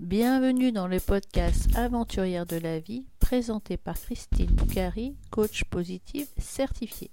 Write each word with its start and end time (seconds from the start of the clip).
Bienvenue 0.00 0.72
dans 0.72 0.88
le 0.88 0.98
podcast 0.98 1.68
Aventurière 1.76 2.46
de 2.46 2.56
la 2.56 2.78
vie, 2.78 3.04
présenté 3.20 3.76
par 3.76 3.94
Christine 3.94 4.46
Boucari, 4.46 5.16
coach 5.30 5.64
positive 5.64 6.26
certifiée. 6.38 7.10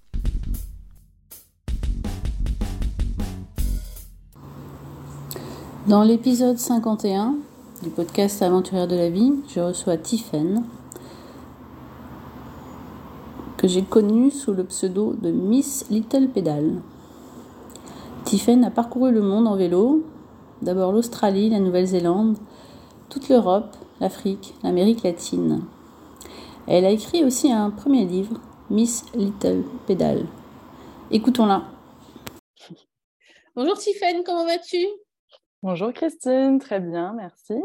Dans 5.88 6.04
l'épisode 6.04 6.58
51 6.58 7.36
du 7.84 7.90
podcast 7.90 8.42
Aventurière 8.42 8.88
de 8.88 8.96
la 8.96 9.10
vie, 9.10 9.34
je 9.54 9.60
reçois 9.60 9.98
Tiffen, 9.98 10.64
que 13.58 13.68
j'ai 13.68 13.84
connue 13.84 14.32
sous 14.32 14.54
le 14.54 14.64
pseudo 14.64 15.16
de 15.22 15.32
Miss 15.32 15.86
Little 15.90 16.30
Pedal. 16.30 16.82
Tiffen 18.24 18.64
a 18.64 18.72
parcouru 18.72 19.12
le 19.12 19.22
monde 19.22 19.48
en 19.48 19.58
vélo, 19.58 20.06
d'abord 20.62 20.94
l'Australie, 20.94 21.50
la 21.50 21.60
Nouvelle-Zélande, 21.60 22.38
toute 23.10 23.30
l'Europe, 23.30 23.76
l'Afrique, 24.00 24.54
l'Amérique 24.64 25.04
latine. 25.04 25.66
Elle 26.68 26.86
a 26.86 26.92
écrit 26.92 27.24
aussi 27.24 27.52
un 27.52 27.72
premier 27.72 28.06
livre, 28.06 28.40
Miss 28.70 29.06
Little 29.16 29.64
Pedal. 29.88 30.28
Écoutons-la. 31.10 31.64
Bonjour 33.56 33.78
Tiffany, 33.78 34.24
comment 34.24 34.46
vas-tu? 34.46 34.86
Bonjour 35.64 35.92
Christine, 35.92 36.60
très 36.60 36.80
bien, 36.80 37.14
merci. 37.14 37.56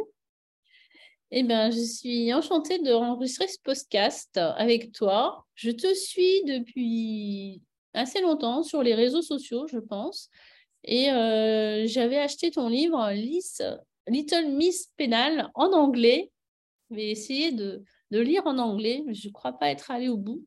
Eh 1.30 1.42
bien, 1.42 1.70
je 1.70 1.80
suis 1.80 2.32
enchantée 2.32 2.78
de 2.78 2.92
enregistrer 2.92 3.46
ce 3.48 3.58
podcast 3.62 4.38
avec 4.38 4.92
toi. 4.92 5.44
Je 5.54 5.70
te 5.70 5.92
suis 5.92 6.42
depuis 6.44 7.60
assez 7.92 8.20
longtemps 8.20 8.62
sur 8.62 8.82
les 8.82 8.94
réseaux 8.94 9.22
sociaux, 9.22 9.66
je 9.66 9.78
pense. 9.78 10.30
Et 10.84 11.10
euh, 11.10 11.86
j'avais 11.86 12.18
acheté 12.18 12.50
ton 12.50 12.68
livre, 12.68 13.10
Lys 13.12 13.62
Little 14.08 14.50
Miss 14.50 14.92
Penal 14.96 15.50
en 15.54 15.72
anglais. 15.72 16.30
Je 16.90 16.96
vais 16.96 17.10
essayer 17.10 17.52
de, 17.52 17.84
lire 18.10 18.46
en 18.46 18.58
anglais, 18.58 19.02
mais 19.06 19.14
je 19.14 19.28
ne 19.28 19.32
crois 19.32 19.52
pas 19.52 19.70
être 19.70 19.90
allée 19.90 20.08
au 20.08 20.16
bout. 20.16 20.44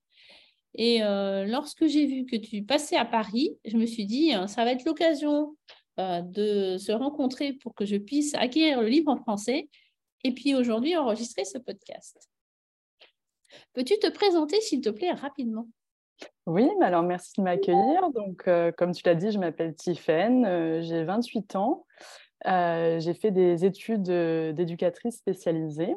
Et 0.75 1.03
euh, 1.03 1.45
lorsque 1.45 1.88
j'ai 1.88 2.05
vu 2.05 2.25
que 2.25 2.36
tu 2.36 2.64
passais 2.64 2.95
à 2.95 3.03
Paris, 3.03 3.58
je 3.66 3.77
me 3.77 3.86
suis 3.86 4.05
dit, 4.05 4.31
hein, 4.31 4.47
ça 4.47 4.64
va 4.64 4.72
être 4.72 4.86
l'occasion 4.86 5.58
euh, 5.99 6.22
de 6.22 6.77
se 6.77 6.91
rencontrer 6.91 7.53
pour 7.53 7.73
que 7.73 7.86
je 7.86 7.97
puisse 7.97 8.36
acquérir 8.36 8.81
le 8.81 8.88
livre 8.88 9.11
en 9.11 9.17
français 9.17 9.69
et 10.23 10.33
puis 10.33 10.55
aujourd'hui 10.55 10.95
enregistrer 10.95 11.45
ce 11.45 11.58
podcast. 11.58 12.30
Peux-tu 13.73 13.97
te 13.99 14.09
présenter, 14.09 14.61
s'il 14.61 14.81
te 14.81 14.89
plaît, 14.89 15.11
rapidement? 15.11 15.67
Oui, 16.45 16.69
alors 16.81 17.03
merci 17.03 17.33
de 17.38 17.44
m'accueillir. 17.44 18.09
Donc, 18.11 18.47
euh, 18.47 18.71
comme 18.71 18.94
tu 18.94 19.02
l'as 19.05 19.16
dit, 19.16 19.31
je 19.31 19.39
m'appelle 19.39 19.75
Tiffaine, 19.75 20.81
j'ai 20.81 21.03
28 21.03 21.55
ans. 21.55 21.86
Euh, 22.45 22.99
j'ai 22.99 23.13
fait 23.13 23.31
des 23.31 23.66
études 23.66 24.09
euh, 24.09 24.53
d'éducatrice 24.53 25.17
spécialisée. 25.17 25.95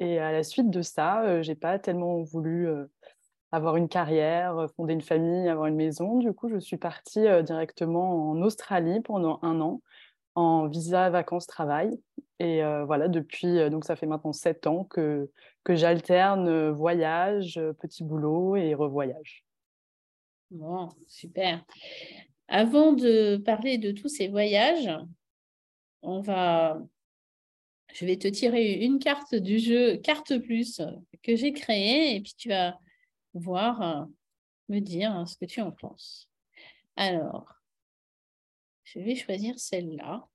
Et 0.00 0.18
à 0.18 0.32
la 0.32 0.42
suite 0.42 0.70
de 0.70 0.82
ça, 0.82 1.22
euh, 1.24 1.42
j'ai 1.42 1.54
pas 1.54 1.78
tellement 1.78 2.22
voulu 2.22 2.68
avoir 3.52 3.76
une 3.76 3.88
carrière, 3.88 4.66
fonder 4.76 4.94
une 4.94 5.02
famille, 5.02 5.48
avoir 5.48 5.66
une 5.66 5.76
maison. 5.76 6.18
Du 6.18 6.32
coup, 6.32 6.48
je 6.48 6.58
suis 6.58 6.76
partie 6.76 7.24
directement 7.44 8.30
en 8.30 8.42
Australie 8.42 9.00
pendant 9.00 9.38
un 9.42 9.60
an 9.60 9.82
en 10.34 10.66
visa 10.66 11.08
vacances-travail. 11.08 11.98
Et 12.38 12.60
voilà, 12.84 13.08
depuis, 13.08 13.70
donc 13.70 13.84
ça 13.84 13.96
fait 13.96 14.06
maintenant 14.06 14.34
sept 14.34 14.66
ans 14.66 14.84
que, 14.84 15.30
que 15.64 15.74
j'alterne 15.74 16.70
voyage, 16.70 17.58
petit 17.80 18.04
boulot 18.04 18.56
et 18.56 18.74
revoyage. 18.74 19.44
Bon, 20.50 20.90
super. 21.06 21.64
Avant 22.48 22.92
de 22.92 23.36
parler 23.38 23.78
de 23.78 23.92
tous 23.92 24.08
ces 24.08 24.28
voyages, 24.28 24.90
on 26.06 26.20
va, 26.20 26.80
je 27.92 28.06
vais 28.06 28.16
te 28.16 28.28
tirer 28.28 28.74
une 28.84 28.98
carte 28.98 29.34
du 29.34 29.58
jeu, 29.58 29.96
carte 29.96 30.38
plus, 30.38 30.80
que 31.22 31.36
j'ai 31.36 31.52
créée, 31.52 32.16
et 32.16 32.20
puis 32.20 32.34
tu 32.36 32.48
vas 32.48 32.78
voir, 33.34 33.82
euh, 33.82 34.04
me 34.68 34.80
dire 34.80 35.10
hein, 35.12 35.26
ce 35.26 35.36
que 35.36 35.44
tu 35.44 35.60
en 35.60 35.72
penses. 35.72 36.28
Alors, 36.96 37.52
je 38.84 39.00
vais 39.00 39.16
choisir 39.16 39.58
celle-là. 39.58 40.26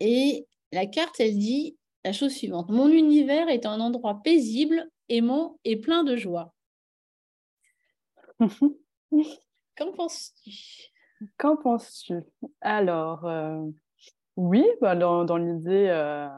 Et 0.00 0.46
la 0.72 0.86
carte, 0.86 1.18
elle 1.18 1.36
dit 1.36 1.76
la 2.04 2.12
chose 2.12 2.32
suivante. 2.32 2.70
Mon 2.70 2.88
univers 2.88 3.48
est 3.48 3.66
un 3.66 3.80
endroit 3.80 4.22
paisible, 4.22 4.88
aimant 5.08 5.58
et 5.64 5.76
plein 5.76 6.04
de 6.04 6.16
joie. 6.16 6.54
Qu'en 9.76 9.92
penses-tu? 9.92 10.92
Qu'en 11.36 11.56
penses-tu? 11.56 12.22
Alors, 12.60 13.26
euh, 13.26 13.64
oui, 14.36 14.64
bah, 14.80 14.94
dans, 14.94 15.36
l'idée, 15.36 15.86
euh, 15.88 16.28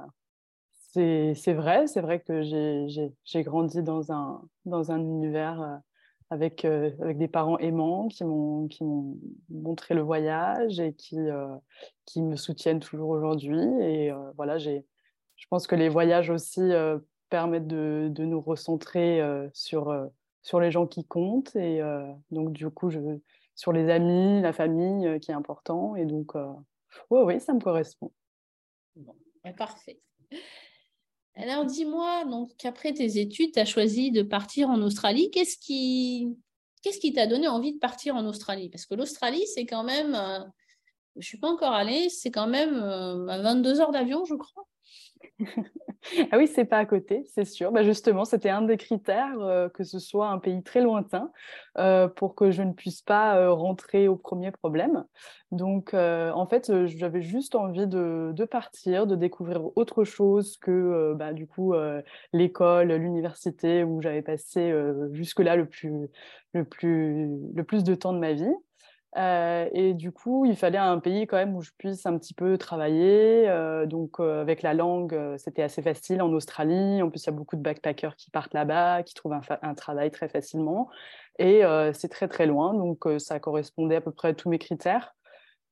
c'est 0.93 1.53
vrai. 1.53 1.87
C'est 1.87 2.01
vrai 2.01 2.21
que 2.21 2.43
j'ai 2.43 3.43
grandi 3.43 3.83
dans 3.83 4.13
un, 4.13 4.43
dans 4.65 4.91
un 4.91 4.99
univers 4.99 5.61
euh, 5.61 5.77
avec, 6.31 6.65
avec 6.65 7.19
des 7.19 7.29
parents 7.29 7.59
aimants 7.59 8.09
qui 8.09 8.25
m'ont 8.25 8.69
montré 9.51 9.95
le 9.95 10.03
voyage 10.03 10.79
et 10.79 10.95
qui, 10.95 11.19
qui 12.07 12.23
me 12.23 12.37
soutiennent 12.37 12.79
toujours 12.79 13.09
aujourd'hui. 13.09 13.61
Et 13.81 14.13
voilà, 14.37 14.59
je 14.59 14.81
pense 15.51 15.67
que 15.67 15.75
les 15.75 15.89
voyages 15.89 16.31
aussi 16.31 16.63
permettent 17.31 17.67
de, 17.67 18.09
de, 18.13 18.25
nous 18.25 18.41
recentrer 18.41 19.21
sur, 19.55 19.93
sur 20.43 20.61
les 20.61 20.71
gens 20.71 20.87
qui 20.87 21.05
comptent. 21.05 21.57
Et 21.57 21.83
donc, 22.31 22.53
du 22.53 22.71
coup, 22.71 22.91
je 22.91 23.01
sur 23.55 23.73
les 23.73 23.91
amis, 23.91 24.41
la 24.41 24.53
famille 24.53 25.07
euh, 25.07 25.19
qui 25.19 25.31
est 25.31 25.35
important. 25.35 25.97
Et 25.97 26.05
donc, 26.05 26.35
euh, 26.35 26.53
oui, 27.11 27.21
oui, 27.25 27.41
ça 27.41 27.53
me 27.53 27.61
correspond. 27.61 28.13
Bon, 28.97 29.15
parfait. 29.57 30.01
Alors, 31.35 31.65
dis-moi, 31.65 32.25
donc 32.25 32.51
après 32.65 32.93
tes 32.93 33.19
études, 33.19 33.53
tu 33.53 33.59
as 33.61 33.65
choisi 33.65 34.11
de 34.11 34.23
partir 34.23 34.69
en 34.69 34.81
Australie. 34.83 35.31
Qu'est-ce 35.31 35.59
qui 35.59 36.37
t'a 37.15 37.27
donné 37.27 37.49
envie 37.49 37.73
de 37.73 37.79
partir 37.79 38.17
en 38.17 38.27
Australie? 38.27 38.69
Parce 38.69 38.87
que 38.87 38.95
l'Australie, 38.95 39.47
c'est 39.47 39.67
quand 39.67 39.85
même, 39.85 40.15
euh, 40.15 40.41
je 41.15 41.21
ne 41.21 41.23
suis 41.23 41.39
pas 41.39 41.49
encore 41.49 41.73
allée, 41.73 42.09
c'est 42.09 42.31
quand 42.31 42.49
même 42.49 42.81
22 42.81 43.81
heures 43.81 43.93
d'avion, 43.93 44.25
je 44.25 44.35
crois. 44.35 44.67
Ah 46.33 46.39
oui, 46.39 46.47
c'est 46.47 46.65
pas 46.65 46.79
à 46.79 46.87
côté, 46.87 47.25
c'est 47.27 47.45
sûr. 47.45 47.73
Bah 47.73 47.83
justement, 47.83 48.25
c'était 48.25 48.49
un 48.49 48.63
des 48.63 48.77
critères 48.77 49.41
euh, 49.41 49.69
que 49.69 49.85
ce 49.85 49.99
soit 49.99 50.29
un 50.29 50.39
pays 50.39 50.63
très 50.63 50.81
lointain 50.81 51.31
euh, 51.79 52.09
pour 52.09 52.35
que 52.35 52.51
je 52.51 52.63
ne 52.63 52.73
puisse 52.73 53.03
pas 53.03 53.37
euh, 53.37 53.53
rentrer 53.53 54.09
au 54.09 54.17
premier 54.17 54.51
problème. 54.51 55.05
Donc, 55.51 55.95
en 55.95 56.47
fait, 56.47 56.87
j'avais 56.87 57.23
juste 57.23 57.57
envie 57.57 57.89
de, 57.89 58.45
partir, 58.45 59.09
de 59.09 59.17
découvrir 59.17 59.77
autre 59.77 60.05
chose 60.05 60.57
que 60.59 61.13
bah, 61.15 61.33
du 61.33 61.49
coup 61.49 61.75
l'école, 62.33 62.93
l'université 62.93 63.83
où 63.83 64.01
j'avais 64.01 64.23
passé 64.23 64.73
jusque-là 65.11 65.57
le 65.57 65.67
plus, 65.67 66.09
le, 66.53 66.65
plus, 66.65 67.29
le 67.53 67.65
plus 67.65 67.83
de 67.83 67.97
temps 67.97 68.13
de 68.13 68.21
ma 68.21 68.33
vie. 68.33 68.55
Euh, 69.17 69.69
et 69.73 69.93
du 69.95 70.13
coup, 70.13 70.45
il 70.45 70.55
fallait 70.57 70.79
un 70.79 71.01
pays 71.01 71.27
quand 71.27 71.37
même 71.37 71.57
où 71.57 71.63
je 71.63 71.73
puisse 71.77 72.07
un 72.07 72.17
petit 72.19 72.35
peu 72.35 72.57
travailler. 72.59 73.49
Euh, 73.49 73.87
donc, 73.87 74.21
euh, 74.21 74.41
avec 74.41 74.63
la 74.63 74.75
langue, 74.75 75.19
c'était 75.37 75.63
assez 75.63 75.83
facile 75.83 76.23
en 76.23 76.33
Australie. 76.33 77.03
En 77.03 77.11
plus, 77.11 77.25
il 77.25 77.27
y 77.27 77.31
a 77.31 77.33
beaucoup 77.33 77.57
de 77.57 77.63
backpackers 77.63 78.17
qui 78.17 78.31
partent 78.31 78.55
là-bas, 78.55 79.03
qui 79.03 79.15
trouvent 79.15 79.35
un, 79.63 79.75
travail 79.75 80.11
très 80.11 80.29
facilement. 80.29 80.89
Et 81.39 81.63
c'est 81.95 82.09
très, 82.09 82.29
très 82.29 82.47
loin. 82.47 82.75
Donc, 82.75 83.05
ça 83.19 83.41
correspondait 83.41 83.97
à 83.97 84.01
peu 84.01 84.13
près 84.13 84.29
à 84.29 84.35
tous 84.35 84.49
mes 84.51 84.59
critères. 84.59 85.15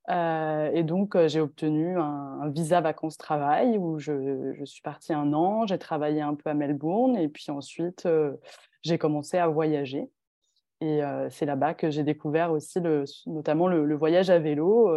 et 0.09 0.83
donc, 0.85 1.17
j'ai 1.27 1.41
obtenu 1.41 1.99
un, 1.99 2.49
visa 2.49 2.81
vacances-travail 2.81 3.79
où 3.79 3.99
je, 3.99 4.55
je, 4.55 4.65
suis 4.65 4.83
partie 4.83 5.13
un 5.13 5.33
an. 5.33 5.67
J'ai 5.67 5.79
travaillé 5.79 6.23
un 6.23 6.35
peu 6.35 6.51
à 6.51 6.55
Melbourne. 6.55 7.17
Et 7.17 7.29
puis 7.29 7.51
ensuite, 7.51 8.09
j'ai 8.83 8.99
commencé 8.99 9.39
à 9.39 9.49
voyager. 9.49 10.11
Et 10.81 11.01
c'est 11.31 11.45
là-bas 11.45 11.75
que 11.75 11.91
j'ai 11.91 12.05
découvert 12.05 12.53
aussi 12.53 12.79
notamment 13.27 13.67
le, 13.67 13.97
voyage 13.97 14.31
à 14.31 14.39
vélo, 14.39 14.89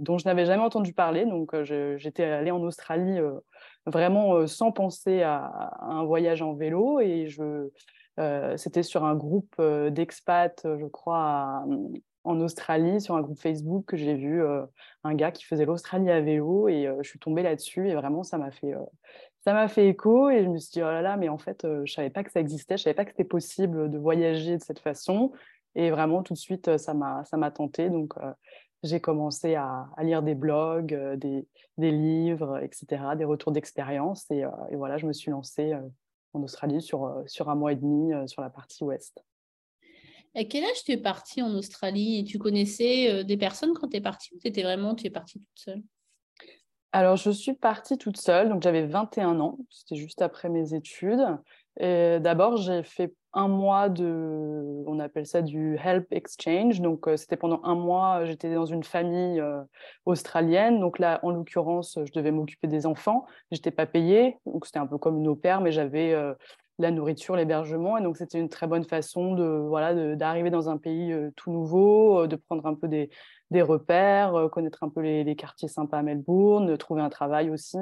dont 0.00 0.18
je 0.18 0.26
n'avais 0.26 0.46
jamais 0.46 0.64
entendu 0.64 0.92
parler. 0.92 1.26
Donc 1.26 1.54
j'étais 1.62 2.24
allée 2.24 2.50
en 2.50 2.60
Australie 2.62 3.20
vraiment 3.86 4.48
sans 4.48 4.72
penser 4.72 5.22
à, 5.22 5.76
un 5.80 6.04
voyage 6.04 6.42
en 6.42 6.54
vélo. 6.54 6.98
Et 6.98 7.28
c'était 8.56 8.82
sur 8.82 9.04
un 9.04 9.14
groupe 9.14 9.62
d'expats, 9.90 10.62
je 10.64 10.86
crois, 10.86 11.64
en 12.24 12.40
Australie, 12.40 13.00
sur 13.00 13.14
un 13.14 13.22
groupe 13.22 13.38
Facebook, 13.38 13.84
que 13.86 13.96
j'ai 13.96 14.16
vu 14.16 14.42
un 15.04 15.14
gars 15.14 15.30
qui 15.30 15.44
faisait 15.44 15.66
l'Australie 15.66 16.10
à 16.10 16.20
vélo. 16.20 16.66
Et 16.68 16.90
je 17.00 17.08
suis 17.08 17.20
tombée 17.20 17.44
là-dessus. 17.44 17.88
Et 17.88 17.94
vraiment, 17.94 18.24
ça 18.24 18.38
m'a 18.38 18.50
fait 18.50 18.74
ça 19.44 19.52
m'a 19.52 19.68
fait 19.68 19.88
écho 19.88 20.30
et 20.30 20.44
je 20.44 20.48
me 20.48 20.58
suis 20.58 20.72
dit, 20.72 20.82
oh 20.82 20.90
là 20.90 21.02
là, 21.02 21.16
mais 21.16 21.28
en 21.28 21.38
fait, 21.38 21.64
euh, 21.64 21.82
je 21.84 21.92
savais 21.92 22.10
pas 22.10 22.24
que 22.24 22.30
ça 22.30 22.40
existait, 22.40 22.76
je 22.76 22.82
savais 22.82 22.94
pas 22.94 23.04
que 23.04 23.12
c'était 23.12 23.24
possible 23.24 23.90
de 23.90 23.98
voyager 23.98 24.56
de 24.56 24.62
cette 24.62 24.80
façon. 24.80 25.32
Et 25.74 25.90
vraiment, 25.90 26.22
tout 26.22 26.34
de 26.34 26.38
suite, 26.38 26.76
ça 26.76 26.94
m'a 26.94 27.50
tenté. 27.50 27.88
Donc, 27.88 28.14
euh, 28.18 28.32
j'ai 28.82 29.00
commencé 29.00 29.54
à, 29.54 29.88
lire 30.02 30.22
des 30.22 30.34
blogs, 30.34 30.92
euh, 30.92 31.16
des, 31.16 31.46
des, 31.76 31.90
livres, 31.90 32.58
etc., 32.58 33.02
des 33.16 33.24
retours 33.24 33.52
d'expérience. 33.52 34.28
Et, 34.30 34.44
et, 34.70 34.76
voilà, 34.76 34.98
je 34.98 35.06
me 35.06 35.12
suis 35.12 35.30
lancée 35.30 35.72
en 36.32 36.42
Australie 36.42 36.82
sur, 36.82 37.22
sur 37.26 37.48
un 37.48 37.54
mois 37.54 37.72
et 37.72 37.76
demi 37.76 38.12
sur 38.28 38.42
la 38.42 38.50
partie 38.50 38.82
ouest. 38.82 39.22
À 40.34 40.44
quel 40.44 40.64
âge 40.64 40.84
tu 40.84 40.92
es 40.92 40.98
partie 40.98 41.42
en 41.42 41.54
Australie? 41.54 42.24
Tu 42.24 42.38
connaissais 42.38 43.24
des 43.24 43.36
personnes 43.36 43.72
quand 43.72 43.88
tu 43.88 43.96
es 43.96 44.00
partie 44.00 44.34
ou 44.34 44.38
tu 44.38 44.48
étais 44.48 44.62
vraiment, 44.62 44.94
tu 44.94 45.06
es 45.06 45.10
partie 45.10 45.38
toute 45.38 45.58
seule? 45.58 45.82
Alors, 46.92 47.16
je 47.16 47.30
suis 47.30 47.54
partie 47.54 47.98
toute 47.98 48.16
seule, 48.16 48.48
donc 48.48 48.62
j'avais 48.62 48.86
21 48.86 49.40
ans, 49.40 49.58
c'était 49.70 49.96
juste 49.96 50.22
après 50.22 50.48
mes 50.48 50.74
études. 50.74 51.20
D'abord, 51.80 52.56
j'ai 52.56 52.82
fait 52.82 53.12
un 53.34 53.48
mois 53.48 53.88
de, 53.88 54.82
on 54.86 54.98
appelle 54.98 55.26
ça 55.26 55.42
du 55.42 55.76
help 55.76 56.06
exchange. 56.12 56.80
Donc, 56.80 57.06
euh, 57.06 57.16
c'était 57.16 57.36
pendant 57.36 57.60
un 57.62 57.74
mois, 57.74 58.24
j'étais 58.24 58.52
dans 58.54 58.66
une 58.66 58.82
famille 58.82 59.40
euh, 59.40 59.62
australienne. 60.06 60.80
Donc 60.80 60.98
là, 60.98 61.20
en 61.22 61.30
l'occurrence, 61.30 61.98
je 62.04 62.12
devais 62.12 62.30
m'occuper 62.30 62.68
des 62.68 62.86
enfants. 62.86 63.26
Je 63.52 63.56
n'étais 63.56 63.70
pas 63.70 63.86
payée, 63.86 64.38
donc 64.46 64.66
c'était 64.66 64.78
un 64.78 64.86
peu 64.86 64.98
comme 64.98 65.18
une 65.18 65.28
au 65.28 65.36
pair, 65.36 65.60
mais 65.60 65.72
j'avais 65.72 66.12
euh, 66.12 66.34
la 66.78 66.90
nourriture, 66.90 67.36
l'hébergement. 67.36 67.98
Et 67.98 68.02
donc, 68.02 68.16
c'était 68.16 68.40
une 68.40 68.48
très 68.48 68.66
bonne 68.66 68.84
façon 68.84 69.34
de, 69.34 69.44
voilà, 69.44 70.16
d'arriver 70.16 70.50
dans 70.50 70.70
un 70.70 70.78
pays 70.78 71.14
tout 71.36 71.52
nouveau, 71.52 72.26
de 72.26 72.36
prendre 72.36 72.66
un 72.66 72.74
peu 72.74 72.88
des, 72.88 73.10
des 73.50 73.62
repères, 73.62 74.48
connaître 74.52 74.82
un 74.82 74.88
peu 74.88 75.00
les, 75.00 75.24
les, 75.24 75.36
quartiers 75.36 75.68
sympas 75.68 75.98
à 75.98 76.02
Melbourne, 76.02 76.76
trouver 76.76 77.02
un 77.02 77.08
travail 77.08 77.50
aussi. 77.50 77.78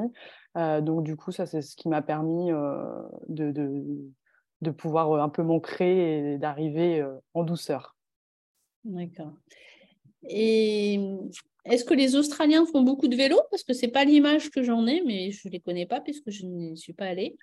donc, 0.54 1.02
du 1.02 1.16
coup, 1.16 1.32
ça, 1.32 1.46
c'est 1.46 1.62
ce 1.62 1.76
qui 1.76 1.88
m'a 1.88 2.02
permis 2.02 2.50
de, 2.50 3.50
de 3.50 3.84
de 4.62 4.70
pouvoir 4.70 5.12
un 5.22 5.28
peu 5.28 5.42
m'ancrer 5.42 6.34
et 6.34 6.38
d'arriver 6.38 7.04
en 7.34 7.44
douceur. 7.44 7.94
D'accord. 8.84 9.32
Et 10.28 10.98
est-ce 11.64 11.84
que 11.84 11.94
les 11.94 12.16
Australiens 12.16 12.64
font 12.66 12.82
beaucoup 12.82 13.08
de 13.08 13.16
vélo? 13.16 13.40
Parce 13.50 13.62
que 13.64 13.72
ce 13.74 13.84
n'est 13.86 13.92
pas 13.92 14.04
l'image 14.04 14.50
que 14.50 14.62
j'en 14.62 14.86
ai, 14.86 15.02
mais 15.04 15.30
je 15.30 15.48
ne 15.48 15.52
les 15.52 15.60
connais 15.60 15.86
pas 15.86 16.00
puisque 16.00 16.30
je 16.30 16.46
n'y 16.46 16.76
suis 16.76 16.92
pas 16.92 17.06
allée. 17.06 17.36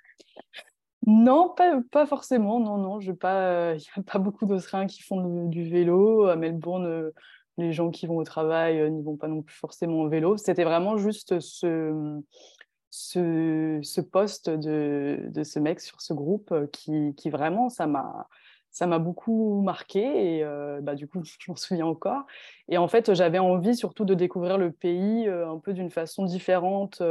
Non, 1.05 1.49
pas, 1.55 1.81
pas 1.91 2.05
forcément. 2.05 2.59
Non, 2.59 2.77
non, 2.77 2.99
il 3.01 3.07
n'y 3.07 3.11
a 3.11 4.03
pas 4.05 4.19
beaucoup 4.19 4.45
d'Australiens 4.45 4.87
qui 4.87 5.01
font 5.01 5.47
du 5.47 5.69
vélo. 5.69 6.25
À 6.25 6.35
Melbourne, 6.35 7.11
les 7.57 7.73
gens 7.73 7.91
qui 7.91 8.07
vont 8.07 8.17
au 8.17 8.23
travail 8.23 8.91
n'y 8.91 9.03
vont 9.03 9.17
pas 9.17 9.27
non 9.27 9.41
plus 9.41 9.55
forcément 9.55 10.01
au 10.01 10.09
vélo. 10.09 10.37
C'était 10.37 10.63
vraiment 10.63 10.97
juste 10.97 11.39
ce, 11.39 12.21
ce, 12.93 14.01
poste 14.01 14.49
de, 14.49 15.19
de, 15.29 15.43
ce 15.43 15.59
mec 15.59 15.79
sur 15.79 16.01
ce 16.01 16.13
groupe 16.13 16.51
euh, 16.51 16.67
qui, 16.67 17.15
qui 17.15 17.29
vraiment, 17.29 17.69
ça 17.69 17.87
m'a 17.87 18.27
ça 18.69 18.87
m'a 18.87 18.97
beaucoup 18.97 19.61
marqué 19.61 19.99
et 20.37 20.43
euh, 20.43 20.81
bah, 20.81 20.95
du 20.95 21.07
coup, 21.07 21.21
je 21.23 21.37
m'en 21.47 21.55
souviens 21.55 21.85
encore. 21.85 22.25
Et 22.69 22.77
en 22.77 22.87
fait, 22.87 23.13
j'avais 23.13 23.39
envie 23.39 23.75
surtout 23.75 24.03
de 24.03 24.15
découvrir 24.15 24.57
le 24.57 24.71
pays 24.71 25.27
euh, 25.27 25.47
un 25.47 25.59
peu 25.59 25.73
d'une 25.73 25.91
façon 25.91 26.25
différente 26.25 27.01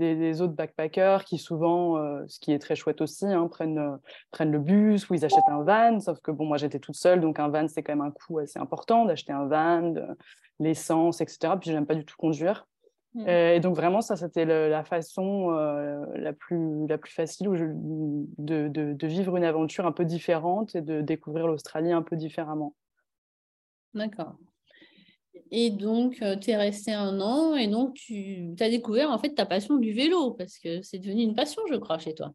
des, 0.00 0.40
autres 0.40 0.54
backpackers 0.54 1.24
qui 1.24 1.38
souvent, 1.38 1.96
ce 2.26 2.40
qui 2.40 2.52
est 2.52 2.58
très 2.58 2.74
chouette 2.74 3.00
aussi, 3.00 3.26
hein, 3.26 3.46
prennent, 3.48 3.98
prennent 4.30 4.50
le 4.50 4.58
bus 4.58 5.08
ou 5.08 5.14
ils 5.14 5.24
achètent 5.24 5.48
un 5.48 5.62
van. 5.62 6.00
Sauf 6.00 6.20
que 6.20 6.30
bon, 6.30 6.46
moi, 6.46 6.56
j'étais 6.56 6.78
toute 6.78 6.96
seule, 6.96 7.20
donc 7.20 7.38
un 7.38 7.48
van, 7.48 7.68
c'est 7.68 7.82
quand 7.82 7.92
même 7.92 8.06
un 8.06 8.10
coût 8.10 8.38
assez 8.38 8.58
important 8.58 9.04
d'acheter 9.04 9.32
un 9.32 9.46
van, 9.46 9.94
l'essence, 10.58 11.20
etc. 11.20 11.54
Puis, 11.60 11.70
j'aime 11.70 11.86
pas 11.86 11.94
du 11.94 12.04
tout 12.04 12.16
conduire. 12.16 12.66
Mmh. 13.14 13.24
Euh, 13.26 13.54
et 13.54 13.60
donc 13.60 13.74
vraiment, 13.74 14.00
ça, 14.00 14.16
c'était 14.16 14.44
la 14.44 14.84
façon 14.84 15.50
euh, 15.50 16.04
la, 16.14 16.32
plus, 16.32 16.86
la 16.86 16.96
plus 16.96 17.12
facile 17.12 17.48
où 17.48 17.56
je, 17.56 17.64
de, 17.68 18.68
de, 18.68 19.06
vivre 19.06 19.36
une 19.36 19.44
aventure 19.44 19.84
un 19.86 19.92
peu 19.92 20.04
différente 20.04 20.76
et 20.76 20.80
de 20.80 21.00
découvrir 21.00 21.46
l'Australie 21.48 21.92
un 21.92 22.02
peu 22.02 22.16
différemment. 22.16 22.74
D'accord. 23.94 24.36
Et 25.50 25.70
donc, 25.70 26.22
euh, 26.22 26.36
tu 26.36 26.50
es 26.50 26.56
resté 26.56 26.92
un 26.92 27.20
an 27.20 27.56
et 27.56 27.66
donc 27.66 27.94
tu 27.94 28.54
as 28.60 28.68
découvert 28.68 29.10
en 29.10 29.18
fait 29.18 29.30
ta 29.30 29.46
passion 29.46 29.76
du 29.76 29.92
vélo 29.92 30.32
parce 30.32 30.58
que 30.58 30.82
c'est 30.82 30.98
devenu 30.98 31.22
une 31.22 31.34
passion, 31.34 31.62
je 31.70 31.76
crois, 31.76 31.98
chez 31.98 32.14
toi. 32.14 32.32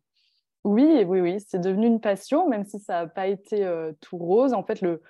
Oui, 0.63 1.03
oui, 1.05 1.21
oui, 1.21 1.37
c'est 1.45 1.61
devenu 1.61 1.85
une 1.85 2.01
passion, 2.01 2.49
même 2.49 2.65
si 2.65 2.79
ça 2.79 3.01
n'a 3.01 3.07
pas 3.07 3.27
été 3.27 3.69
tout 4.01 4.17
rose. 4.17 4.53
En 4.53 4.63
fait, 4.63 4.81
le, 4.81 5.01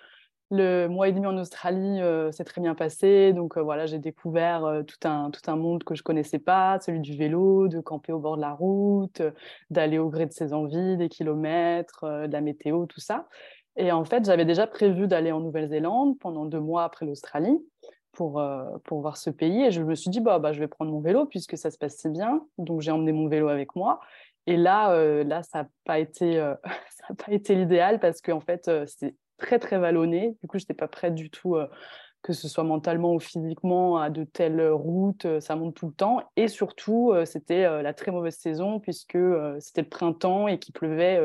le 0.51 0.87
mois 0.87 1.07
et 1.07 1.11
demi 1.11 1.25
en 1.25 1.37
Australie 1.37 2.01
euh, 2.01 2.31
s'est 2.31 2.43
très 2.43 2.61
bien 2.61 2.75
passé. 2.75 3.33
Donc 3.33 3.57
euh, 3.57 3.61
voilà, 3.61 3.85
j'ai 3.85 3.99
découvert 3.99 4.65
euh, 4.65 4.83
tout, 4.83 5.07
un, 5.07 5.31
tout 5.31 5.41
un 5.49 5.55
monde 5.55 5.83
que 5.83 5.95
je 5.95 6.03
connaissais 6.03 6.39
pas, 6.39 6.79
celui 6.79 6.99
du 6.99 7.15
vélo, 7.15 7.67
de 7.67 7.79
camper 7.79 8.13
au 8.13 8.19
bord 8.19 8.37
de 8.37 8.41
la 8.41 8.53
route, 8.53 9.21
d'aller 9.69 9.97
au 9.97 10.09
gré 10.09 10.25
de 10.25 10.31
ses 10.31 10.53
envies, 10.53 10.97
des 10.97 11.09
kilomètres, 11.09 12.05
de 12.27 12.31
la 12.31 12.41
météo, 12.41 12.85
tout 12.85 12.99
ça. 12.99 13.27
Et 13.75 13.91
en 13.91 14.05
fait, 14.05 14.25
j'avais 14.25 14.45
déjà 14.45 14.67
prévu 14.67 15.07
d'aller 15.07 15.31
en 15.31 15.41
Nouvelle-Zélande 15.41 16.17
pendant 16.19 16.45
deux 16.45 16.61
mois 16.61 16.83
après 16.83 17.05
l'Australie 17.05 17.57
pour, 18.15 18.43
pour 18.83 19.01
voir 19.01 19.17
ce 19.17 19.29
pays. 19.29 19.65
Et 19.65 19.71
je 19.71 19.81
me 19.83 19.95
suis 19.95 20.09
dit, 20.09 20.21
bah, 20.21 20.39
bah, 20.39 20.53
je 20.53 20.59
vais 20.59 20.67
prendre 20.67 20.91
mon 20.91 21.01
vélo 21.01 21.25
puisque 21.25 21.57
ça 21.57 21.69
se 21.69 21.77
passe 21.77 21.97
si 21.97 22.09
bien. 22.09 22.45
Donc 22.57 22.81
j'ai 22.81 22.91
emmené 22.91 23.11
mon 23.11 23.27
vélo 23.27 23.49
avec 23.49 23.75
moi. 23.75 23.99
Et 24.47 24.57
là, 24.57 25.23
là 25.23 25.43
ça 25.43 25.63
n'a 25.63 25.69
pas 25.83 25.99
été, 25.99 26.39
pas 27.25 27.31
été 27.31 27.55
l'idéal 27.55 27.99
parce 27.99 28.21
qu'en 28.21 28.41
fait, 28.41 28.69
c'est 28.87 29.15
très 29.37 29.59
très 29.59 29.77
vallonné. 29.77 30.37
Du 30.41 30.47
coup, 30.47 30.57
je 30.57 30.63
n'étais 30.63 30.73
pas 30.73 30.87
prête 30.87 31.15
du 31.15 31.29
tout, 31.29 31.55
euh, 31.55 31.67
que 32.21 32.33
ce 32.33 32.47
soit 32.47 32.63
mentalement 32.63 33.13
ou 33.13 33.19
physiquement, 33.19 33.97
à 33.97 34.09
de 34.09 34.23
telles 34.23 34.67
routes. 34.69 35.25
Euh, 35.25 35.39
ça 35.39 35.55
monte 35.55 35.75
tout 35.75 35.87
le 35.87 35.93
temps. 35.93 36.21
Et 36.35 36.47
surtout, 36.47 37.11
euh, 37.11 37.25
c'était 37.25 37.63
la 37.81 37.93
très 37.93 38.11
mauvaise 38.11 38.37
saison 38.37 38.79
puisque 38.79 39.17
c'était 39.59 39.81
le 39.81 39.89
printemps 39.89 40.47
et 40.47 40.59
qu'il 40.59 40.73
pleuvait 40.73 41.19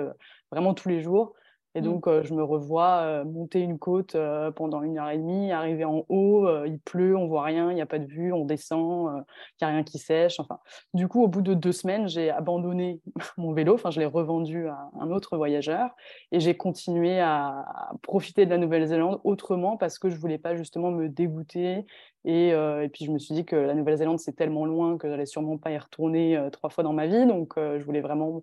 vraiment 0.50 0.74
tous 0.74 0.88
les 0.88 1.00
jours. 1.00 1.34
Et 1.74 1.80
mmh. 1.80 1.84
donc, 1.84 2.06
euh, 2.08 2.22
je 2.24 2.34
me 2.34 2.42
revois 2.42 3.00
euh, 3.02 3.24
monter 3.24 3.60
une 3.60 3.78
côte 3.78 4.16
euh, 4.16 4.50
pendant 4.50 4.82
une 4.82 4.98
heure 4.98 5.10
et 5.10 5.18
demie, 5.18 5.52
arriver 5.52 5.84
en 5.84 6.04
haut, 6.08 6.48
il 6.64 6.80
pleut, 6.80 7.16
on 7.16 7.28
voit 7.28 7.44
rien, 7.44 7.70
il 7.70 7.74
n'y 7.74 7.80
a 7.80 7.86
pas 7.86 8.00
de 8.00 8.06
vue, 8.06 8.32
on 8.32 8.44
descend, 8.44 9.24
il 9.60 9.64
n'y 9.64 9.70
a 9.70 9.74
rien 9.74 9.84
qui 9.84 9.98
sèche. 9.98 10.40
Enfin, 10.40 10.58
du 10.94 11.06
coup, 11.06 11.22
au 11.22 11.28
bout 11.28 11.42
de 11.42 11.54
deux 11.54 11.72
semaines, 11.72 12.08
j'ai 12.08 12.30
abandonné 12.30 13.00
mon 13.36 13.52
vélo, 13.52 13.74
enfin, 13.74 13.90
je 13.90 14.00
l'ai 14.00 14.06
revendu 14.06 14.66
à 14.66 14.90
un 15.00 15.10
autre 15.10 15.36
voyageur 15.36 15.90
et 16.32 16.40
j'ai 16.40 16.56
continué 16.56 17.20
à, 17.20 17.64
profiter 18.02 18.46
de 18.46 18.50
la 18.50 18.58
Nouvelle-Zélande 18.58 19.20
autrement 19.24 19.76
parce 19.76 19.98
que 19.98 20.10
je 20.10 20.16
voulais 20.16 20.38
pas 20.38 20.56
justement 20.56 20.90
me 20.90 21.08
dégoûter. 21.08 21.86
Et, 22.24 22.48
et, 22.48 22.88
puis, 22.92 23.06
je 23.06 23.12
me 23.12 23.18
suis 23.18 23.34
dit 23.34 23.44
que 23.44 23.56
la 23.56 23.74
Nouvelle-Zélande, 23.74 24.18
c'est 24.18 24.34
tellement 24.34 24.66
loin 24.66 24.98
que 24.98 25.08
j'allais 25.08 25.26
sûrement 25.26 25.56
pas 25.56 25.70
y 25.70 25.78
retourner 25.78 26.38
trois 26.52 26.68
fois 26.68 26.84
dans 26.84 26.92
ma 26.92 27.06
vie. 27.06 27.26
Donc, 27.26 27.54
je 27.56 27.82
voulais 27.82 28.02
vraiment 28.02 28.42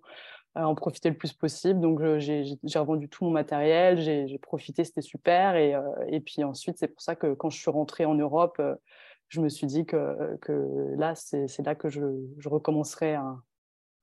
en 0.66 0.74
profiter 0.74 1.08
le 1.08 1.16
plus 1.16 1.32
possible. 1.32 1.80
Donc, 1.80 2.00
j'ai 2.18 2.78
revendu 2.78 3.08
tout 3.08 3.24
mon 3.24 3.30
matériel, 3.30 3.98
j'ai 4.00 4.38
profité, 4.38 4.84
c'était 4.84 5.00
super. 5.00 5.56
Et, 5.56 5.74
euh, 5.74 5.82
et, 6.08 6.20
puis 6.20 6.44
ensuite, 6.44 6.78
c'est 6.78 6.88
pour 6.88 7.02
ça 7.02 7.14
que 7.14 7.34
quand 7.34 7.50
je 7.50 7.58
suis 7.58 7.70
rentrée 7.70 8.04
en 8.04 8.14
Europe, 8.14 8.56
euh, 8.60 8.74
je 9.28 9.40
me 9.40 9.48
suis 9.48 9.66
dit 9.66 9.84
que, 9.84 10.36
que 10.40 10.94
là, 10.96 11.14
c'est 11.14 11.64
là 11.64 11.74
que 11.74 11.88
je, 11.88 12.00
je 12.38 12.48
recommencerai 12.48 13.14
un, 13.14 13.42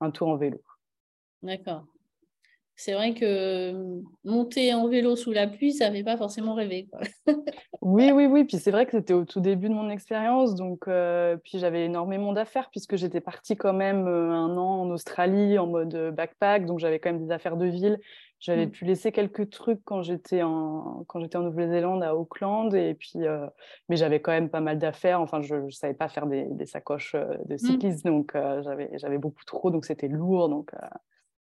un 0.00 0.10
tour 0.10 0.28
en 0.28 0.36
vélo. 0.36 0.60
D'accord. 1.42 1.84
C'est 2.78 2.92
vrai 2.92 3.14
que 3.14 3.72
mmh, 3.72 4.04
monter 4.24 4.74
en 4.74 4.86
vélo 4.86 5.16
sous 5.16 5.32
la 5.32 5.46
pluie, 5.46 5.72
ça 5.72 5.86
n'avait 5.86 6.04
pas 6.04 6.18
forcément 6.18 6.54
rêvé. 6.54 6.90
oui, 7.80 8.12
oui, 8.12 8.26
oui. 8.26 8.44
Puis 8.44 8.58
c'est 8.58 8.70
vrai 8.70 8.84
que 8.84 8.92
c'était 8.92 9.14
au 9.14 9.24
tout 9.24 9.40
début 9.40 9.70
de 9.70 9.74
mon 9.74 9.88
expérience. 9.88 10.54
Donc, 10.54 10.86
euh, 10.86 11.38
puis 11.38 11.58
j'avais 11.58 11.86
énormément 11.86 12.34
d'affaires 12.34 12.68
puisque 12.70 12.96
j'étais 12.96 13.22
partie 13.22 13.56
quand 13.56 13.72
même 13.72 14.06
euh, 14.06 14.30
un 14.30 14.58
an 14.58 14.82
en 14.82 14.90
Australie 14.90 15.58
en 15.58 15.66
mode 15.66 15.94
euh, 15.94 16.10
backpack. 16.10 16.66
Donc, 16.66 16.78
j'avais 16.78 16.98
quand 16.98 17.10
même 17.10 17.24
des 17.24 17.32
affaires 17.32 17.56
de 17.56 17.64
ville. 17.64 17.98
J'avais 18.40 18.66
mmh. 18.66 18.70
pu 18.70 18.84
laisser 18.84 19.10
quelques 19.10 19.48
trucs 19.48 19.80
quand 19.86 20.02
j'étais 20.02 20.42
en, 20.42 21.04
quand 21.08 21.20
j'étais 21.20 21.38
en 21.38 21.42
Nouvelle-Zélande, 21.44 22.02
à 22.02 22.14
Auckland. 22.14 22.74
Et 22.74 22.92
puis, 22.92 23.20
mais 23.88 23.96
j'avais 23.96 24.20
quand 24.20 24.32
même 24.32 24.50
pas 24.50 24.60
mal 24.60 24.78
d'affaires. 24.78 25.22
Enfin, 25.22 25.40
je 25.40 25.54
ne 25.54 25.70
savais 25.70 25.94
pas 25.94 26.08
faire 26.08 26.26
des, 26.26 26.44
des 26.50 26.66
sacoches 26.66 27.14
de 27.14 27.54
mmh. 27.54 27.58
cycliste. 27.58 28.04
Donc, 28.04 28.32
j'avais, 28.34 28.90
j'avais 28.98 29.16
beaucoup 29.16 29.44
trop. 29.46 29.70
Donc, 29.70 29.86
c'était 29.86 30.08
lourd. 30.08 30.50
Donc, 30.50 30.72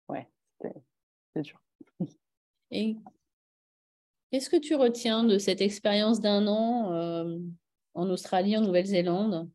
ouais, 0.10 0.28
c'était 0.62 0.76
et 2.72 2.98
qu'est-ce 4.32 4.50
que 4.50 4.58
tu 4.58 4.76
retiens 4.76 5.24
de 5.24 5.38
cette 5.38 5.62
expérience 5.62 6.20
d'un 6.20 6.48
an 6.48 6.92
euh, 6.92 7.38
en 7.94 8.10
Australie, 8.10 8.58
en 8.58 8.62
Nouvelle-Zélande? 8.62 9.50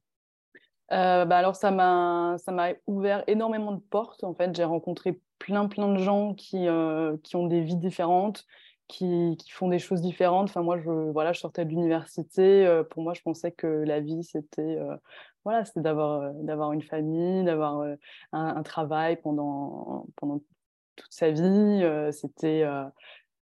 Euh, 0.93 1.25
bah 1.25 1.39
alors 1.39 1.57
ça 1.57 1.71
m'a 1.71 2.37
ça 2.39 2.53
m'a 2.53 2.71
ouvert 2.87 3.25
énormément 3.27 3.73
de 3.73 3.81
portes 3.81 4.25
en 4.25 4.35
fait. 4.35 4.55
J'ai 4.55 4.65
rencontré 4.65 5.21
plein 5.39 5.67
plein 5.67 5.91
de 5.91 5.99
gens 5.99 6.35
qui 6.35 6.69
euh, 6.69 7.17
qui 7.23 7.37
ont 7.37 7.47
des 7.47 7.63
vies 7.63 7.77
différentes 7.77 8.47
qui, 8.89 9.37
qui, 9.39 9.51
font 9.53 9.69
des 9.69 9.79
choses 9.79 10.03
différentes. 10.03 10.51
Enfin 10.51 10.63
moi 10.63 10.79
je 10.79 10.91
voilà 11.13 11.33
je 11.33 11.41
sortais 11.41 11.65
de 11.65 11.71
l'université. 11.71 12.83
Pour 12.91 13.03
moi 13.03 13.15
je 13.15 13.23
pensais 13.23 13.53
que 13.53 13.67
la 13.67 14.01
vie 14.01 14.23
c'était 14.23 14.77
voilà 15.45 15.65
c'était 15.65 15.81
d'avoir 15.81 16.35
d'avoir 16.35 16.73
une 16.73 16.83
famille 16.83 17.43
d'avoir 17.45 17.81
un, 17.81 17.97
un, 18.33 18.63
travail 18.63 19.17
pendant 19.23 20.07
pendant 20.17 20.43
sa 21.11 21.31
vie. 21.31 21.41
Euh, 21.43 22.13
c'était 22.13 22.63
euh, 22.65 22.85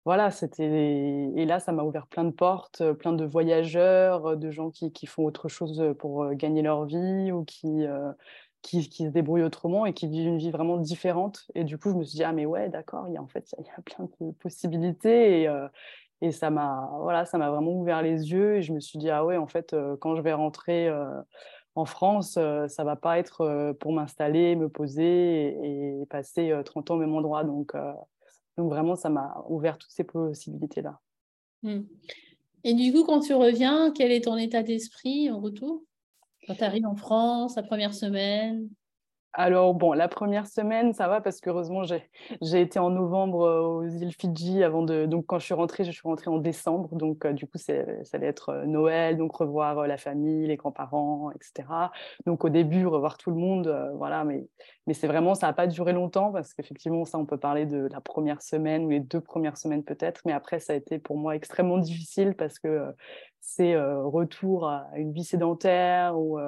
voilà, 0.05 0.31
c'était 0.31 1.31
et 1.35 1.45
là 1.45 1.59
ça 1.59 1.71
m'a 1.71 1.83
ouvert 1.83 2.07
plein 2.07 2.25
de 2.25 2.31
portes, 2.31 2.81
euh, 2.81 2.93
plein 2.93 3.13
de 3.13 3.25
voyageurs, 3.25 4.37
de 4.37 4.51
gens 4.51 4.69
qui, 4.71 4.91
qui 4.91 5.05
font 5.07 5.25
autre 5.25 5.47
chose 5.49 5.83
pour 5.99 6.33
gagner 6.33 6.61
leur 6.61 6.85
vie 6.85 7.31
ou 7.31 7.45
qui, 7.45 7.85
qui, 8.61 8.89
qui 8.89 9.05
se 9.05 9.09
débrouillent 9.09 9.43
autrement 9.43 9.85
et 9.85 9.93
qui 9.93 10.07
vivent 10.07 10.27
une 10.27 10.37
vie 10.37 10.51
vraiment 10.51 10.77
différente. 10.77 11.45
Et 11.55 11.63
du 11.63 11.77
coup, 11.77 11.89
je 11.91 11.95
me 11.95 12.03
suis 12.03 12.17
dit 12.17 12.23
ah 12.23 12.33
mais 12.33 12.45
ouais, 12.45 12.69
d'accord, 12.69 13.07
il 13.07 13.13
y 13.13 13.17
a 13.17 13.21
en 13.21 13.27
fait 13.27 13.55
il 13.59 13.65
y 13.65 13.69
a 13.69 13.81
plein 13.81 14.09
de 14.21 14.31
possibilités 14.33 15.43
et 15.43 15.49
et 16.21 16.31
ça 16.31 16.49
m'a 16.49 16.89
voilà, 17.01 17.25
ça 17.25 17.37
m'a 17.37 17.49
vraiment 17.49 17.71
ouvert 17.73 18.01
les 18.01 18.31
yeux 18.31 18.57
et 18.57 18.61
je 18.61 18.73
me 18.73 18.79
suis 18.79 18.99
dit 18.99 19.09
ah 19.09 19.25
ouais, 19.25 19.37
en 19.37 19.47
fait 19.47 19.75
quand 20.01 20.15
je 20.15 20.21
vais 20.21 20.33
rentrer 20.33 20.89
en 21.75 21.85
France, 21.85 22.35
euh, 22.37 22.67
ça 22.67 22.83
va 22.83 22.95
pas 22.95 23.17
être 23.17 23.41
euh, 23.41 23.73
pour 23.73 23.93
m'installer, 23.93 24.55
me 24.55 24.69
poser 24.69 25.57
et, 25.63 26.05
passer 26.07 26.53
30 26.65 26.89
euh, 26.89 26.93
ans 26.93 26.97
au 26.97 26.99
même 26.99 27.15
endroit. 27.15 27.43
Donc, 27.43 27.73
donc 28.57 28.69
vraiment, 28.69 28.95
ça 28.95 29.09
m'a 29.09 29.43
ouvert 29.49 29.77
toutes 29.77 29.91
ces 29.91 30.03
possibilités-là. 30.03 30.99
Mmh. 31.63 31.81
Et 32.65 32.73
du 32.73 32.93
coup, 32.93 33.03
quand 33.03 33.21
tu 33.21 33.33
reviens, 33.33 33.91
quel 33.91 34.11
est 34.11 34.25
ton 34.25 34.37
état 34.37 34.63
d'esprit 34.63 35.31
en 35.31 35.39
retour? 35.39 35.83
Quand 36.45 36.55
tu 36.55 36.63
arrives 36.63 36.85
en 36.85 36.95
France, 36.95 37.55
la 37.55 37.63
première 37.63 37.93
semaine? 37.93 38.69
Alors, 39.35 39.73
bon, 39.73 39.93
la 39.93 40.07
première 40.07 40.45
semaine, 40.45 40.93
ça 40.93 41.07
va 41.07 41.19
parce 41.19 41.41
qu'heureusement, 41.41 41.81
j'ai 41.83 42.61
été 42.61 42.77
en 42.77 42.91
novembre 42.91 43.41
euh, 43.41 43.61
aux 43.61 43.87
îles 43.87 44.13
Fidji 44.13 44.63
avant 44.63 44.83
de. 44.83 45.07
Donc, 45.07 45.25
quand 45.25 45.39
je 45.39 45.45
suis 45.45 45.55
rentrée, 45.55 45.83
je 45.83 45.91
suis 45.91 46.03
rentrée 46.03 46.29
en 46.29 46.37
décembre. 46.37 46.95
Donc, 46.95 47.25
euh, 47.25 47.33
du 47.33 47.47
coup, 47.47 47.57
ça 47.57 47.73
allait 48.13 48.27
être 48.27 48.49
euh, 48.49 48.65
Noël, 48.65 49.17
donc 49.17 49.35
revoir 49.35 49.87
la 49.87 49.97
famille, 49.97 50.45
les 50.45 50.55
grands-parents, 50.55 51.31
etc. 51.31 51.67
Donc, 52.27 52.45
au 52.45 52.49
début, 52.49 52.85
revoir 52.85 53.17
tout 53.17 53.31
le 53.31 53.37
monde, 53.37 53.91
voilà. 53.95 54.23
Mais, 54.23 54.45
mais 54.85 54.93
c'est 54.93 55.07
vraiment, 55.07 55.33
ça 55.33 55.47
n'a 55.47 55.53
pas 55.53 55.65
duré 55.65 55.93
longtemps 55.93 56.31
parce 56.31 56.53
qu'effectivement, 56.53 57.03
ça, 57.03 57.17
on 57.17 57.25
peut 57.25 57.37
parler 57.37 57.65
de 57.65 57.87
la 57.91 58.01
première 58.01 58.43
semaine 58.43 58.85
ou 58.85 58.89
les 58.91 58.99
deux 58.99 59.21
premières 59.21 59.57
semaines 59.57 59.83
peut-être. 59.83 60.21
Mais 60.25 60.33
après, 60.33 60.59
ça 60.59 60.73
a 60.73 60.75
été 60.75 60.99
pour 60.99 61.17
moi 61.17 61.35
extrêmement 61.35 61.79
difficile 61.79 62.35
parce 62.35 62.59
que 62.59 62.93
c'est 63.41 63.75
retour 63.77 64.67
à 64.67 64.87
une 64.95 65.11
vie 65.11 65.23
sédentaire 65.23 66.17
ou 66.17 66.39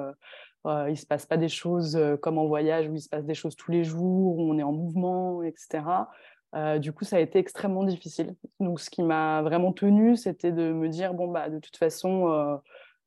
il 0.66 0.90
ne 0.90 0.94
se 0.94 1.06
passe 1.06 1.26
pas 1.26 1.36
des 1.36 1.48
choses 1.48 1.98
comme 2.22 2.38
en 2.38 2.46
voyage 2.46 2.88
où 2.88 2.94
il 2.94 3.00
se 3.00 3.08
passe 3.08 3.24
des 3.24 3.34
choses 3.34 3.56
tous 3.56 3.70
les 3.70 3.84
jours, 3.84 4.38
où 4.38 4.52
on 4.52 4.58
est 4.58 4.62
en 4.62 4.72
mouvement, 4.72 5.42
etc. 5.42 5.82
du 6.78 6.92
coup, 6.92 7.04
ça 7.04 7.16
a 7.16 7.20
été 7.20 7.38
extrêmement 7.38 7.84
difficile. 7.84 8.34
Donc, 8.60 8.80
ce 8.80 8.90
qui 8.90 9.02
m'a 9.02 9.42
vraiment 9.42 9.72
tenu, 9.72 10.16
c'était 10.16 10.52
de 10.52 10.72
me 10.72 10.88
dire 10.88 11.14
bon, 11.14 11.28
bah, 11.28 11.50
de 11.50 11.58
toute 11.58 11.76
façon, 11.76 12.60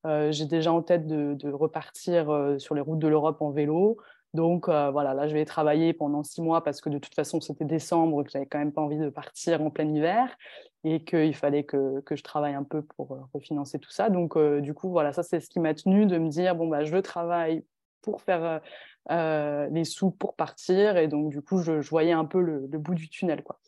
j'ai 0.05 0.45
déjà 0.45 0.71
en 0.71 0.81
tête 0.81 1.07
de, 1.07 1.33
de 1.33 1.51
repartir 1.51 2.55
sur 2.57 2.75
les 2.75 2.81
routes 2.81 2.99
de 2.99 3.07
l'Europe 3.07 3.41
en 3.41 3.51
vélo. 3.51 3.97
Donc 4.33 4.67
voilà, 4.69 5.13
là 5.13 5.27
je 5.27 5.33
vais 5.33 5.45
travailler 5.45 5.91
pendant 5.93 6.23
six 6.23 6.41
mois 6.41 6.63
parce 6.63 6.81
que 6.81 6.89
de 6.89 6.99
toute 6.99 7.15
façon 7.15 7.41
c'était 7.41 7.65
décembre, 7.65 8.23
que 8.23 8.29
j'avais 8.29 8.45
quand 8.45 8.59
même 8.59 8.71
pas 8.71 8.81
envie 8.81 8.99
de 8.99 9.09
partir 9.09 9.61
en 9.61 9.71
plein 9.71 9.87
hiver 9.87 10.37
et 10.83 11.03
qu'il 11.03 11.35
fallait 11.35 11.63
que, 11.63 11.99
que, 12.01 12.15
je 12.15 12.23
travaille 12.23 12.53
un 12.53 12.63
peu 12.63 12.81
pour 12.81 13.17
refinancer 13.33 13.79
tout 13.79 13.91
ça. 13.91 14.09
Donc 14.09 14.37
du 14.37 14.73
coup 14.73 14.89
voilà, 14.89 15.13
ça 15.13 15.23
c'est 15.23 15.39
ce 15.39 15.49
qui 15.49 15.59
m'a 15.59 15.73
tenu 15.73 16.05
de 16.05 16.17
me 16.17 16.29
dire 16.29 16.55
bon 16.55 16.67
bah 16.67 16.83
je 16.83 16.97
travaille 16.97 17.63
pour 18.01 18.21
faire 18.21 18.61
les 19.09 19.83
sous 19.83 20.11
pour 20.11 20.35
partir 20.35 20.97
et 20.97 21.07
donc 21.07 21.29
du 21.29 21.41
coup 21.41 21.61
je, 21.61 21.73
voyais 21.89 22.13
un 22.13 22.25
peu 22.25 22.41
le, 22.41 22.67
bout 22.67 22.95
du 22.95 23.09
tunnel 23.09 23.43
quoi. 23.43 23.59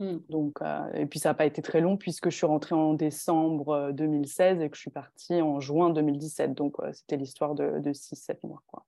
Mmh. 0.00 0.16
Donc, 0.28 0.58
et 0.94 1.06
puis 1.06 1.20
ça 1.20 1.30
n'a 1.30 1.34
pas 1.34 1.46
été 1.46 1.62
très 1.62 1.80
long 1.80 1.96
puisque 1.96 2.30
je 2.30 2.36
suis 2.36 2.46
rentrée 2.46 2.74
en 2.74 2.94
décembre 2.94 3.92
2016 3.92 4.60
et 4.60 4.68
que 4.68 4.76
je 4.76 4.80
suis 4.80 4.90
partie 4.90 5.40
en 5.40 5.60
juin 5.60 5.90
2017. 5.90 6.54
Donc 6.54 6.76
c'était 6.92 7.16
l'histoire 7.16 7.54
de, 7.54 7.78
de 7.78 7.92
6-7 7.92 8.38
mois. 8.44 8.62
Quoi. 8.66 8.84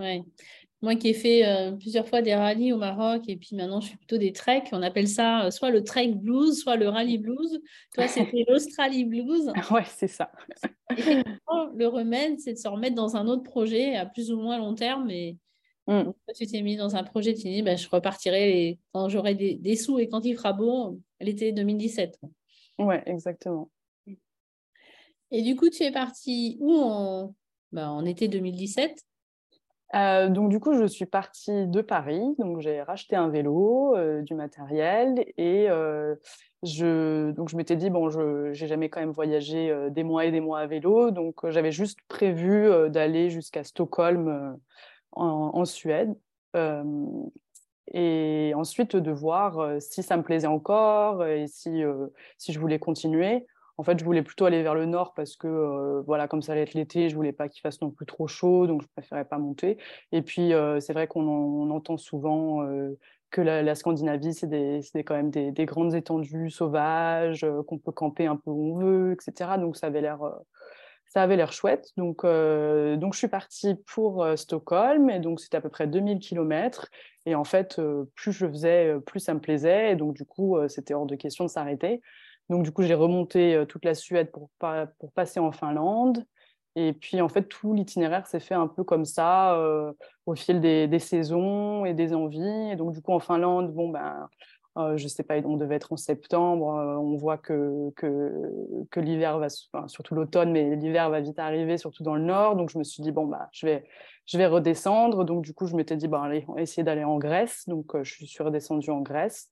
Ouais. 0.00 0.24
Moi 0.82 0.94
qui 0.94 1.08
ai 1.08 1.14
fait 1.14 1.46
euh, 1.46 1.72
plusieurs 1.72 2.08
fois 2.08 2.22
des 2.22 2.34
rallyes 2.34 2.72
au 2.72 2.78
Maroc 2.78 3.24
et 3.28 3.36
puis 3.36 3.54
maintenant 3.54 3.82
je 3.82 3.90
fais 3.90 3.96
plutôt 3.96 4.16
des 4.16 4.32
treks, 4.32 4.68
on 4.72 4.80
appelle 4.80 5.08
ça 5.08 5.44
euh, 5.44 5.50
soit 5.50 5.70
le 5.70 5.84
trek 5.84 6.14
blues, 6.14 6.58
soit 6.58 6.76
le 6.76 6.88
rallye 6.88 7.18
blues. 7.18 7.60
Toi, 7.94 8.08
c'était 8.08 8.44
l'Australie 8.48 9.04
blues. 9.04 9.52
Ouais, 9.70 9.84
c'est 9.86 10.08
ça. 10.08 10.32
le 10.88 11.86
remède, 11.86 12.40
c'est 12.40 12.54
de 12.54 12.58
se 12.58 12.68
remettre 12.68 12.94
dans 12.94 13.16
un 13.16 13.26
autre 13.26 13.42
projet 13.42 13.94
à 13.94 14.06
plus 14.06 14.32
ou 14.32 14.40
moins 14.40 14.56
long 14.56 14.74
terme. 14.74 15.10
Et 15.10 15.36
mmh. 15.86 16.04
tu 16.34 16.46
t'es 16.46 16.62
mis 16.62 16.76
dans 16.76 16.96
un 16.96 17.04
projet, 17.04 17.34
tu 17.34 17.42
dit, 17.42 17.62
bah, 17.62 17.76
je 17.76 17.88
repartirai 17.88 18.78
quand 18.92 19.08
j'aurai 19.10 19.34
des, 19.34 19.76
sous 19.76 19.98
et 19.98 20.08
quand 20.08 20.24
il 20.24 20.34
fera 20.34 20.54
beau, 20.54 20.98
l'été 21.20 21.52
2017. 21.52 22.18
Ouais, 22.78 23.02
exactement. 23.04 23.70
Et 25.30 25.42
du 25.42 25.54
coup, 25.56 25.68
tu 25.68 25.82
es 25.84 25.92
parti 25.92 26.56
où 26.58 26.74
en, 26.74 27.34
bah, 27.70 27.90
en 27.90 28.04
été 28.06 28.28
2017 28.28 29.04
euh, 29.94 30.28
donc 30.28 30.50
du 30.50 30.60
coup, 30.60 30.74
je 30.74 30.84
suis 30.84 31.06
partie 31.06 31.66
de 31.66 31.80
Paris, 31.80 32.22
donc 32.38 32.60
j'ai 32.60 32.82
racheté 32.82 33.16
un 33.16 33.28
vélo, 33.28 33.96
euh, 33.96 34.22
du 34.22 34.34
matériel, 34.34 35.24
et 35.36 35.68
euh, 35.68 36.14
je, 36.62 37.32
donc 37.32 37.48
je 37.48 37.56
m'étais 37.56 37.74
dit 37.76 37.90
bon, 37.90 38.08
je 38.08 38.52
j'ai 38.52 38.68
jamais 38.68 38.88
quand 38.88 39.00
même 39.00 39.10
voyagé 39.10 39.74
des 39.90 40.04
mois 40.04 40.26
et 40.26 40.30
des 40.30 40.40
mois 40.40 40.60
à 40.60 40.66
vélo, 40.66 41.10
donc 41.10 41.48
j'avais 41.50 41.72
juste 41.72 41.98
prévu 42.08 42.68
d'aller 42.90 43.30
jusqu'à 43.30 43.64
Stockholm 43.64 44.56
en, 45.12 45.50
en, 45.54 45.64
Suède, 45.64 46.14
et 47.92 48.52
ensuite 48.54 48.94
de 48.94 49.10
voir 49.10 49.80
si 49.80 50.02
ça 50.04 50.16
me 50.16 50.22
plaisait 50.22 50.46
encore 50.46 51.26
et 51.26 51.46
si 51.48 51.82
si 52.38 52.52
je 52.52 52.60
voulais 52.60 52.78
continuer. 52.78 53.46
En 53.80 53.82
fait, 53.82 53.98
je 53.98 54.04
voulais 54.04 54.20
plutôt 54.20 54.44
aller 54.44 54.62
vers 54.62 54.74
le 54.74 54.84
nord 54.84 55.14
parce 55.14 55.36
que, 55.36 55.46
euh, 55.48 56.02
voilà, 56.02 56.28
comme 56.28 56.42
ça 56.42 56.52
allait 56.52 56.64
être 56.64 56.74
l'été, 56.74 57.08
je 57.08 57.16
voulais 57.16 57.32
pas 57.32 57.48
qu'il 57.48 57.62
fasse 57.62 57.80
non 57.80 57.90
plus 57.90 58.04
trop 58.04 58.28
chaud, 58.28 58.66
donc 58.66 58.82
je 58.82 58.86
préférais 58.88 59.24
pas 59.24 59.38
monter. 59.38 59.78
Et 60.12 60.20
puis, 60.20 60.52
euh, 60.52 60.80
c'est 60.80 60.92
vrai 60.92 61.06
qu'on 61.06 61.70
entend 61.70 61.96
souvent 61.96 62.62
euh, 62.62 62.98
que 63.30 63.40
la, 63.40 63.74
Scandinavie, 63.74 64.34
c'est 64.34 65.02
quand 65.02 65.14
même 65.14 65.30
des, 65.30 65.64
grandes 65.64 65.94
étendues 65.94 66.50
sauvages, 66.50 67.46
qu'on 67.68 67.78
peut 67.78 67.90
camper 67.90 68.26
un 68.26 68.36
peu 68.36 68.50
où 68.50 68.76
on 68.76 68.78
veut, 68.80 69.12
etc. 69.12 69.56
Donc, 69.56 69.78
ça 69.78 69.86
avait 69.86 70.02
l'air 70.02 70.20
ça 71.06 71.22
avait 71.22 71.36
l'air 71.36 71.52
chouette. 71.54 71.88
Donc, 71.96 72.22
donc, 72.22 73.14
je 73.14 73.18
suis 73.18 73.28
partie 73.28 73.76
pour 73.86 74.26
Stockholm, 74.36 75.08
et 75.08 75.20
donc 75.20 75.40
c'était 75.40 75.56
à 75.56 75.62
peu 75.62 75.70
près 75.70 75.86
2000 75.86 76.18
km. 76.18 76.90
Et 77.24 77.34
en 77.34 77.44
fait, 77.44 77.80
plus 78.14 78.32
je 78.32 78.46
faisais, 78.46 78.94
plus 79.06 79.20
ça 79.20 79.32
me 79.32 79.40
plaisait. 79.40 79.92
Et 79.92 79.96
donc, 79.96 80.14
du 80.14 80.26
coup, 80.26 80.58
c'était 80.68 80.92
hors 80.92 81.06
de 81.06 81.16
question 81.16 81.44
de 81.44 81.50
s'arrêter. 81.50 82.02
Donc, 82.50 82.64
du 82.64 82.72
coup, 82.72 82.82
j'ai 82.82 82.94
remonté 82.94 83.54
euh, 83.54 83.64
toute 83.64 83.84
la 83.84 83.94
Suède 83.94 84.32
pour, 84.32 84.50
pour 84.98 85.12
passer 85.12 85.38
en 85.38 85.52
Finlande. 85.52 86.26
Et 86.74 86.92
puis, 86.92 87.20
en 87.20 87.28
fait, 87.28 87.44
tout 87.44 87.72
l'itinéraire 87.74 88.26
s'est 88.26 88.40
fait 88.40 88.54
un 88.54 88.66
peu 88.66 88.82
comme 88.82 89.04
ça, 89.04 89.56
euh, 89.56 89.92
au 90.26 90.34
fil 90.34 90.60
des, 90.60 90.98
saisons 90.98 91.84
et 91.84 91.94
des 91.94 92.12
envies. 92.12 92.70
Et 92.72 92.76
donc, 92.76 92.92
du 92.92 93.00
coup, 93.02 93.12
en 93.12 93.20
Finlande, 93.20 93.72
bon, 93.72 93.88
ben, 93.88 94.28
euh, 94.78 94.96
je 94.96 95.06
sais 95.06 95.22
pas, 95.22 95.36
on 95.44 95.56
devait 95.56 95.76
être 95.76 95.92
en 95.92 95.96
septembre. 95.96 96.66
on 96.66 97.16
voit 97.16 97.38
que, 97.38 97.90
que, 97.94 98.32
que 98.90 98.98
l'hiver 98.98 99.38
va, 99.38 99.48
surtout 99.86 100.16
l'automne, 100.16 100.50
mais 100.50 100.74
l'hiver 100.74 101.08
va 101.08 101.20
vite 101.20 101.38
arriver, 101.38 101.78
surtout 101.78 102.02
dans 102.02 102.16
le 102.16 102.22
nord. 102.22 102.56
Donc, 102.56 102.70
je 102.70 102.78
me 102.78 102.84
suis 102.84 103.02
dit, 103.02 103.12
bon, 103.12 103.26
bah, 103.26 103.48
je 103.52 103.66
vais, 103.66 103.84
je 104.26 104.38
vais 104.38 104.46
redescendre. 104.46 105.24
Donc, 105.24 105.44
du 105.44 105.54
coup, 105.54 105.66
je 105.66 105.76
m'étais 105.76 105.96
dit, 105.96 106.08
bon, 106.08 106.20
allez, 106.20 106.44
on 106.48 106.54
va 106.54 106.62
essayer 106.62 106.82
d'aller 106.82 107.04
en 107.04 107.18
Grèce. 107.18 107.68
Donc, 107.68 107.96
je 108.02 108.24
suis 108.24 108.42
redescendue 108.42 108.90
en 108.90 109.02
Grèce. 109.02 109.50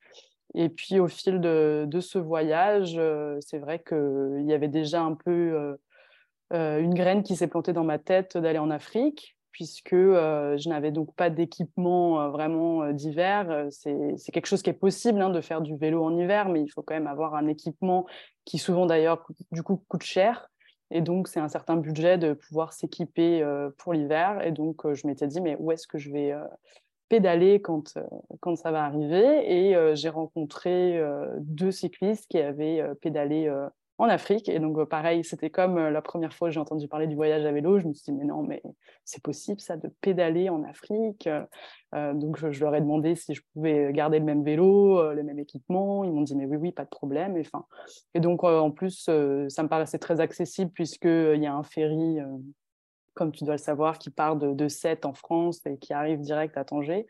Et 0.54 0.68
puis 0.68 0.98
au 0.98 1.08
fil 1.08 1.40
de, 1.40 2.00
ce 2.00 2.18
voyage, 2.18 2.94
euh, 2.96 3.38
c'est 3.40 3.58
vrai 3.58 3.82
qu'il 3.82 4.44
y 4.46 4.52
avait 4.52 4.68
déjà 4.68 5.02
un 5.02 5.14
peu 5.14 5.30
euh, 5.30 5.76
euh, 6.52 6.80
une 6.80 6.94
graine 6.94 7.22
qui 7.22 7.36
s'est 7.36 7.48
plantée 7.48 7.72
dans 7.72 7.84
ma 7.84 7.98
tête 7.98 8.36
d'aller 8.38 8.58
en 8.58 8.70
Afrique, 8.70 9.36
puisque 9.52 9.94
je 9.94 10.68
n'avais 10.68 10.92
donc 10.92 11.14
pas 11.16 11.30
d'équipement 11.30 12.30
vraiment 12.30 12.92
d'hiver. 12.92 13.66
C'est 13.70 14.32
quelque 14.32 14.46
chose 14.46 14.62
qui 14.62 14.70
est 14.70 14.74
possible 14.74 15.20
hein, 15.20 15.30
de 15.30 15.40
faire 15.40 15.60
du 15.60 15.76
vélo 15.76 16.04
en 16.04 16.16
hiver, 16.16 16.48
mais 16.48 16.62
il 16.62 16.68
faut 16.68 16.82
quand 16.82 16.94
même 16.94 17.08
avoir 17.08 17.34
un 17.34 17.48
équipement 17.48 18.06
qui 18.44 18.58
souvent 18.58 18.86
d'ailleurs 18.86 19.26
du 19.50 19.64
coup 19.64 19.82
coûte 19.88 20.04
cher. 20.04 20.48
Et 20.90 21.00
donc, 21.00 21.28
c'est 21.28 21.40
un 21.40 21.48
certain 21.48 21.76
budget 21.76 22.18
de 22.18 22.34
pouvoir 22.34 22.72
s'équiper 22.72 23.44
pour 23.78 23.94
l'hiver. 23.94 24.46
Et 24.46 24.52
donc, 24.52 24.90
je 24.94 25.06
m'étais 25.08 25.26
dit, 25.26 25.40
mais 25.40 25.56
où 25.58 25.72
est-ce 25.72 25.88
que 25.88 25.98
je 25.98 26.12
vais 26.12 26.34
pédaler 27.08 27.60
quand, 27.60 27.96
euh, 27.96 28.02
quand 28.40 28.56
ça 28.56 28.70
va 28.70 28.84
arriver. 28.84 29.68
Et 29.68 29.76
euh, 29.76 29.94
j'ai 29.94 30.08
rencontré 30.08 30.98
euh, 30.98 31.26
deux 31.40 31.70
cyclistes 31.70 32.26
qui 32.28 32.38
avaient 32.38 32.82
pédalé 33.00 33.50
en 33.98 34.08
Afrique. 34.08 34.48
Et 34.48 34.58
donc, 34.60 34.82
pareil, 34.84 35.24
c'était 35.24 35.50
comme 35.50 35.76
la 35.76 36.02
première 36.02 36.32
fois 36.32 36.48
que 36.48 36.54
j'ai 36.54 36.60
entendu 36.60 36.86
parler 36.86 37.06
du 37.06 37.16
voyage 37.16 37.44
à 37.44 37.52
vélo. 37.52 37.78
Je 37.78 37.88
me 37.88 37.94
suis 37.94 38.12
dit, 38.12 38.18
mais 38.18 38.24
non, 38.24 38.42
mais 38.42 38.62
c'est 39.04 39.22
possible 39.22 39.60
ça 39.60 39.76
de 39.76 39.88
pédaler 40.00 40.48
en 40.50 40.62
Afrique. 40.62 41.28
donc, 41.92 42.36
je, 42.38 42.60
leur 42.60 42.74
ai 42.76 42.80
demandé 42.80 43.16
si 43.16 43.34
je 43.34 43.42
pouvais 43.52 43.92
garder 43.92 44.20
le 44.20 44.24
même 44.24 44.44
vélo, 44.44 45.12
le 45.12 45.22
même 45.24 45.38
équipement. 45.38 46.04
Ils 46.04 46.12
m'ont 46.12 46.22
dit, 46.22 46.36
mais 46.36 46.46
oui, 46.46 46.56
oui, 46.56 46.72
pas 46.72 46.84
de 46.84 46.90
problème. 46.90 47.36
Et, 47.36 47.40
enfin, 47.40 47.64
et 48.14 48.20
donc, 48.20 48.44
en 48.44 48.70
plus, 48.70 49.10
ça 49.48 49.62
me 49.62 49.68
paraissait 49.68 49.98
très 49.98 50.20
accessible 50.20 50.70
puisqu'il 50.70 51.42
y 51.42 51.46
a 51.46 51.54
un 51.54 51.64
ferry 51.64 52.18
comme 53.18 53.32
tu 53.32 53.44
dois 53.44 53.54
le 53.54 53.58
savoir, 53.58 53.98
qui 53.98 54.10
part 54.10 54.36
de, 54.36 54.54
de 54.54 54.68
Sète 54.68 55.04
en 55.04 55.12
France 55.12 55.66
et 55.66 55.76
qui 55.76 55.92
arrive 55.92 56.20
direct 56.20 56.56
à 56.56 56.64
Tanger. 56.64 57.06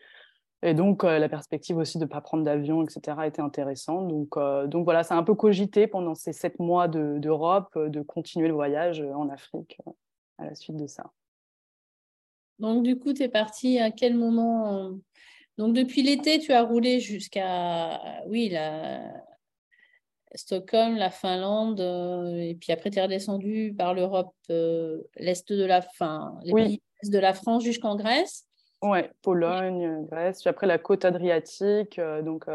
Et 0.62 0.74
donc, 0.74 1.04
euh, 1.04 1.18
la 1.18 1.28
perspective 1.28 1.76
aussi 1.76 1.98
de 1.98 2.04
ne 2.04 2.08
pas 2.08 2.22
prendre 2.22 2.42
d'avion, 2.42 2.82
etc., 2.82 3.18
était 3.26 3.42
intéressante. 3.42 4.08
Donc, 4.08 4.36
euh, 4.36 4.66
donc 4.66 4.84
voilà, 4.84 5.04
ça 5.04 5.14
a 5.14 5.18
un 5.18 5.22
peu 5.22 5.34
cogité 5.34 5.86
pendant 5.86 6.14
ces 6.14 6.32
sept 6.32 6.58
mois 6.58 6.88
d'Europe 6.88 7.70
de, 7.76 7.88
de, 7.88 8.02
continuer 8.02 8.48
le 8.48 8.54
voyage 8.54 9.00
en 9.00 9.28
Afrique 9.28 9.78
euh, 9.86 9.92
à 10.38 10.46
la 10.46 10.54
suite 10.54 10.76
de 10.76 10.86
ça. 10.86 11.12
Donc, 12.58 12.82
du 12.82 12.98
coup, 12.98 13.12
tu 13.12 13.22
es 13.22 13.28
parti 13.28 13.78
à 13.78 13.92
quel 13.92 14.16
moment? 14.16 14.98
Donc, 15.58 15.74
depuis 15.74 16.02
l'été, 16.02 16.40
tu 16.40 16.52
as 16.52 16.62
roulé 16.62 16.98
jusqu'à, 16.98 18.00
oui, 18.26 18.48
la, 18.48 19.02
Stockholm, 20.34 20.96
la 20.96 21.10
Finlande, 21.10 21.80
euh, 21.80 22.34
et 22.36 22.54
puis 22.54 22.72
après, 22.72 22.90
tu 22.90 22.98
es 22.98 23.02
redescendu 23.02 23.74
par 23.76 23.94
l'Europe, 23.94 24.34
euh, 24.50 25.02
l'Est 25.16 25.52
de 25.52 25.64
la 25.64 25.80
fin, 25.82 26.38
les 26.44 26.52
pays 26.52 26.82
de 27.04 27.18
la 27.18 27.32
France 27.32 27.64
jusqu'en 27.64 27.96
Grèce. 27.96 28.46
Ouais, 28.82 29.10
Pologne, 29.22 30.06
Grèce, 30.06 30.40
puis 30.40 30.48
après 30.48 30.66
la 30.66 30.78
côte 30.78 31.04
adriatique, 31.04 31.98
euh, 31.98 32.22
donc 32.22 32.46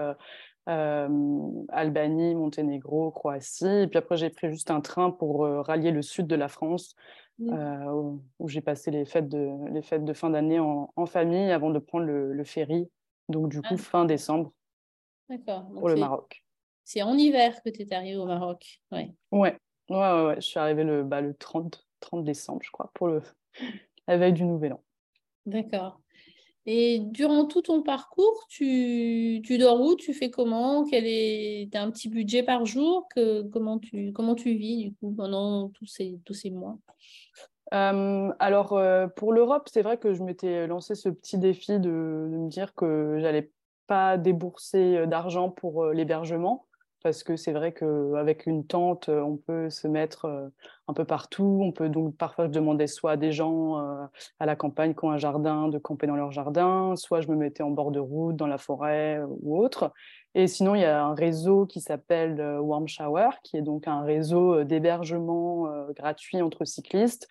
Albanie, 0.66 2.36
Monténégro, 2.36 3.12
Croatie, 3.12 3.66
et 3.66 3.88
puis 3.88 3.98
après 3.98 4.16
j'ai 4.16 4.30
pris 4.30 4.50
juste 4.50 4.72
un 4.72 4.80
train 4.80 5.12
pour 5.12 5.42
rallier 5.42 5.92
le 5.92 6.02
sud 6.02 6.28
de 6.28 6.36
la 6.36 6.48
France, 6.48 6.96
où, 7.40 8.20
j'ai 8.48 8.62
passé 8.62 8.92
les 8.92 9.04
fêtes 9.06 9.28
de, 9.28 9.50
les 9.72 9.82
fêtes 9.82 10.06
de 10.06 10.14
fin 10.14 10.30
d'année 10.30 10.60
en, 10.60 11.06
famille 11.06 11.52
avant 11.52 11.72
de 11.72 11.80
prendre 11.80 12.06
le, 12.06 12.44
ferry, 12.46 12.90
donc 13.28 13.50
du 13.50 13.62
coup 13.62 13.68
ah. 13.72 13.78
fin 13.78 14.06
décembre, 14.06 14.54
pour 15.28 15.90
le 15.90 15.96
Maroc. 15.98 16.43
C'est 16.86 17.02
en 17.02 17.18
hiver 17.18 17.62
que 17.64 17.70
tu 17.70 17.82
es 17.82 17.94
arrivé 17.94 18.18
au 18.18 18.26
Maroc. 18.26 18.82
Ouais. 18.92 19.14
Ouais. 19.32 19.58
Ouais, 19.90 20.26
ouais, 20.26 20.36
Je 20.38 20.42
suis 20.42 20.60
arrivée 20.60 20.84
le, 20.84 21.04
bah, 21.04 21.22
le 21.22 21.34
30, 21.34 21.86
30 22.00 22.24
décembre, 22.24 22.62
je 22.64 22.72
crois, 22.72 22.92
pour 22.94 23.08
le, 23.08 23.22
la 24.08 24.18
veille 24.18 24.34
du 24.34 24.46
Nouvel 24.46 24.74
An. 24.74 24.84
D'accord. 25.46 26.00
Et 26.66 27.00
durant 27.00 27.46
tout 27.46 27.62
ton 27.62 27.84
parcours, 27.84 28.46
tu, 28.48 29.42
tu 29.44 29.58
dors 29.58 29.82
où? 29.82 29.96
Tu 29.96 30.14
fais 30.14 30.30
comment? 30.30 30.86
Quel 30.86 31.06
est 31.06 31.76
as 31.76 31.82
un 31.82 31.92
petit 31.92 32.08
budget 32.08 32.42
par 32.42 32.66
jour? 32.66 33.08
Que, 33.14 33.42
comment, 33.50 33.80
tu, 33.80 34.14
comment 34.14 34.36
tu 34.36 34.54
vis 34.54 34.78
du 34.86 34.94
coup 34.94 35.12
pendant 35.12 35.70
tous 35.70 35.86
ces, 35.86 36.20
tous 36.24 36.34
ces 36.34 36.52
mois? 36.52 36.78
Euh, 37.74 38.32
alors, 38.40 38.74
euh, 38.74 39.08
pour 39.08 39.34
l'Europe, 39.34 39.68
c'est 39.72 39.82
vrai 39.82 39.98
que 39.98 40.14
je 40.14 40.24
m'étais 40.24 40.66
lancé 40.68 40.96
ce 40.96 41.10
petit 41.10 41.38
défi 41.38 41.80
de, 41.80 42.30
de 42.32 42.38
me 42.38 42.48
dire 42.48 42.74
que 42.76 43.18
j'allais 43.20 43.52
pas 43.88 44.18
débourser 44.18 44.98
euh, 44.98 45.06
d'argent 45.06 45.50
pour 45.50 45.88
l'hébergement 45.88 46.66
parce 47.04 47.24
que 47.24 47.36
c'est 47.36 47.52
vrai 47.52 47.74
qu'avec 47.74 48.46
une 48.48 48.66
tente, 48.66 49.10
euh, 49.10 49.22
on 49.22 49.36
peut 49.36 49.70
se 49.70 49.88
mettre 49.88 50.26
euh, 50.26 50.48
un 50.88 50.94
peu 50.94 51.04
partout. 51.04 51.60
On 51.62 51.74
peut 51.74 51.90
donc 51.90 52.16
parfois 52.16 52.48
demander 52.48 52.88
soit 52.88 53.12
à 53.12 53.18
des 53.18 53.34
gens 53.34 53.78
euh, 53.78 54.06
à 54.40 54.46
la 54.46 54.56
campagne 54.56 54.96
qui 54.96 55.04
ont 55.04 55.12
un 55.12 55.18
jardin 55.18 55.68
de 55.68 55.78
camper 55.78 56.08
dans 56.08 56.16
leur 56.16 56.32
jardin, 56.32 56.96
soit 56.96 57.20
je 57.20 57.28
me 57.28 57.36
mettais 57.36 57.62
en 57.62 57.72
bord 57.72 57.92
de 57.92 58.00
route, 58.00 58.38
dans 58.38 58.48
la 58.48 58.58
forêt 58.58 59.22
ou 59.42 59.62
autre. 59.62 59.92
Et 60.34 60.48
sinon, 60.48 60.76
il 60.76 60.82
y 60.82 60.86
a 60.86 61.04
un 61.04 61.14
réseau 61.14 61.66
qui 61.66 61.82
s'appelle 61.82 62.42
Warm 62.42 62.88
Shower, 62.88 63.30
qui 63.44 63.58
est 63.58 63.62
donc 63.62 63.88
un 63.88 64.02
réseau 64.02 64.64
d'hébergement 64.64 65.68
gratuit 65.94 66.42
entre 66.42 66.66
cyclistes. 66.66 67.28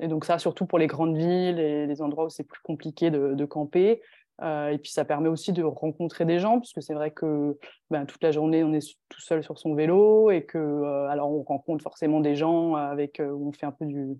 Et 0.00 0.08
donc 0.08 0.24
ça, 0.24 0.38
surtout 0.38 0.66
pour 0.66 0.78
les 0.78 0.88
grandes 0.88 1.16
villes 1.16 1.60
et 1.60 1.86
les 1.86 2.02
endroits 2.02 2.24
où 2.24 2.28
c'est 2.28 2.42
plus 2.42 2.60
compliqué 2.62 3.10
de 3.10 3.44
camper. 3.44 4.02
Euh, 4.42 4.70
et 4.70 4.78
puis 4.78 4.90
ça 4.90 5.04
permet 5.04 5.28
aussi 5.28 5.52
de 5.52 5.62
rencontrer 5.62 6.24
des 6.24 6.38
gens, 6.38 6.60
puisque 6.60 6.82
c'est 6.82 6.94
vrai 6.94 7.10
que 7.10 7.58
ben, 7.90 8.06
toute 8.06 8.22
la 8.22 8.32
journée 8.32 8.64
on 8.64 8.72
est 8.72 8.96
tout 9.08 9.20
seul 9.20 9.42
sur 9.42 9.58
son 9.58 9.74
vélo 9.74 10.30
et 10.30 10.44
que 10.44 10.58
euh, 10.58 11.08
alors 11.08 11.30
on 11.30 11.42
rencontre 11.42 11.82
forcément 11.82 12.20
des 12.20 12.36
gens 12.36 12.74
avec 12.74 13.20
euh, 13.20 13.30
où 13.30 13.48
on 13.48 13.52
fait 13.52 13.66
un 13.66 13.72
peu 13.72 13.84
du, 13.84 14.16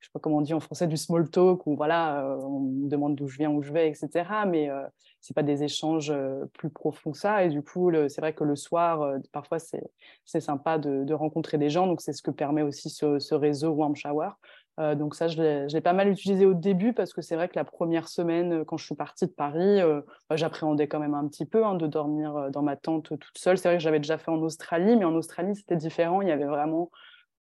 je 0.00 0.06
sais 0.06 0.10
pas 0.12 0.18
comment 0.18 0.38
on 0.38 0.40
dit 0.40 0.54
en 0.54 0.60
français, 0.60 0.88
du 0.88 0.96
small 0.96 1.30
talk, 1.30 1.66
où 1.66 1.76
voilà, 1.76 2.36
on 2.42 2.60
me 2.60 2.88
demande 2.88 3.14
d'où 3.14 3.28
je 3.28 3.36
viens, 3.38 3.50
où 3.50 3.62
je 3.62 3.72
vais, 3.72 3.88
etc. 3.88 4.24
Mais 4.46 4.68
ce 4.68 4.88
c'est 5.20 5.34
pas 5.34 5.42
des 5.42 5.62
échanges 5.62 6.12
plus 6.54 6.70
profonds 6.70 7.12
que 7.12 7.18
ça. 7.18 7.44
Et 7.44 7.50
du 7.50 7.62
coup, 7.62 7.92
c'est 8.08 8.22
vrai 8.22 8.32
que 8.32 8.42
le 8.42 8.56
soir, 8.56 9.18
parfois 9.30 9.58
c'est 9.58 10.40
sympa 10.40 10.78
de, 10.78 11.04
de, 11.04 11.12
rencontrer 11.12 11.58
des 11.58 11.68
gens. 11.68 11.86
Donc 11.86 12.00
c'est 12.00 12.14
ce 12.14 12.22
que 12.22 12.30
permet 12.30 12.62
aussi 12.62 12.88
ce, 12.88 13.18
ce 13.18 13.34
réseau 13.34 13.72
Warm 13.72 13.94
Shower. 13.94 14.30
Euh, 14.78 14.94
donc 14.94 15.14
ça, 15.14 15.28
je 15.28 15.66
l'ai 15.72 15.80
pas 15.80 15.92
mal 15.92 16.08
utilisé 16.08 16.46
au 16.46 16.54
début 16.54 16.92
parce 16.92 17.12
que 17.12 17.20
c'est 17.20 17.34
vrai 17.34 17.48
que 17.48 17.56
la 17.56 17.64
première 17.64 18.08
semaine, 18.08 18.60
euh, 18.60 18.64
quand 18.64 18.76
je 18.76 18.84
suis 18.84 18.94
partie 18.94 19.26
de 19.26 19.32
Paris, 19.32 19.80
euh, 19.80 20.00
bah, 20.28 20.36
j'appréhendais 20.36 20.88
quand 20.88 21.00
même 21.00 21.14
un 21.14 21.26
petit 21.28 21.44
peu 21.44 21.64
hein, 21.64 21.74
de 21.74 21.86
dormir 21.86 22.50
dans 22.50 22.62
ma 22.62 22.76
tente 22.76 23.08
toute 23.18 23.38
seule. 23.38 23.58
C'est 23.58 23.68
vrai 23.68 23.76
que 23.76 23.82
j'avais 23.82 23.98
déjà 23.98 24.16
fait 24.16 24.30
en 24.30 24.40
Australie, 24.42 24.96
mais 24.96 25.04
en 25.04 25.14
Australie, 25.14 25.54
c'était 25.56 25.76
différent. 25.76 26.22
Il 26.22 26.28
y 26.28 26.32
avait 26.32 26.44
vraiment 26.44 26.90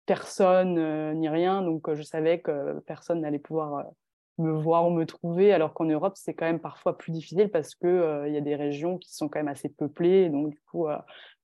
personne 0.07 1.15
ni 1.19 1.29
rien. 1.29 1.63
Donc 1.63 1.93
je 1.95 2.03
savais 2.03 2.41
que 2.41 2.81
personne 2.81 3.21
n'allait 3.21 3.39
pouvoir 3.39 3.85
me 4.39 4.51
voir 4.53 4.89
ou 4.89 4.91
me 4.91 5.07
trouver, 5.07 5.53
alors 5.53 5.75
qu'en 5.75 5.85
Europe, 5.85 6.15
c'est 6.17 6.35
quand 6.35 6.47
même 6.47 6.59
parfois 6.59 6.99
plus 6.99 7.13
difficile 7.13 7.51
parce 7.51 7.75
qu'il 7.75 8.25
il 8.27 8.33
y 8.33 8.37
a 8.37 8.41
des 8.41 8.57
régions 8.57 8.99
qui 8.99 9.15
sont 9.15 9.29
quand 9.29 9.39
même 9.39 9.49
assez 9.49 9.69
peuplées. 9.69 10.29
Donc, 10.29 10.51
du 10.51 10.61
coup, 10.71 10.87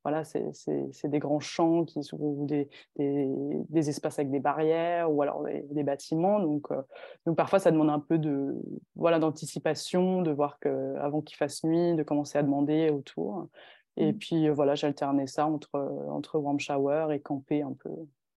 voilà, 0.04 0.24
c'est 0.24 1.08
des 1.08 1.18
grands 1.18 1.40
champs 1.40 1.84
qui 1.84 2.02
sont 2.02 2.16
ou 2.18 2.46
des, 2.46 2.68
des, 2.96 3.88
espaces 3.88 4.18
avec 4.18 4.30
des 4.30 4.40
barrières 4.40 5.12
ou 5.12 5.22
alors 5.22 5.44
des, 5.44 5.82
bâtiments. 5.82 6.40
Donc, 6.40 6.70
euh, 6.70 6.80
donc 7.26 7.36
parfois, 7.36 7.58
ça 7.58 7.70
demande 7.70 7.90
un 7.90 8.00
peu 8.00 8.18
de 8.18 8.54
voilà 8.94 9.18
d'anticipation, 9.18 10.22
de 10.22 10.30
voir 10.30 10.58
que 10.60 10.96
avant 10.96 11.20
qu'il 11.20 11.36
fasse 11.36 11.64
nuit, 11.64 11.94
de 11.94 12.02
commencer 12.02 12.38
à 12.38 12.42
demander 12.42 12.90
autour. 12.90 13.48
Et 13.96 14.12
mmh. 14.12 14.18
puis 14.18 14.48
voilà, 14.48 14.74
j'alternais 14.74 15.26
ça 15.26 15.46
entre 15.46 15.74
entre 16.10 16.38
warm 16.38 16.60
shower 16.60 17.08
et 17.12 17.20
camper 17.20 17.62
un 17.62 17.72
peu 17.72 17.90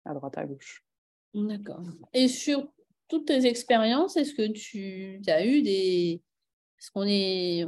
à 0.06 0.14
droite 0.14 0.38
à 0.38 0.46
gauche. 0.46 0.84
D'accord. 1.34 1.82
Et 2.14 2.28
sur 2.28 2.68
toutes 3.08 3.28
tes 3.28 3.46
expériences, 3.46 4.18
est-ce 4.18 4.34
que 4.34 4.48
tu 4.52 5.22
as 5.28 5.46
eu 5.46 5.62
des 5.62 6.22
est-ce 6.80 6.92
qu'on 6.92 7.06
est 7.06 7.66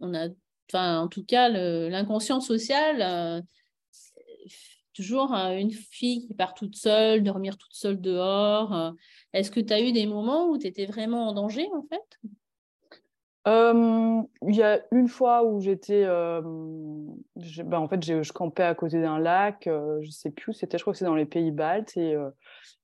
on 0.00 0.14
a 0.14 0.28
enfin, 0.70 1.00
en 1.00 1.08
tout 1.08 1.24
cas, 1.24 1.48
l'inconscient 1.48 2.40
social, 2.40 3.00
euh, 3.00 3.40
toujours 4.94 5.34
euh, 5.34 5.56
une 5.56 5.70
fille 5.70 6.26
qui 6.26 6.34
part 6.34 6.54
toute 6.54 6.76
seule, 6.76 7.22
dormir 7.22 7.56
toute 7.56 7.74
seule 7.74 8.00
dehors. 8.00 8.74
Euh. 8.74 8.90
Est-ce 9.32 9.50
que 9.50 9.60
tu 9.60 9.72
as 9.72 9.80
eu 9.80 9.92
des 9.92 10.06
moments 10.06 10.48
où 10.48 10.58
tu 10.58 10.66
étais 10.66 10.86
vraiment 10.86 11.28
en 11.28 11.32
danger, 11.32 11.68
en 11.74 11.82
fait? 11.82 12.18
Il 13.48 14.56
y 14.56 14.62
a 14.64 14.82
une 14.90 15.06
fois 15.06 15.44
où 15.44 15.60
j'étais, 15.60 16.04
ben, 16.04 17.78
en 17.78 17.86
fait, 17.86 18.04
je 18.04 18.32
campais 18.32 18.64
à 18.64 18.74
côté 18.74 19.00
d'un 19.00 19.20
lac, 19.20 19.68
je 20.00 20.10
sais 20.10 20.30
plus, 20.30 20.52
c'était, 20.52 20.78
je 20.78 20.82
crois 20.82 20.92
que 20.92 20.98
c'est 20.98 21.04
dans 21.04 21.14
les 21.14 21.26
pays 21.26 21.52
baltes, 21.52 21.96
et, 21.96 22.16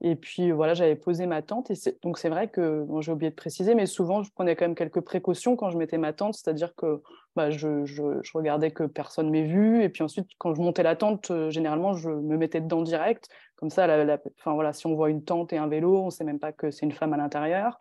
et 0.03 0.15
puis 0.15 0.53
voilà, 0.53 0.75
j'avais 0.75 0.95
posé 0.95 1.27
ma 1.27 1.43
tente, 1.43 1.73
et 1.73 1.75
donc 2.05 2.17
c'est 2.17 2.29
vrai 2.29 2.49
que, 2.49 2.87
j'ai 3.01 3.11
oublié 3.11 3.31
de 3.31 3.35
préciser, 3.35 3.75
mais 3.75 3.87
souvent 3.87 4.23
je 4.23 4.31
prenais 4.31 4.55
quand 4.55 4.67
même 4.67 4.77
quelques 4.77 5.01
précautions 5.01 5.57
quand 5.57 5.71
je 5.71 5.79
mettais 5.79 5.99
ma 5.99 6.13
tente, 6.13 6.35
c'est-à-dire 6.35 6.77
que 6.77 7.03
bah, 7.37 7.51
je, 7.51 7.85
je, 7.85 8.03
regardais 8.35 8.71
que 8.71 8.85
personne 8.85 9.31
m'ait 9.31 9.47
vu, 9.47 9.83
et 9.83 9.89
puis 9.89 10.03
ensuite 10.03 10.29
quand 10.39 10.55
je 10.55 10.61
montais 10.61 10.83
la 10.83 10.97
tente, 10.97 11.33
généralement 11.51 11.95
je 11.95 12.11
me 12.11 12.37
mettais 12.37 12.61
dedans 12.61 12.83
direct, 12.83 13.29
comme 13.63 13.71
ça, 13.71 13.87
la, 13.87 14.19
enfin, 14.41 14.55
voilà, 14.55 14.73
si 14.73 14.89
on 14.89 14.97
voit 14.97 15.09
une 15.09 15.23
tente 15.23 15.53
et 15.53 15.57
un 15.57 15.69
vélo, 15.69 15.97
on 15.97 16.11
sait 16.11 16.25
même 16.25 16.41
pas 16.41 16.51
que 16.51 16.73
c'est 16.73 16.85
une 16.85 16.91
femme 16.91 17.13
à 17.13 17.17
l'intérieur. 17.17 17.79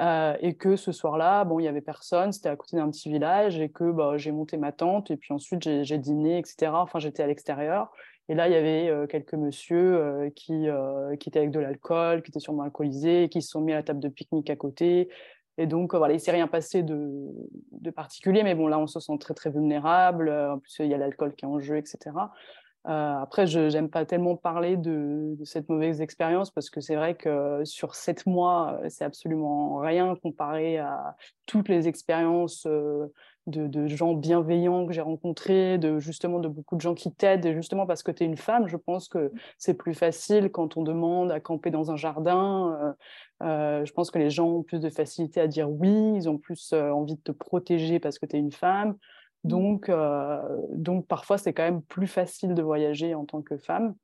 Euh, 0.00 0.36
et 0.40 0.54
que 0.54 0.76
ce 0.76 0.92
soir-là, 0.92 1.44
bon, 1.44 1.58
il 1.58 1.64
y 1.64 1.68
avait 1.68 1.80
personne, 1.80 2.30
c'était 2.30 2.48
à 2.48 2.54
côté 2.54 2.76
d'un 2.76 2.88
petit 2.90 3.08
village, 3.08 3.58
et 3.58 3.68
que 3.68 3.90
bah, 3.90 4.16
j'ai 4.18 4.30
monté 4.30 4.56
ma 4.56 4.70
tente, 4.70 5.10
et 5.10 5.16
puis 5.16 5.32
ensuite 5.34 5.62
j'ai 5.82 5.98
dîné, 5.98 6.38
etc. 6.38 6.70
Enfin, 6.74 7.00
j'étais 7.00 7.24
à 7.24 7.26
l'extérieur. 7.26 7.90
Et 8.28 8.36
là, 8.36 8.46
il 8.46 8.52
y 8.52 8.56
avait 8.56 8.88
euh, 8.88 9.08
quelques 9.08 9.34
monsieur 9.34 9.96
euh, 9.96 10.30
qui, 10.30 10.68
qui 11.18 11.28
étaient 11.28 11.40
avec 11.40 11.50
de 11.50 11.58
l'alcool, 11.58 12.22
qui 12.22 12.30
étaient 12.30 12.38
sûrement 12.38 12.62
alcoolisés, 12.62 13.28
qui 13.28 13.42
se 13.42 13.50
sont 13.50 13.60
mis 13.60 13.72
à 13.72 13.76
la 13.76 13.82
table 13.82 13.98
de 13.98 14.08
pique-nique 14.08 14.50
à 14.50 14.56
côté. 14.56 15.08
Et 15.58 15.66
donc, 15.66 15.94
voilà, 15.94 16.14
il 16.14 16.20
s'est 16.20 16.32
rien 16.32 16.48
passé 16.48 16.82
de, 16.82 17.32
particulier, 17.94 18.42
mais 18.42 18.54
bon, 18.54 18.66
là, 18.66 18.78
on 18.78 18.86
se 18.86 19.00
sent 19.00 19.16
très, 19.18 19.32
très 19.32 19.50
vulnérable. 19.50 20.28
En 20.28 20.58
plus, 20.58 20.76
il 20.80 20.86
y 20.86 20.94
a 20.94 20.98
l'alcool 20.98 21.34
qui 21.34 21.44
est 21.44 21.48
en 21.48 21.60
jeu, 21.60 21.76
etc. 21.76 22.10
Euh, 22.88 23.18
après, 23.20 23.48
je 23.48 23.60
n'aime 23.72 23.90
pas 23.90 24.04
tellement 24.04 24.36
parler 24.36 24.76
de, 24.76 25.36
cette 25.44 25.68
mauvaise 25.68 26.00
expérience 26.00 26.50
parce 26.50 26.70
que 26.70 26.80
c'est 26.80 26.94
vrai 26.94 27.16
que 27.16 27.64
sur 27.64 27.96
sept 27.96 28.26
mois, 28.26 28.78
euh, 28.82 28.86
c'est 28.88 29.04
absolument 29.04 29.78
rien 29.78 30.14
comparé 30.14 30.78
à 30.78 31.16
toutes 31.46 31.68
les 31.68 31.88
expériences 31.88 32.64
euh, 32.66 33.06
de, 33.46 33.86
gens 33.86 34.14
bienveillants 34.14 34.86
que 34.86 34.92
j'ai 34.92 35.00
rencontrés, 35.00 35.78
de 35.78 35.98
justement 35.98 36.38
de 36.38 36.48
beaucoup 36.48 36.76
de 36.76 36.80
gens 36.80 36.94
qui 36.94 37.12
t'aident. 37.12 37.46
Et 37.46 37.54
justement 37.54 37.86
parce 37.86 38.02
que 38.02 38.10
tu 38.10 38.24
es 38.24 38.26
une 38.26 38.36
femme, 38.36 38.68
je 38.68 38.76
pense 38.76 39.08
que 39.08 39.32
c'est 39.58 39.74
plus 39.74 39.94
facile 39.94 40.50
quand 40.50 40.76
on 40.76 40.82
demande 40.82 41.30
à 41.30 41.40
camper 41.40 41.70
dans 41.70 41.90
un 41.90 41.96
jardin. 41.96 42.94
je 43.40 43.92
pense 43.92 44.10
que 44.10 44.18
les 44.18 44.30
gens 44.30 44.48
ont 44.48 44.62
plus 44.62 44.80
de 44.80 44.90
facilité 44.90 45.40
à 45.40 45.46
dire 45.46 45.70
oui, 45.70 46.14
ils 46.14 46.28
ont 46.28 46.38
plus 46.38 46.72
envie 46.72 47.16
de 47.16 47.20
te 47.20 47.32
protéger 47.32 48.00
parce 48.00 48.18
que 48.18 48.26
tu 48.26 48.36
es 48.36 48.38
une 48.38 48.52
femme. 48.52 48.96
Mmh. 49.46 49.48
Donc, 49.48 49.88
euh, 49.88 50.42
donc 50.72 51.06
parfois, 51.06 51.38
c'est 51.38 51.52
quand 51.52 51.62
même 51.62 51.82
plus 51.82 52.06
facile 52.06 52.54
de 52.54 52.62
voyager 52.62 53.14
en 53.14 53.24
tant 53.24 53.42
que 53.42 53.56
femme. 53.56 53.94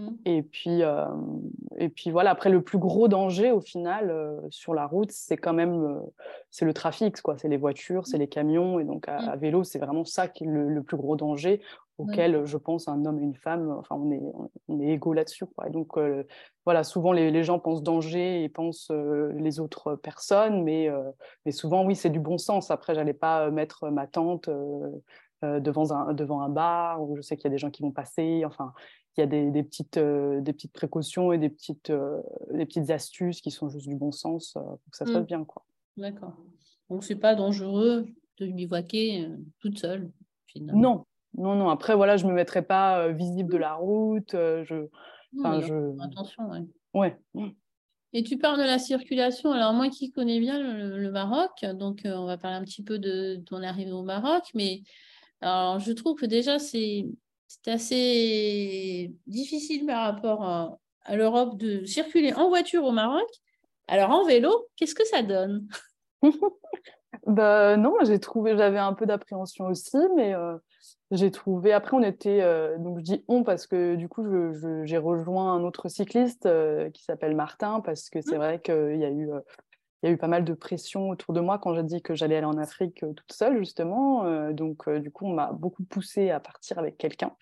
Mmh. 0.00 0.08
Et, 0.24 0.42
puis, 0.42 0.82
euh, 0.82 1.04
et 1.76 1.88
puis 1.88 2.10
voilà, 2.10 2.30
après, 2.30 2.50
le 2.50 2.62
plus 2.62 2.78
gros 2.78 3.08
danger 3.08 3.50
au 3.50 3.60
final 3.60 4.10
euh, 4.10 4.40
sur 4.50 4.72
la 4.74 4.86
route, 4.86 5.12
c'est 5.12 5.36
quand 5.36 5.52
même 5.52 6.00
c'est 6.50 6.64
le 6.64 6.72
trafic, 6.72 7.20
quoi. 7.20 7.36
C'est 7.38 7.48
les 7.48 7.56
voitures, 7.56 8.06
c'est 8.06 8.16
mmh. 8.16 8.20
les 8.20 8.28
camions. 8.28 8.80
Et 8.80 8.84
donc 8.84 9.08
à, 9.08 9.36
vélo, 9.36 9.64
c'est 9.64 9.78
vraiment 9.78 10.04
ça 10.04 10.28
qui 10.28 10.44
est 10.44 10.46
le, 10.46 10.82
plus 10.82 10.96
gros 10.96 11.16
danger 11.16 11.60
auquel 11.98 12.46
je 12.46 12.56
pense 12.56 12.88
un 12.88 13.04
homme 13.04 13.20
et 13.20 13.22
une 13.22 13.34
femme, 13.34 13.70
enfin 13.78 13.94
on 13.94 14.10
est, 14.10 14.22
on 14.68 14.80
est 14.80 14.86
égaux 14.86 15.12
là-dessus. 15.12 15.44
Et 15.66 15.70
donc 15.70 15.98
voilà, 16.64 16.82
souvent 16.82 17.12
les, 17.12 17.44
gens 17.44 17.58
pensent 17.58 17.82
danger 17.82 18.42
et 18.42 18.48
pensent 18.48 18.90
les 19.34 19.60
autres 19.60 19.96
personnes, 19.96 20.62
mais, 20.62 20.88
mais 21.44 21.52
souvent 21.52 21.84
oui, 21.84 21.94
c'est 21.94 22.08
du 22.08 22.18
bon 22.18 22.38
sens. 22.38 22.70
Après, 22.70 22.94
j'allais 22.94 23.12
pas 23.12 23.50
mettre 23.50 23.90
ma 23.90 24.06
tante 24.06 24.48
devant, 25.42 25.92
un, 25.92 26.14
devant 26.14 26.40
un 26.40 26.48
bar 26.48 27.02
où 27.02 27.16
je 27.16 27.20
sais 27.20 27.36
qu'il 27.36 27.44
y 27.44 27.48
a 27.48 27.50
des 27.50 27.58
gens 27.58 27.70
qui 27.70 27.82
vont 27.82 27.92
passer. 27.92 28.44
Enfin, 28.46 28.72
il 29.16 29.20
y 29.20 29.24
a 29.24 29.26
des, 29.26 29.50
des 29.50 29.62
petites, 29.62 29.98
des 29.98 30.52
petites 30.52 30.72
précautions 30.72 31.32
et 31.32 31.38
des 31.38 31.50
petites, 31.50 31.92
des 32.52 32.66
petites 32.66 32.90
astuces 32.90 33.40
qui 33.40 33.50
sont 33.50 33.68
juste 33.68 33.88
du 33.88 33.96
bon 33.96 34.12
sens 34.12 34.52
pour 34.52 34.90
que 34.90 34.96
ça 34.96 35.04
se 35.06 35.12
passe 35.12 35.22
mmh. 35.22 35.26
bien. 35.26 35.46
D'accord. 35.96 36.36
Donc 36.88 37.04
c'est 37.04 37.16
pas 37.16 37.34
dangereux 37.34 38.06
de 38.38 38.46
bivouaquer 38.46 39.28
toute 39.60 39.78
seule. 39.78 40.10
Finalement? 40.46 40.80
Non, 40.80 41.06
non, 41.34 41.54
non. 41.54 41.68
Après, 41.70 41.94
voilà, 41.94 42.16
je 42.16 42.26
me 42.26 42.32
mettrai 42.32 42.62
pas 42.62 43.00
euh, 43.00 43.12
visible 43.12 43.52
de 43.52 43.58
la 43.58 43.74
route. 43.74 44.34
Euh, 44.34 44.64
je... 44.64 44.86
je... 45.32 46.02
Attention, 46.02 46.50
ouais. 46.94 47.16
Et 48.12 48.24
tu 48.24 48.38
parles 48.38 48.58
de 48.58 48.64
la 48.64 48.78
circulation. 48.78 49.52
Alors, 49.52 49.72
moi 49.72 49.88
qui 49.88 50.10
connais 50.10 50.40
bien 50.40 50.58
le, 50.60 51.10
Maroc, 51.10 51.64
donc 51.74 52.04
euh, 52.04 52.16
on 52.16 52.26
va 52.26 52.38
parler 52.38 52.56
un 52.56 52.64
petit 52.64 52.82
peu 52.82 52.98
de 52.98 53.36
ton 53.46 53.62
arrivée 53.62 53.92
au 53.92 54.02
Maroc, 54.02 54.42
mais 54.54 54.82
alors, 55.40 55.78
je 55.78 55.92
trouve 55.92 56.16
que 56.16 56.26
déjà, 56.26 56.58
c'est 56.58 57.06
assez 57.66 59.12
difficile 59.26 59.86
par 59.86 60.12
rapport 60.12 60.42
à, 60.42 60.78
à 61.04 61.16
l'Europe 61.16 61.56
de 61.56 61.84
circuler 61.84 62.32
en 62.34 62.48
voiture 62.48 62.84
au 62.84 62.92
Maroc. 62.92 63.28
Alors, 63.88 64.10
en 64.10 64.24
vélo, 64.24 64.68
qu'est-ce 64.76 64.94
que 64.94 65.06
ça 65.06 65.22
donne? 65.22 65.66
Bah, 67.26 67.76
Non, 67.76 67.94
j'ai 68.02 68.18
trouvé, 68.18 68.56
j'avais 68.56 68.78
un 68.78 68.94
peu 68.94 69.04
d'appréhension 69.04 69.66
aussi, 69.66 69.98
mais 70.16 70.34
j'ai 71.10 71.30
trouvé. 71.30 71.72
Après, 71.72 71.96
on 71.96 72.02
était. 72.02 72.40
Euh, 72.42 72.78
donc, 72.78 72.98
je 72.98 73.04
dis 73.04 73.24
on 73.28 73.42
parce 73.42 73.66
que 73.66 73.96
du 73.96 74.08
coup, 74.08 74.24
j'ai 74.84 74.98
rejoint 74.98 75.54
un 75.54 75.64
autre 75.64 75.88
cycliste 75.88 76.46
euh, 76.46 76.90
qui 76.90 77.02
s'appelle 77.02 77.34
Martin 77.34 77.80
parce 77.80 78.10
que 78.10 78.20
c'est 78.20 78.36
mmh. 78.36 78.38
vrai 78.38 78.60
qu'il 78.60 78.96
y 78.96 79.04
a 79.04 79.10
eu. 79.10 79.30
Euh, 80.04 80.06
il 80.06 80.06
y 80.08 80.10
a 80.10 80.14
eu 80.14 80.18
pas 80.18 80.28
mal 80.28 80.44
de 80.44 80.54
pression 80.54 81.10
autour 81.10 81.34
de 81.34 81.40
moi 81.40 81.58
quand 81.58 81.74
j'ai 81.74 81.82
dit 81.82 82.02
que 82.02 82.14
j'allais 82.14 82.36
aller 82.36 82.46
en 82.46 82.58
Afrique 82.58 83.00
toute 83.00 83.32
seule, 83.32 83.58
justement. 83.58 84.50
donc, 84.52 84.88
du 84.88 85.10
coup, 85.10 85.26
on 85.26 85.34
m'a 85.34 85.52
beaucoup 85.52 85.84
poussé 85.84 86.30
à 86.30 86.40
partir 86.40 86.78
avec 86.78 86.96
quelqu'un 86.96 87.32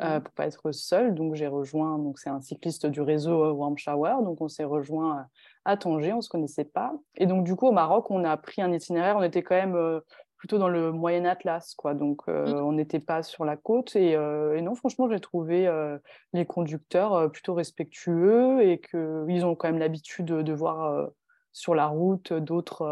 euh, 0.00 0.20
pour 0.20 0.32
pas 0.34 0.46
être 0.46 0.72
seule. 0.72 1.14
Donc, 1.14 1.34
j'ai 1.34 1.46
rejoint, 1.46 1.98
donc 1.98 2.18
c'est 2.18 2.30
un 2.30 2.40
cycliste 2.40 2.86
du 2.86 3.00
réseau 3.00 3.52
Warm 3.52 3.76
Shower. 3.76 4.16
Donc, 4.24 4.40
on 4.40 4.48
s'est 4.48 4.64
rejoint 4.64 5.26
à 5.64 5.76
Tanger, 5.76 6.12
on 6.12 6.20
se 6.20 6.28
connaissait 6.28 6.64
pas. 6.64 6.94
Et 7.16 7.26
donc, 7.26 7.44
du 7.44 7.54
coup, 7.54 7.66
au 7.66 7.72
Maroc, 7.72 8.10
on 8.10 8.24
a 8.24 8.36
pris 8.36 8.62
un 8.62 8.72
itinéraire. 8.72 9.16
On 9.16 9.22
était 9.22 9.42
quand 9.42 9.56
même 9.56 10.02
plutôt 10.36 10.58
dans 10.58 10.68
le 10.68 10.92
Moyen 10.92 11.24
Atlas, 11.24 11.74
quoi. 11.74 11.94
Donc, 11.94 12.22
euh, 12.28 12.46
mmh. 12.46 12.64
on 12.64 12.72
n'était 12.72 13.00
pas 13.00 13.22
sur 13.22 13.44
la 13.44 13.56
côte. 13.56 13.96
Et, 13.96 14.14
euh, 14.14 14.60
non, 14.60 14.74
franchement, 14.74 15.08
j'ai 15.10 15.20
trouvé 15.20 15.66
euh, 15.66 15.98
les 16.32 16.46
conducteurs 16.46 17.30
plutôt 17.30 17.54
respectueux 17.54 18.62
et 18.62 18.80
qu'ils 18.80 19.44
ont 19.44 19.54
quand 19.54 19.68
même 19.68 19.78
l'habitude 19.78 20.26
de, 20.26 20.52
voir 20.52 21.10
sur 21.56 21.74
la 21.74 21.86
route 21.86 22.34
d'autres. 22.34 22.84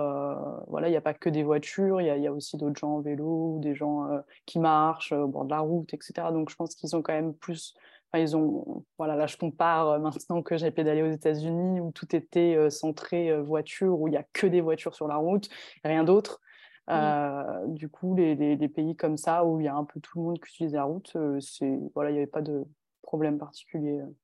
voilà, 0.68 0.88
il 0.88 0.92
n'y 0.92 0.96
a 0.96 1.02
pas 1.02 1.12
que 1.12 1.28
des 1.28 1.42
voitures, 1.42 2.00
il 2.00 2.06
y, 2.06 2.26
a 2.26 2.32
aussi 2.32 2.56
d'autres 2.56 2.78
gens 2.78 2.96
en 2.96 3.00
vélo, 3.00 3.58
des 3.60 3.74
gens 3.74 4.08
qui 4.46 4.58
marchent 4.58 5.12
au 5.12 5.28
bord 5.28 5.44
de 5.44 5.50
la 5.50 5.60
route, 5.60 5.92
etc. 5.92 6.28
Donc, 6.32 6.48
je 6.48 6.56
pense 6.56 6.74
qu'ils 6.74 6.96
ont 6.96 7.02
quand 7.02 7.12
même 7.12 7.34
plus. 7.34 7.74
ils 8.14 8.36
ont, 8.36 8.84
voilà, 8.96 9.16
là 9.16 9.26
je 9.26 9.36
compare 9.36 10.00
maintenant 10.00 10.42
que 10.42 10.56
j'ai 10.56 10.70
pédalé 10.70 11.02
aux 11.02 11.10
États-Unis 11.10 11.80
où 11.80 11.92
tout 11.92 12.16
était 12.16 12.70
centré 12.70 13.38
voiture, 13.42 14.00
où 14.00 14.08
il 14.08 14.12
n'y 14.12 14.16
a 14.16 14.24
que 14.32 14.46
des 14.46 14.62
voitures 14.62 14.94
sur 14.94 15.08
la 15.08 15.16
route, 15.16 15.50
rien 15.84 16.04
d'autre. 16.04 16.40
Mmh. 16.86 16.92
Euh, 16.92 17.66
du 17.68 17.88
coup, 17.88 18.14
les, 18.14 18.34
les, 18.34 18.68
pays 18.68 18.94
comme 18.94 19.16
ça, 19.16 19.44
où 19.44 19.58
il 19.58 19.64
y 19.64 19.68
a 19.68 19.74
un 19.74 19.84
peu 19.84 20.00
tout 20.00 20.18
le 20.18 20.24
monde 20.24 20.38
qui 20.38 20.50
utilise 20.50 20.74
la 20.74 20.84
route, 20.84 21.12
euh, 21.16 21.40
c'est 21.40 21.78
voilà, 21.94 22.10
il 22.10 22.14
n'y 22.14 22.18
avait 22.18 22.26
pas 22.26 22.42
de 22.42 22.64
problème 23.00 23.38
particulier 23.38 24.00
euh, 24.00 24.16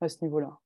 à 0.00 0.08
ce 0.08 0.16
niveau-là. 0.22 0.58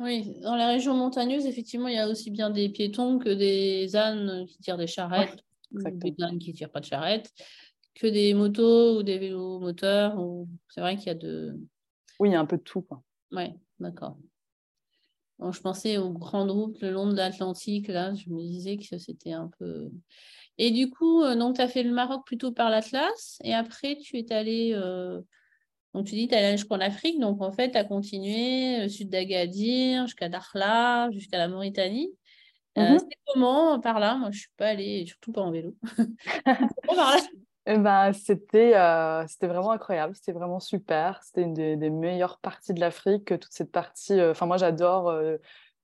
Oui, 0.00 0.34
dans 0.40 0.56
la 0.56 0.66
région 0.68 0.94
montagneuse, 0.94 1.44
effectivement, 1.44 1.86
il 1.86 1.94
y 1.94 1.98
a 1.98 2.08
aussi 2.08 2.30
bien 2.30 2.48
des 2.48 2.70
piétons 2.70 3.18
que 3.18 3.28
des 3.28 3.94
ânes 3.96 4.46
qui 4.46 4.56
tirent 4.58 4.78
des 4.78 4.86
charrettes, 4.86 5.44
des 5.72 6.14
ânes 6.22 6.38
qui 6.38 6.54
tirent 6.54 6.70
pas 6.70 6.80
de 6.80 6.86
charrettes, 6.86 7.30
que 7.94 8.06
des 8.06 8.32
motos 8.32 8.98
ou 8.98 9.02
des 9.02 9.18
vélos 9.18 9.60
moteurs. 9.60 10.18
Ou... 10.18 10.48
C'est 10.70 10.80
vrai 10.80 10.96
qu'il 10.96 11.08
y 11.08 11.10
a 11.10 11.14
de. 11.14 11.60
Oui, 12.18 12.30
il 12.30 12.32
y 12.32 12.34
a 12.34 12.40
un 12.40 12.46
peu 12.46 12.56
de 12.56 12.62
tout. 12.62 12.86
Oui, 13.32 13.44
d'accord. 13.78 14.16
Bon, 15.38 15.52
je 15.52 15.60
pensais 15.60 15.98
aux 15.98 16.10
grandes 16.10 16.50
routes 16.50 16.80
le 16.80 16.92
long 16.92 17.06
de 17.06 17.14
l'Atlantique. 17.14 17.88
Là, 17.88 18.14
je 18.14 18.30
me 18.30 18.40
disais 18.40 18.78
que 18.78 18.96
c'était 18.96 19.32
un 19.32 19.50
peu. 19.58 19.90
Et 20.56 20.70
du 20.70 20.88
coup, 20.88 21.22
euh, 21.22 21.36
donc, 21.36 21.56
tu 21.56 21.60
as 21.60 21.68
fait 21.68 21.82
le 21.82 21.92
Maroc 21.92 22.24
plutôt 22.24 22.52
par 22.52 22.70
l'Atlas. 22.70 23.38
Et 23.44 23.52
après, 23.52 23.96
tu 23.96 24.16
es 24.16 24.32
allé. 24.32 24.72
Euh, 24.72 25.20
donc, 25.94 26.06
tu 26.06 26.14
dis 26.14 26.28
tu 26.28 26.34
es 26.34 26.38
allé 26.38 26.56
jusqu'en 26.56 26.80
Afrique. 26.80 27.18
Donc, 27.18 27.42
en 27.42 27.52
fait, 27.52 27.72
tu 27.72 27.78
as 27.78 27.84
continué 27.84 28.84
euh, 28.84 28.88
sud 28.88 29.08
d'Agadir, 29.08 30.06
jusqu'à 30.06 30.28
Dakhla, 30.28 31.10
jusqu'à 31.12 31.38
la 31.38 31.48
Mauritanie. 31.48 32.10
Mm 32.76 32.98
C'était 32.98 33.18
comment 33.26 33.80
par 33.80 33.98
là? 33.98 34.16
Moi, 34.16 34.30
je 34.30 34.36
ne 34.36 34.40
suis 34.40 34.52
pas 34.56 34.68
allée, 34.68 35.04
surtout 35.06 35.32
pas 35.32 35.42
en 35.42 35.50
vélo. 35.50 35.74
par 36.44 36.96
là? 36.96 37.16
Eh 37.66 37.76
ben, 37.76 38.12
c'était, 38.12 38.74
c'était 39.28 39.46
vraiment 39.46 39.70
incroyable, 39.72 40.14
c'était 40.14 40.32
vraiment 40.32 40.60
super. 40.60 41.20
C'était 41.22 41.42
une 41.42 41.52
des, 41.54 41.76
des, 41.76 41.90
meilleures 41.90 42.38
parties 42.38 42.72
de 42.72 42.80
l'Afrique, 42.80 43.26
toute 43.26 43.52
cette 43.52 43.70
partie. 43.70 44.20
Enfin, 44.20 44.46
moi, 44.46 44.56
j'adore 44.56 45.12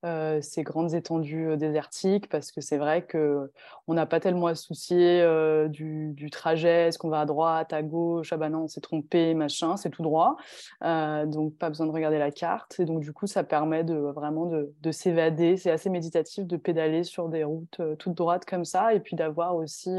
euh, 0.04 0.40
ces 0.42 0.62
grandes 0.62 0.94
étendues 0.94 1.48
euh, 1.48 1.56
désertiques 1.56 2.28
parce 2.28 2.52
que 2.52 2.60
c'est 2.60 2.76
vrai 2.76 3.06
que 3.06 3.50
on 3.86 3.94
n'a 3.94 4.04
pas 4.04 4.20
tellement 4.20 4.46
à 4.46 4.54
soucier 4.54 5.22
euh, 5.22 5.68
du, 5.68 6.28
trajet, 6.30 6.88
est-ce 6.88 6.98
qu'on 6.98 7.08
va 7.08 7.20
à 7.20 7.24
droite, 7.24 7.72
à 7.72 7.82
gauche, 7.82 8.32
ah 8.32 8.36
bah 8.36 8.50
non, 8.50 8.64
on 8.64 8.68
s'est 8.68 8.82
trompé, 8.82 9.32
machin, 9.32 9.76
c'est 9.76 9.88
tout 9.88 10.02
droit. 10.02 10.36
donc 10.82 11.56
pas 11.56 11.70
besoin 11.70 11.86
de 11.86 11.92
regarder 11.92 12.18
la 12.18 12.30
carte. 12.30 12.78
Et 12.78 12.84
donc 12.84 13.00
du 13.00 13.12
coup, 13.12 13.26
ça 13.26 13.42
permet 13.42 13.84
de 13.84 13.94
vraiment 13.94 14.46
de, 14.46 14.74
de 14.82 14.92
s'évader. 14.92 15.56
C'est 15.56 15.70
assez 15.70 15.88
méditatif 15.88 16.46
de 16.46 16.56
pédaler 16.56 17.02
sur 17.02 17.28
des 17.28 17.44
routes 17.44 17.80
toutes 17.98 18.14
droites 18.14 18.44
comme 18.44 18.64
ça 18.64 18.92
et 18.92 19.00
puis 19.00 19.16
d'avoir 19.16 19.56
aussi 19.56 19.98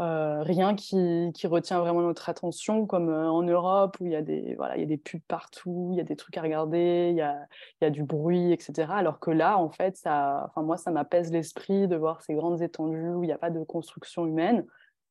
euh, 0.00 0.42
rien 0.42 0.74
qui, 0.74 1.30
qui, 1.34 1.46
retient 1.46 1.80
vraiment 1.80 2.02
notre 2.02 2.28
attention, 2.28 2.86
comme 2.86 3.08
euh, 3.08 3.30
en 3.30 3.42
Europe 3.42 3.96
où 4.00 4.06
il 4.06 4.12
y, 4.12 4.16
a 4.16 4.20
des, 4.20 4.54
voilà, 4.56 4.76
il 4.76 4.80
y 4.80 4.82
a 4.82 4.86
des 4.86 4.98
pubs 4.98 5.22
partout, 5.26 5.88
il 5.92 5.96
y 5.96 6.00
a 6.00 6.04
des 6.04 6.16
trucs 6.16 6.36
à 6.36 6.42
regarder, 6.42 7.08
il 7.10 7.16
y 7.16 7.22
a, 7.22 7.46
il 7.80 7.84
y 7.84 7.86
a 7.86 7.90
du 7.90 8.02
bruit, 8.04 8.52
etc. 8.52 8.92
Alors 8.92 9.20
que 9.20 9.30
là, 9.30 9.56
en 9.56 9.70
fait, 9.70 9.96
ça, 9.96 10.52
moi, 10.56 10.76
ça 10.76 10.90
m'apaise 10.90 11.32
l'esprit 11.32 11.88
de 11.88 11.96
voir 11.96 12.20
ces 12.20 12.34
grandes 12.34 12.60
étendues 12.60 13.14
où 13.14 13.24
il 13.24 13.28
n'y 13.28 13.32
a 13.32 13.38
pas 13.38 13.50
de 13.50 13.62
construction 13.64 14.26
humaine. 14.26 14.66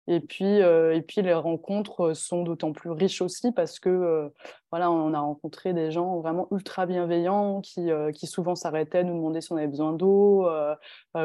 Et 0.08 0.20
puis, 0.20 0.62
euh, 0.62 0.96
et 0.96 1.02
puis 1.02 1.22
les 1.24 1.34
rencontres 1.34 2.14
sont 2.14 2.44
d'autant 2.44 2.74
plus 2.74 2.92
riches 2.92 3.22
aussi 3.22 3.52
parce 3.52 3.80
que 3.80 3.90
euh, 3.90 4.30
voilà, 4.72 4.92
on 4.92 5.14
a 5.16 5.20
rencontré 5.20 5.74
des 5.74 5.90
gens 5.90 6.20
vraiment 6.20 6.48
ultra 6.52 6.86
bienveillants 6.86 7.62
qui, 7.62 7.90
euh, 7.90 8.12
qui 8.12 8.28
souvent 8.28 8.54
s'arrêtaient, 8.54 9.04
nous 9.04 9.16
demandaient 9.16 9.42
si 9.42 9.52
on 9.52 9.58
avait 9.58 9.68
besoin 9.68 9.94
d'eau, 9.94 10.48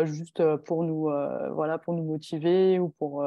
juste 0.04 0.42
pour 0.64 0.84
nous, 0.84 1.10
voilà, 1.52 1.78
pour 1.78 1.94
nous 1.94 2.04
motiver 2.04 2.78
ou 2.78 2.88
pour. 2.88 3.24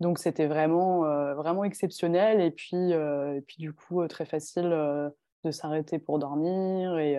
donc 0.00 0.18
c'était 0.18 0.46
vraiment, 0.46 1.02
vraiment 1.34 1.64
exceptionnel 1.64 2.40
et 2.40 2.50
puis, 2.50 2.90
et 2.92 3.40
puis 3.46 3.56
du 3.58 3.72
coup 3.72 4.06
très 4.08 4.24
facile 4.24 5.12
de 5.44 5.50
s'arrêter 5.50 5.98
pour 5.98 6.18
dormir 6.18 6.98
et 6.98 7.18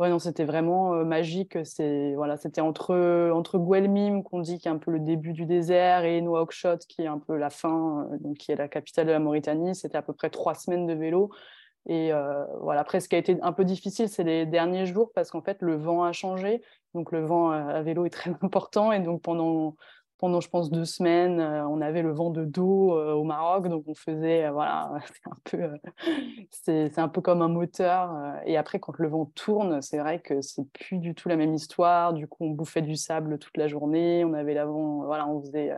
Ouais, 0.00 0.10
non, 0.10 0.18
c'était 0.18 0.44
vraiment 0.44 0.94
euh, 0.94 1.04
magique. 1.04 1.56
C'est 1.64 2.14
voilà, 2.16 2.36
c'était 2.36 2.60
entre 2.60 3.30
entre 3.32 3.58
Guelmim 3.58 4.22
qu'on 4.24 4.40
dit 4.40 4.58
qui 4.58 4.66
est 4.66 4.70
un 4.70 4.78
peu 4.78 4.90
le 4.90 4.98
début 4.98 5.32
du 5.32 5.46
désert 5.46 6.04
et 6.04 6.20
Nouakchott 6.20 6.84
qui 6.86 7.02
est 7.02 7.06
un 7.06 7.20
peu 7.20 7.36
la 7.36 7.48
fin, 7.48 8.08
euh, 8.12 8.18
donc 8.18 8.38
qui 8.38 8.50
est 8.50 8.56
la 8.56 8.66
capitale 8.66 9.06
de 9.06 9.12
la 9.12 9.20
Mauritanie. 9.20 9.74
C'était 9.76 9.96
à 9.96 10.02
peu 10.02 10.12
près 10.12 10.30
trois 10.30 10.54
semaines 10.54 10.86
de 10.86 10.94
vélo. 10.94 11.30
Et 11.86 12.12
euh, 12.12 12.44
voilà, 12.60 12.80
après, 12.80 12.98
ce 13.00 13.08
qui 13.08 13.14
a 13.14 13.18
été 13.18 13.38
un 13.42 13.52
peu 13.52 13.64
difficile, 13.64 14.08
c'est 14.08 14.24
les 14.24 14.46
derniers 14.46 14.86
jours 14.86 15.12
parce 15.14 15.30
qu'en 15.30 15.42
fait, 15.42 15.58
le 15.60 15.76
vent 15.76 16.02
a 16.02 16.12
changé. 16.12 16.62
Donc, 16.94 17.12
le 17.12 17.24
vent 17.24 17.50
à 17.50 17.82
vélo 17.82 18.04
est 18.06 18.10
très 18.10 18.30
important. 18.42 18.90
Et 18.90 19.00
donc, 19.00 19.22
pendant 19.22 19.76
pendant, 20.18 20.40
je 20.40 20.48
pense, 20.48 20.70
deux 20.70 20.84
semaines, 20.84 21.40
euh, 21.40 21.66
on 21.66 21.80
avait 21.80 22.02
le 22.02 22.12
vent 22.12 22.30
de 22.30 22.44
dos 22.44 22.96
euh, 22.96 23.12
au 23.12 23.24
Maroc, 23.24 23.68
donc 23.68 23.84
on 23.86 23.94
faisait, 23.94 24.46
euh, 24.46 24.52
voilà, 24.52 24.92
c'est 25.06 25.30
un 25.30 25.36
peu, 25.44 26.90
c'est 26.90 26.98
un 26.98 27.08
peu 27.08 27.20
comme 27.20 27.42
un 27.42 27.48
moteur. 27.48 28.10
et 28.46 28.56
après, 28.56 28.78
quand 28.78 28.98
le 28.98 29.08
vent 29.08 29.26
tourne, 29.34 29.82
c'est 29.82 29.98
vrai 29.98 30.20
que 30.20 30.40
c'est 30.40 30.70
plus 30.72 30.98
du 30.98 31.14
tout 31.14 31.28
la 31.28 31.36
même 31.36 31.54
histoire. 31.54 32.12
Du 32.14 32.26
coup, 32.28 32.44
on 32.44 32.50
bouffait 32.50 32.82
du 32.82 32.96
sable 32.96 33.38
toute 33.38 33.56
la 33.56 33.68
journée, 33.68 34.24
on 34.24 34.34
avait 34.34 34.54
l'avant, 34.54 35.04
voilà, 35.04 35.26
on 35.28 35.40
faisait 35.40 35.76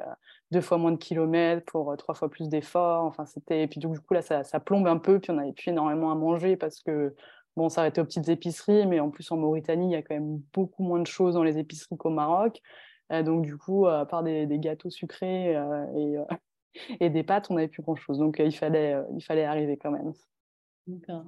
deux 0.51 0.61
fois 0.61 0.79
moins 0.79 0.93
de 0.93 0.97
kilomètres 0.97 1.65
pour 1.67 1.97
trois 1.97 2.15
fois 2.15 2.29
plus 2.31 2.49
d'efforts. 2.49 3.05
Enfin, 3.05 3.27
c'était, 3.27 3.63
et 3.63 3.67
puis 3.69 3.81
du 3.81 3.89
coup, 3.89 4.15
là, 4.15 4.23
ça, 4.23 4.45
ça, 4.45 4.61
plombe 4.61 4.87
un 4.87 4.99
peu, 4.99 5.19
puis 5.19 5.31
on 5.31 5.35
n'avait 5.35 5.53
plus 5.53 5.71
énormément 5.71 6.11
à 6.11 6.15
manger 6.15 6.57
parce 6.57 6.81
que 6.81 7.15
Bon, 7.57 7.67
on 7.67 7.69
s'arrêtait 7.71 8.03
aux 8.03 8.05
petites 8.05 8.29
épiceries, 8.29 8.87
mais 8.87 9.01
en 9.01 9.09
plus 9.11 9.31
en 9.33 9.39
Mauritanie, 9.39 9.87
il 9.87 9.93
y 9.93 9.97
a 9.97 10.03
quand 10.03 10.15
même 10.15 10.43
beaucoup 10.53 10.83
moins 10.83 11.01
de 11.01 11.07
choses 11.07 11.35
dans 11.35 11.43
les 11.43 11.59
épiceries 11.59 11.97
qu'au 11.97 12.11
Maroc. 12.11 12.61
Euh, 13.13 13.23
donc, 13.23 13.45
du 13.45 13.57
coup, 13.57 13.87
à 13.87 14.07
part 14.07 14.23
des, 14.23 14.47
gâteaux 14.59 14.91
sucrés 14.91 15.57
euh, 15.57 15.87
et, 15.97 16.19
euh, 16.19 16.25
et, 17.01 17.11
des 17.11 17.23
pâtes, 17.23 17.51
on 17.51 17.55
n'avait 17.55 17.69
plus 17.69 17.83
grand-chose. 17.83 18.19
Donc, 18.19 18.41
il, 18.45 18.55
fallait, 18.55 18.97
il 19.15 19.23
fallait 19.23 19.45
arriver 19.45 19.77
quand 19.77 19.91
même. 19.91 20.13
D'accord. 20.87 21.25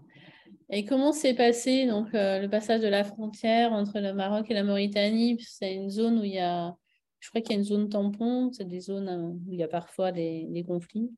Et 0.71 0.85
comment 0.85 1.13
s'est 1.13 1.35
passé 1.35 1.87
donc, 1.87 2.09
le 2.13 2.47
passage 2.47 2.81
de 2.81 2.89
la 2.89 3.05
frontière 3.05 3.73
entre 3.73 3.99
le 3.99 4.13
Maroc 4.13 4.51
et 4.51 4.55
la 4.55 4.63
Mauritanie? 4.63 5.39
C'est 5.41 5.75
une 5.75 5.91
zone 5.91 6.19
où 6.19 6.25
il 6.25 6.35
y 6.35 6.39
a, 6.39 6.75
je 7.21 7.29
crois 7.29 7.41
qu'il 7.41 7.53
y 7.53 7.55
a 7.55 7.59
une 7.59 7.65
zone 7.65 7.89
tampon, 7.89 8.53
c'est 8.53 8.69
des 8.69 8.81
zones 8.81 9.09
où 9.47 9.53
il 9.53 9.59
y 9.59 9.63
a 9.63 9.69
parfois 9.69 10.13
des 10.13 10.65
conflits. 10.67 11.11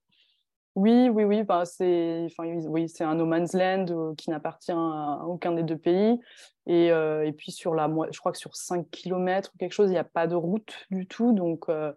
Oui, 0.76 1.08
oui, 1.08 1.24
oui, 1.24 1.42
bah, 1.42 1.64
c'est 1.64 2.26
enfin, 2.26 2.44
oui, 2.68 2.86
un 3.00 3.14
no 3.16 3.26
man's 3.26 3.54
land 3.54 3.86
euh, 3.90 4.14
qui 4.14 4.30
n'appartient 4.30 4.72
à 4.72 5.24
aucun 5.26 5.52
des 5.52 5.64
deux 5.64 5.76
pays. 5.76 6.20
Et, 6.66 6.92
euh, 6.92 7.26
et, 7.26 7.32
puis, 7.32 7.50
sur 7.50 7.74
la, 7.74 7.90
je 8.12 8.18
crois 8.20 8.30
que 8.30 8.38
sur 8.38 8.54
5 8.54 8.88
km 8.90 9.50
ou 9.54 9.58
quelque 9.58 9.72
chose, 9.72 9.88
il 9.88 9.92
n'y 9.92 9.98
a 9.98 10.04
pas 10.04 10.28
de 10.28 10.36
route 10.36 10.72
du 10.90 11.08
tout. 11.08 11.32
Donc, 11.32 11.68
euh, 11.68 11.92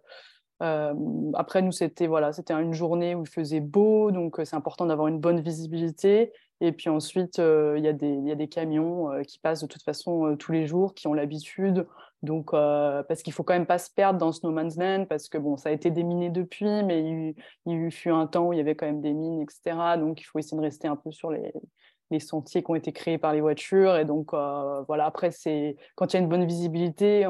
après, 1.34 1.62
nous, 1.62 1.70
c'était 1.70 2.08
voilà, 2.08 2.32
une 2.50 2.72
journée 2.72 3.14
où 3.14 3.22
il 3.22 3.28
faisait 3.28 3.60
beau, 3.60 4.10
donc 4.10 4.40
c'est 4.44 4.56
important 4.56 4.86
d'avoir 4.86 5.06
une 5.06 5.20
bonne 5.20 5.40
visibilité. 5.40 6.32
Et 6.60 6.72
puis 6.72 6.88
ensuite, 6.88 7.38
il 7.38 7.80
y, 7.80 8.26
y 8.26 8.32
a 8.32 8.34
des 8.34 8.48
camions 8.48 9.10
qui 9.26 9.38
passent 9.38 9.60
de 9.60 9.66
toute 9.66 9.82
façon 9.82 10.36
tous 10.38 10.52
les 10.52 10.66
jours, 10.66 10.94
qui 10.94 11.06
ont 11.06 11.12
l'habitude. 11.12 11.86
Donc, 12.24 12.50
parce 12.52 13.22
qu'il 13.22 13.32
faut 13.32 13.42
quand 13.42 13.54
même 13.54 13.66
pas 13.66 13.78
se 13.78 13.90
perdre 13.90 14.18
dans 14.18 14.32
ce 14.32 14.46
no 14.46 14.52
man's 14.52 14.76
land, 14.76 15.06
parce 15.08 15.28
que 15.28 15.38
bon, 15.38 15.56
ça 15.56 15.68
a 15.68 15.72
été 15.72 15.90
déminé 15.90 16.30
depuis, 16.30 16.82
mais 16.84 17.02
il, 17.02 17.34
il 17.66 17.90
fut 17.90 18.10
un 18.10 18.26
temps 18.26 18.48
où 18.48 18.52
il 18.52 18.56
y 18.56 18.60
avait 18.60 18.74
quand 18.74 18.86
même 18.86 19.00
des 19.00 19.12
mines, 19.12 19.42
etc. 19.42 19.96
Donc, 19.98 20.20
il 20.20 20.24
faut 20.24 20.38
essayer 20.38 20.56
de 20.56 20.62
rester 20.62 20.88
un 20.88 20.96
peu 20.96 21.12
sur 21.12 21.30
les, 21.30 21.52
sentiers 22.20 22.62
qui 22.62 22.70
ont 22.70 22.76
été 22.76 22.92
créés 22.92 23.18
par 23.18 23.32
les 23.32 23.40
voitures. 23.40 23.96
Et 23.96 24.04
donc, 24.04 24.32
voilà, 24.32 25.06
après, 25.06 25.30
c'est 25.30 25.76
quand 25.96 26.12
il 26.12 26.16
y 26.16 26.20
a 26.20 26.22
une 26.22 26.28
bonne 26.28 26.46
visibilité, 26.46 27.26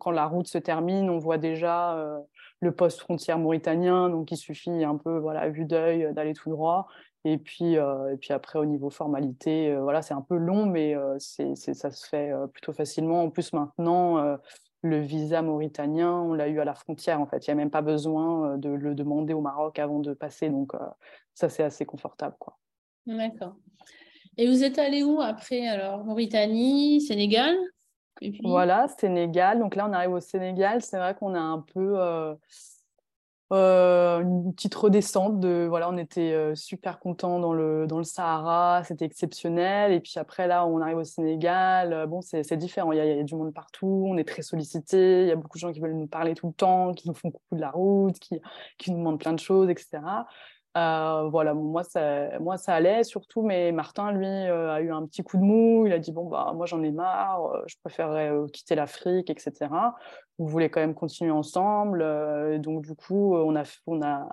quand 0.00 0.10
la 0.10 0.26
route 0.26 0.46
se 0.46 0.58
termine, 0.58 1.10
on 1.10 1.18
voit 1.18 1.38
déjà 1.38 2.02
le 2.60 2.72
poste 2.72 3.00
frontière 3.00 3.38
mauritanien. 3.38 4.08
Donc, 4.08 4.30
il 4.30 4.36
suffit 4.36 4.84
un 4.84 4.96
peu, 4.96 5.18
voilà, 5.18 5.48
vue 5.50 5.66
d'œil, 5.66 6.08
d'aller 6.14 6.32
tout 6.32 6.50
droit. 6.50 6.86
Et 7.24 7.38
puis, 7.38 7.74
et 7.74 8.16
puis 8.20 8.32
après, 8.32 8.58
au 8.58 8.64
niveau 8.64 8.90
formalité, 8.90 9.76
voilà, 9.76 10.02
c'est 10.02 10.14
un 10.14 10.22
peu 10.22 10.36
long, 10.36 10.66
mais 10.66 10.96
c'est, 11.18 11.54
ça 11.54 11.90
se 11.90 12.08
fait 12.08 12.32
plutôt 12.52 12.72
facilement. 12.72 13.22
En 13.22 13.30
plus, 13.30 13.52
maintenant, 13.52 14.38
le 14.82 14.98
visa 14.98 15.40
mauritanien, 15.40 16.12
on 16.12 16.34
l'a 16.34 16.48
eu 16.48 16.58
à 16.58 16.64
la 16.64 16.74
frontière, 16.74 17.20
en 17.20 17.26
fait. 17.26 17.46
Il 17.46 17.50
n'y 17.50 17.52
a 17.52 17.56
même 17.56 17.70
pas 17.70 17.82
besoin 17.82 18.58
de 18.58 18.70
le 18.70 18.96
demander 18.96 19.34
au 19.34 19.40
Maroc 19.40 19.78
avant 19.78 20.00
de 20.00 20.14
passer. 20.14 20.50
Donc, 20.50 20.72
ça, 21.34 21.48
c'est 21.48 21.62
assez 21.62 21.86
confortable. 21.86 22.34
Quoi. 22.40 22.58
D'accord. 23.06 23.54
Et 24.36 24.48
vous 24.48 24.64
êtes 24.64 24.78
allé 24.78 25.02
où 25.02 25.20
après 25.20 25.66
Alors, 25.68 26.04
Mauritanie, 26.04 27.00
Sénégal? 27.00 27.54
Voilà, 28.42 28.88
Sénégal. 28.98 29.58
Donc 29.58 29.74
là, 29.74 29.86
on 29.88 29.92
arrive 29.92 30.12
au 30.12 30.20
Sénégal. 30.20 30.82
C'est 30.82 30.98
vrai 30.98 31.14
qu'on 31.14 31.34
a 31.34 31.40
un 31.40 31.60
peu 31.60 32.00
euh, 32.00 32.34
une 33.52 34.52
petite 34.54 34.74
redescente 34.74 35.38
de 35.40 35.66
voilà 35.68 35.90
on 35.90 35.96
était 35.96 36.32
euh, 36.32 36.54
super 36.54 36.98
content 36.98 37.38
dans 37.38 37.52
le 37.52 37.86
dans 37.86 37.98
le 37.98 38.04
Sahara 38.04 38.82
c'était 38.84 39.04
exceptionnel. 39.04 39.92
Et 39.92 40.00
puis 40.00 40.14
après 40.16 40.46
là 40.46 40.66
on 40.66 40.80
arrive 40.80 40.98
au 40.98 41.04
Sénégal 41.04 41.92
euh, 41.92 42.06
bon 42.06 42.20
c'est 42.22 42.56
différent. 42.56 42.92
Il 42.92 42.98
y, 42.98 43.00
a, 43.00 43.04
il 43.04 43.16
y, 43.16 43.20
a, 43.20 43.22
du 43.22 43.34
monde 43.34 43.52
partout 43.52 44.04
on 44.08 44.16
est 44.16 44.24
très 44.24 44.42
sollicité 44.42 45.22
il 45.22 45.28
y 45.28 45.30
a 45.30 45.36
beaucoup 45.36 45.58
de 45.58 45.60
gens 45.60 45.72
qui 45.72 45.80
veulent 45.80 45.94
nous 45.94 46.06
parler 46.06 46.34
tout 46.34 46.46
le 46.46 46.52
temps 46.52 46.92
qui 46.92 47.08
nous 47.08 47.14
font 47.14 47.30
coucou 47.30 47.56
de 47.56 47.60
la 47.60 47.70
route 47.70 48.18
qui 48.18 48.40
qui 48.78 48.90
nous 48.90 48.98
demandent 48.98 49.20
plein 49.20 49.32
de 49.32 49.40
choses 49.40 49.68
etc 49.68 50.00
euh, 50.76 51.28
voilà, 51.28 51.52
moi 51.52 51.84
ça, 51.84 52.38
moi 52.38 52.56
ça 52.56 52.74
allait 52.74 53.04
surtout, 53.04 53.42
mais 53.42 53.72
Martin 53.72 54.10
lui 54.12 54.26
euh, 54.26 54.72
a 54.72 54.80
eu 54.80 54.90
un 54.90 55.06
petit 55.06 55.22
coup 55.22 55.36
de 55.36 55.42
mou. 55.42 55.86
Il 55.86 55.92
a 55.92 55.98
dit 55.98 56.12
bon 56.12 56.28
bah 56.28 56.52
moi 56.54 56.64
j'en 56.66 56.82
ai 56.82 56.90
marre, 56.90 57.44
euh, 57.54 57.62
je 57.66 57.76
préférerais 57.82 58.32
quitter 58.52 58.74
l'Afrique, 58.74 59.28
etc. 59.28 59.70
Vous 60.38 60.46
voulez 60.46 60.70
quand 60.70 60.80
même 60.80 60.94
continuer 60.94 61.30
ensemble, 61.30 62.02
donc 62.60 62.86
du 62.86 62.94
coup 62.94 63.36
on 63.36 63.54
a 63.54 63.64
on 63.86 64.02
a 64.02 64.26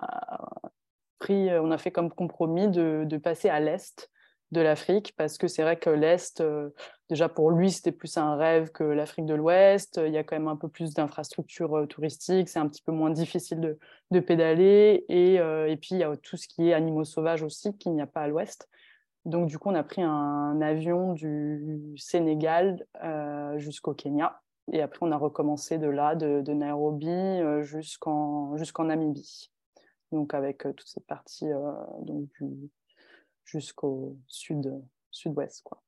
pris, 1.18 1.50
on 1.58 1.70
a 1.70 1.78
fait 1.78 1.90
comme 1.90 2.10
compromis 2.10 2.68
de, 2.68 3.04
de 3.06 3.16
passer 3.18 3.50
à 3.50 3.60
l'est 3.60 4.10
de 4.50 4.60
l'Afrique 4.62 5.14
parce 5.16 5.36
que 5.36 5.46
c'est 5.46 5.62
vrai 5.62 5.78
que 5.78 5.90
l'Est, 5.90 6.42
déjà 7.10 7.28
pour 7.28 7.50
lui, 7.50 7.72
c'était 7.72 7.92
plus 7.92 8.16
un 8.16 8.36
rêve 8.36 8.70
que 8.70 8.84
l'Afrique 8.84 9.26
de 9.26 9.34
l'Ouest. 9.34 10.00
Il 10.06 10.12
y 10.12 10.16
a 10.16 10.24
quand 10.24 10.36
même 10.36 10.48
un 10.48 10.56
peu 10.56 10.68
plus 10.68 10.94
d'infrastructures 10.94 11.76
euh, 11.76 11.86
touristiques, 11.86 12.48
c'est 12.48 12.60
un 12.60 12.68
petit 12.68 12.82
peu 12.82 12.92
moins 12.92 13.10
difficile 13.10 13.76
de, 14.10 14.20
pédaler. 14.20 15.04
Et, 15.08 15.40
euh, 15.40 15.68
et, 15.68 15.76
puis, 15.76 15.90
il 15.92 15.98
y 15.98 16.04
a 16.04 16.16
tout 16.16 16.36
ce 16.36 16.46
qui 16.46 16.68
est 16.68 16.72
animaux 16.72 17.04
sauvages 17.04 17.42
aussi 17.42 17.76
qu'il 17.76 17.92
n'y 17.92 18.00
a 18.00 18.06
pas 18.06 18.22
à 18.22 18.28
l'Ouest. 18.28 18.68
Donc, 19.24 19.48
du 19.48 19.58
coup, 19.58 19.68
on 19.68 19.74
a 19.74 19.82
pris 19.82 20.02
un 20.02 20.60
avion 20.62 21.12
du 21.12 21.94
Sénégal 21.98 22.86
jusqu'au 23.56 23.92
Kenya. 23.92 24.40
Et 24.72 24.80
après, 24.80 25.00
on 25.02 25.12
a 25.12 25.16
recommencé 25.18 25.76
de 25.76 25.88
là, 25.88 26.14
de, 26.14 26.52
Nairobi 26.52 27.10
jusqu'en 27.60 28.56
jusqu'en 28.56 28.84
Namibie. 28.84 29.50
Donc, 30.10 30.32
avec 30.32 30.62
toute 30.62 30.88
cette 30.88 31.06
partie 31.06 31.50
jusqu'au 33.44 34.16
sud, 34.26 34.72
sud-ouest. 35.10 35.62
Quoi. 35.64 35.82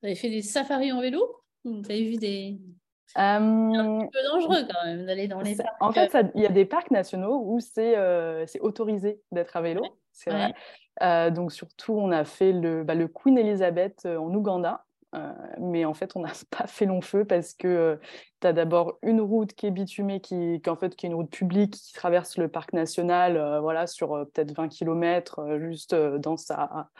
Vous 0.00 0.06
avez 0.06 0.14
fait 0.14 0.30
des 0.30 0.42
safaris 0.42 0.92
en 0.92 1.00
vélo? 1.00 1.42
Vous 1.64 1.82
avez 1.88 2.04
vu 2.04 2.16
des... 2.16 2.58
C'est 3.06 3.18
un 3.18 4.06
peu 4.12 4.22
dangereux 4.32 4.66
quand 4.70 4.84
même 4.84 5.06
d'aller 5.06 5.28
dans 5.28 5.40
les 5.40 5.56
parcs. 5.56 5.68
En 5.80 5.92
fait, 5.92 6.26
il 6.34 6.42
y 6.42 6.46
a 6.46 6.50
des 6.50 6.66
parcs 6.66 6.90
nationaux 6.90 7.42
où 7.42 7.58
c'est 7.58 7.96
euh, 7.96 8.44
autorisé 8.60 9.20
d'être 9.32 9.56
à 9.56 9.62
vélo, 9.62 9.82
c'est 10.12 10.30
vrai. 10.30 10.54
Euh, 11.00 11.30
donc 11.30 11.52
surtout, 11.52 11.94
on 11.94 12.10
a 12.10 12.24
fait 12.24 12.52
le, 12.52 12.84
bah, 12.84 12.94
le 12.94 13.08
Queen 13.08 13.38
Elizabeth 13.38 14.02
euh, 14.04 14.18
en 14.18 14.34
Ouganda. 14.34 14.84
Euh, 15.14 15.32
mais 15.58 15.84
en 15.84 15.94
fait, 15.94 16.16
on 16.16 16.20
n'a 16.20 16.32
pas 16.50 16.66
fait 16.66 16.86
long 16.86 17.00
feu 17.00 17.24
parce 17.24 17.54
que 17.54 17.68
euh, 17.68 17.96
tu 18.40 18.46
as 18.46 18.52
d'abord 18.52 18.98
une 19.02 19.20
route 19.20 19.54
qui 19.54 19.66
est 19.66 19.70
bitumée, 19.70 20.20
qui, 20.20 20.60
qui, 20.62 20.70
en 20.70 20.76
fait, 20.76 20.94
qui 20.96 21.06
est 21.06 21.08
une 21.08 21.14
route 21.14 21.30
publique 21.30 21.74
qui 21.74 21.92
traverse 21.92 22.36
le 22.36 22.48
parc 22.48 22.72
national 22.72 23.36
euh, 23.36 23.60
voilà, 23.60 23.86
sur 23.86 24.10
peut-être 24.32 24.54
20 24.54 24.68
km, 24.68 25.58
juste 25.58 25.94
dans 25.94 26.36
sa. 26.36 26.90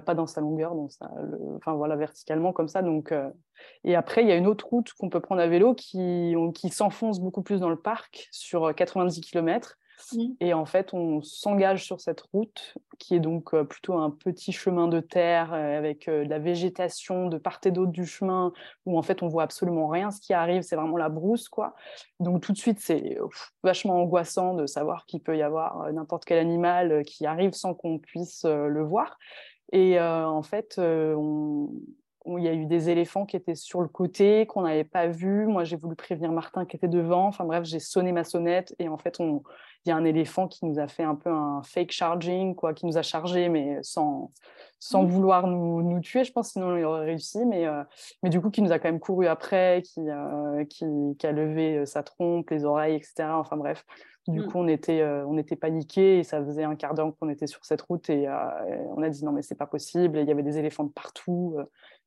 Pas 0.00 0.14
dans 0.14 0.26
sa 0.26 0.40
longueur, 0.40 0.74
dans 0.74 0.88
sa, 0.88 1.10
enfin 1.56 1.74
voilà, 1.74 1.96
verticalement 1.96 2.52
comme 2.52 2.68
ça. 2.68 2.82
Donc, 2.82 3.14
et 3.84 3.94
après, 3.94 4.22
il 4.22 4.28
y 4.28 4.32
a 4.32 4.36
une 4.36 4.46
autre 4.46 4.66
route 4.66 4.92
qu'on 4.94 5.08
peut 5.08 5.20
prendre 5.20 5.40
à 5.40 5.46
vélo 5.46 5.74
qui, 5.74 6.34
qui 6.54 6.68
s'enfonce 6.70 7.20
beaucoup 7.20 7.42
plus 7.42 7.60
dans 7.60 7.70
le 7.70 7.76
parc 7.76 8.28
sur 8.30 8.74
90 8.74 9.20
km 9.20 9.78
Mmh. 10.12 10.26
Et 10.40 10.54
en 10.54 10.66
fait, 10.66 10.92
on 10.94 11.22
s'engage 11.22 11.84
sur 11.84 12.00
cette 12.00 12.20
route 12.32 12.74
qui 12.98 13.14
est 13.14 13.20
donc 13.20 13.54
euh, 13.54 13.64
plutôt 13.64 13.94
un 13.94 14.10
petit 14.10 14.52
chemin 14.52 14.88
de 14.88 15.00
terre 15.00 15.52
euh, 15.52 15.78
avec 15.78 16.08
euh, 16.08 16.24
de 16.24 16.30
la 16.30 16.38
végétation 16.38 17.28
de 17.28 17.38
part 17.38 17.60
et 17.64 17.70
d'autre 17.70 17.92
du 17.92 18.06
chemin 18.06 18.52
où 18.86 18.98
en 18.98 19.02
fait 19.02 19.22
on 19.22 19.28
voit 19.28 19.42
absolument 19.42 19.88
rien 19.88 20.10
ce 20.10 20.20
qui 20.20 20.32
arrive, 20.32 20.62
c'est 20.62 20.76
vraiment 20.76 20.96
la 20.96 21.08
brousse 21.08 21.48
quoi. 21.48 21.74
Donc 22.20 22.42
tout 22.42 22.52
de 22.52 22.58
suite, 22.58 22.80
c'est 22.80 23.18
vachement 23.62 24.00
angoissant 24.00 24.54
de 24.54 24.66
savoir 24.66 25.06
qu'il 25.06 25.20
peut 25.20 25.36
y 25.36 25.42
avoir 25.42 25.92
n'importe 25.92 26.24
quel 26.24 26.38
animal 26.38 27.02
qui 27.04 27.26
arrive 27.26 27.52
sans 27.52 27.74
qu'on 27.74 27.98
puisse 27.98 28.44
le 28.44 28.82
voir. 28.82 29.18
Et 29.72 29.98
en 30.00 30.42
fait, 30.42 30.78
on, 30.78 31.70
il 32.26 32.44
y 32.44 32.48
a 32.48 32.52
eu 32.52 32.66
des 32.66 32.90
éléphants 32.90 33.26
qui 33.26 33.36
étaient 33.36 33.54
sur 33.54 33.80
le 33.80 33.88
côté, 33.88 34.46
qu'on 34.46 34.62
n'avait 34.62 34.84
pas 34.84 35.06
vu. 35.06 35.46
Moi, 35.46 35.64
j'ai 35.64 35.76
voulu 35.76 35.96
prévenir 35.96 36.30
Martin 36.30 36.64
qui 36.64 36.76
était 36.76 36.88
devant. 36.88 37.26
Enfin 37.26 37.44
bref, 37.44 37.64
j'ai 37.64 37.80
sonné 37.80 38.12
ma 38.12 38.24
sonnette 38.24 38.74
et 38.78 38.88
en 38.88 38.98
fait, 38.98 39.18
on, 39.18 39.42
il 39.84 39.88
y 39.88 39.92
a 39.92 39.96
un 39.96 40.04
éléphant 40.04 40.46
qui 40.46 40.64
nous 40.64 40.78
a 40.78 40.86
fait 40.86 41.02
un 41.02 41.16
peu 41.16 41.30
un 41.30 41.62
fake 41.64 41.90
charging, 41.90 42.54
quoi, 42.54 42.72
qui 42.74 42.86
nous 42.86 42.96
a 42.96 43.02
chargé, 43.02 43.48
mais 43.48 43.78
sans, 43.82 44.30
sans 44.78 45.02
mmh. 45.02 45.08
vouloir 45.08 45.46
nous, 45.48 45.82
nous, 45.82 46.00
tuer, 46.00 46.22
je 46.22 46.32
pense, 46.32 46.52
sinon 46.52 46.76
il 46.76 46.84
aurait 46.84 47.06
réussi. 47.06 47.44
Mais, 47.44 47.66
euh, 47.66 47.82
mais 48.22 48.30
du 48.30 48.40
coup, 48.40 48.50
qui 48.50 48.62
nous 48.62 48.70
a 48.70 48.78
quand 48.78 48.88
même 48.88 49.00
couru 49.00 49.26
après, 49.26 49.82
qui, 49.84 50.00
euh, 50.08 50.64
qui, 50.66 50.84
qui, 51.18 51.26
a 51.26 51.32
levé 51.32 51.78
euh, 51.78 51.86
sa 51.86 52.04
trompe, 52.04 52.50
les 52.50 52.64
oreilles, 52.64 52.94
etc. 52.94 53.24
Enfin 53.30 53.56
bref, 53.56 53.84
du 54.28 54.40
mmh. 54.40 54.46
coup, 54.46 54.58
on 54.58 54.68
était, 54.68 55.04
on 55.04 55.36
était 55.36 55.56
paniqués 55.56 56.18
et 56.18 56.24
ça 56.24 56.44
faisait 56.44 56.64
un 56.64 56.76
quart 56.76 56.94
d'heure 56.94 57.12
qu'on 57.18 57.28
était 57.28 57.46
sur 57.46 57.64
cette 57.64 57.82
route 57.82 58.08
et, 58.08 58.28
on 58.96 59.02
a 59.02 59.08
dit 59.08 59.24
non, 59.24 59.32
mais 59.32 59.42
c'est 59.42 59.56
pas 59.56 59.66
possible. 59.66 60.18
Et 60.18 60.22
il 60.22 60.28
y 60.28 60.30
avait 60.30 60.44
des 60.44 60.58
éléphants 60.58 60.84
de 60.84 60.92
partout. 60.92 61.56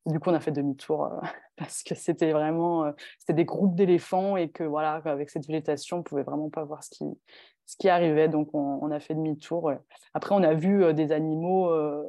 du 0.06 0.20
coup, 0.20 0.30
on 0.30 0.34
a 0.34 0.40
fait 0.40 0.52
demi-tour 0.52 1.10
parce 1.58 1.84
que 1.84 1.94
c'était 1.94 2.32
vraiment 2.32 2.94
c'était 3.20 3.34
des 3.34 3.46
groupes 3.46 3.76
d'éléphants 3.76 4.38
et 4.38 4.50
que 4.50 4.64
voilà, 4.64 5.02
avec 5.06 5.30
cette 5.30 5.46
végétation, 5.48 5.98
on 5.98 6.04
pouvait 6.04 6.24
vraiment 6.24 6.50
pas 6.50 6.64
voir 6.64 6.84
ce 6.84 6.90
qui, 6.90 7.06
ce 7.66 7.78
qui 7.78 7.90
arrivait. 7.90 8.30
Donc, 8.30 8.50
on, 8.54 8.92
a 8.92 9.00
fait 9.00 9.16
demi-tour. 9.16 9.72
Après, 10.14 10.36
on 10.36 10.44
a 10.44 10.54
vu 10.54 10.84
euh, 10.84 10.94
des 10.94 11.12
animaux, 11.12 11.70
euh, 11.70 12.04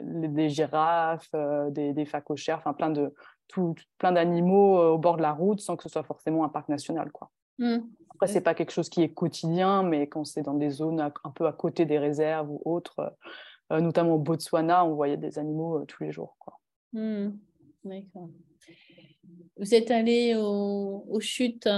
des 0.00 0.48
girafes, 0.48 1.28
euh, 1.34 1.70
des, 1.70 1.92
des 1.92 2.04
phacochères, 2.04 2.58
enfin 2.58 2.72
plein 2.72 2.90
de 2.90 3.14
tout, 3.48 3.74
plein 3.98 4.12
d'animaux 4.12 4.78
au 4.78 4.98
bord 4.98 5.16
de 5.16 5.22
la 5.22 5.32
route 5.32 5.60
sans 5.60 5.76
que 5.76 5.82
ce 5.82 5.88
soit 5.88 6.02
forcément 6.02 6.44
un 6.44 6.48
parc 6.48 6.68
national. 6.68 7.12
Quoi. 7.12 7.30
Mmh. 7.58 7.78
Après, 8.22 8.32
c'est 8.32 8.40
pas 8.40 8.54
quelque 8.54 8.70
chose 8.70 8.88
qui 8.88 9.02
est 9.02 9.08
quotidien, 9.08 9.82
mais 9.82 10.06
quand 10.06 10.24
c'est 10.24 10.42
dans 10.42 10.54
des 10.54 10.70
zones 10.70 11.00
un 11.00 11.30
peu 11.30 11.46
à 11.46 11.52
côté 11.52 11.86
des 11.86 11.98
réserves 11.98 12.48
ou 12.48 12.62
autres, 12.64 13.16
notamment 13.68 14.14
au 14.14 14.18
Botswana, 14.18 14.84
on 14.84 14.94
voyait 14.94 15.16
des 15.16 15.40
animaux 15.40 15.84
tous 15.86 16.04
les 16.04 16.12
jours. 16.12 16.36
Quoi. 16.38 16.60
Mmh. 16.92 17.30
D'accord. 17.84 18.28
Vous 19.56 19.74
êtes 19.74 19.90
allé 19.90 20.36
aux 20.36 21.20
chutes 21.20 21.68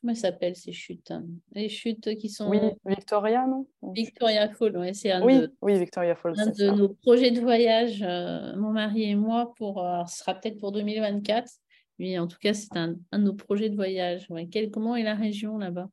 Comment 0.00 0.14
s'appellent 0.14 0.56
ces 0.56 0.72
chutes 0.72 1.10
hein? 1.10 1.24
Les 1.52 1.68
chutes 1.68 2.16
qui 2.16 2.30
sont. 2.30 2.48
Oui, 2.48 2.58
Victoria, 2.86 3.46
non? 3.46 3.66
Victoria 3.92 4.48
Falls, 4.48 4.76
oui, 4.78 4.94
c'est 4.94 5.12
un, 5.12 5.22
oui, 5.22 5.40
de, 5.40 5.54
oui, 5.60 5.78
Victoria 5.78 6.14
Falls, 6.14 6.40
un 6.40 6.46
de 6.46 6.70
nos 6.70 6.88
projets 6.88 7.30
de 7.30 7.40
voyage, 7.40 8.02
euh, 8.02 8.56
mon 8.56 8.70
mari 8.70 9.10
et 9.10 9.14
moi, 9.14 9.52
pour, 9.58 9.84
euh, 9.84 10.02
ce 10.06 10.18
sera 10.20 10.34
peut-être 10.34 10.58
pour 10.58 10.72
2024. 10.72 11.50
Mais 12.00 12.18
en 12.18 12.26
tout 12.26 12.38
cas, 12.40 12.54
c'est 12.54 12.74
un, 12.76 12.94
de 13.12 13.18
nos 13.18 13.34
projets 13.34 13.68
de 13.68 13.76
voyage. 13.76 14.26
Quel, 14.50 14.70
comment 14.70 14.96
est 14.96 15.02
la 15.02 15.14
région 15.14 15.58
là-bas? 15.58 15.90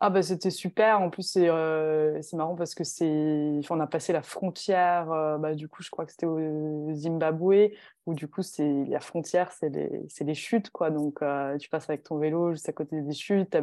Ah 0.00 0.10
bah 0.10 0.22
c'était 0.22 0.50
super. 0.50 1.00
En 1.00 1.10
plus 1.10 1.24
c'est 1.24 1.48
euh, 1.48 2.20
marrant 2.34 2.54
parce 2.54 2.76
que 2.76 2.84
c'est 2.84 3.58
on 3.68 3.80
a 3.80 3.86
passé 3.88 4.12
la 4.12 4.22
frontière. 4.22 5.10
Euh, 5.10 5.38
bah, 5.38 5.56
du 5.56 5.68
coup 5.68 5.82
je 5.82 5.90
crois 5.90 6.06
que 6.06 6.12
c'était 6.12 6.26
au 6.26 6.94
Zimbabwe 6.94 7.72
où 8.06 8.14
du 8.14 8.28
coup 8.28 8.42
c'est 8.42 8.84
la 8.84 9.00
frontière 9.00 9.50
c'est 9.50 9.70
les 9.70 10.06
les 10.20 10.34
chutes 10.34 10.70
quoi. 10.70 10.90
Donc 10.92 11.20
euh, 11.20 11.58
tu 11.58 11.68
passes 11.68 11.90
avec 11.90 12.04
ton 12.04 12.18
vélo 12.18 12.52
juste 12.52 12.68
à 12.68 12.72
côté 12.72 13.00
des 13.02 13.12
chutes. 13.12 13.56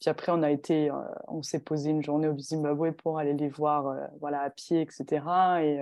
Puis 0.00 0.08
après 0.08 0.32
on 0.32 0.42
a 0.42 0.50
été 0.50 0.90
euh, 0.90 0.94
on 1.26 1.42
s'est 1.42 1.62
posé 1.62 1.90
une 1.90 2.02
journée 2.02 2.28
au 2.28 2.38
Zimbabwe 2.38 2.92
pour 2.92 3.18
aller 3.18 3.34
les 3.34 3.50
voir 3.50 3.94
voilà 4.20 4.40
à 4.40 4.48
pied 4.48 4.80
etc. 4.80 5.20
Et 5.62 5.78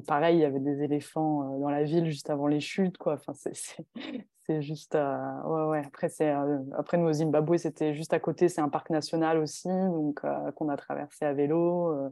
pareil, 0.00 0.38
il 0.38 0.40
y 0.40 0.44
avait 0.44 0.60
des 0.60 0.82
éléphants 0.82 1.58
dans 1.58 1.70
la 1.70 1.84
ville 1.84 2.06
juste 2.06 2.30
avant 2.30 2.46
les 2.46 2.60
chutes, 2.60 2.98
quoi. 2.98 3.14
Enfin, 3.14 3.32
c'est 3.34 3.76
juste. 4.60 4.94
Euh, 4.94 5.42
ouais. 5.70 5.82
Après, 5.84 6.08
c'est 6.08 6.30
euh, 6.30 6.58
après 6.76 6.96
nous 6.96 7.08
au 7.08 7.12
Zimbabwe, 7.12 7.56
c'était 7.56 7.94
juste 7.94 8.12
à 8.12 8.20
côté, 8.20 8.48
c'est 8.48 8.60
un 8.60 8.68
parc 8.68 8.90
national 8.90 9.38
aussi, 9.38 9.68
donc 9.68 10.20
euh, 10.24 10.50
qu'on 10.52 10.68
a 10.68 10.76
traversé 10.76 11.24
à 11.24 11.32
vélo. 11.32 12.10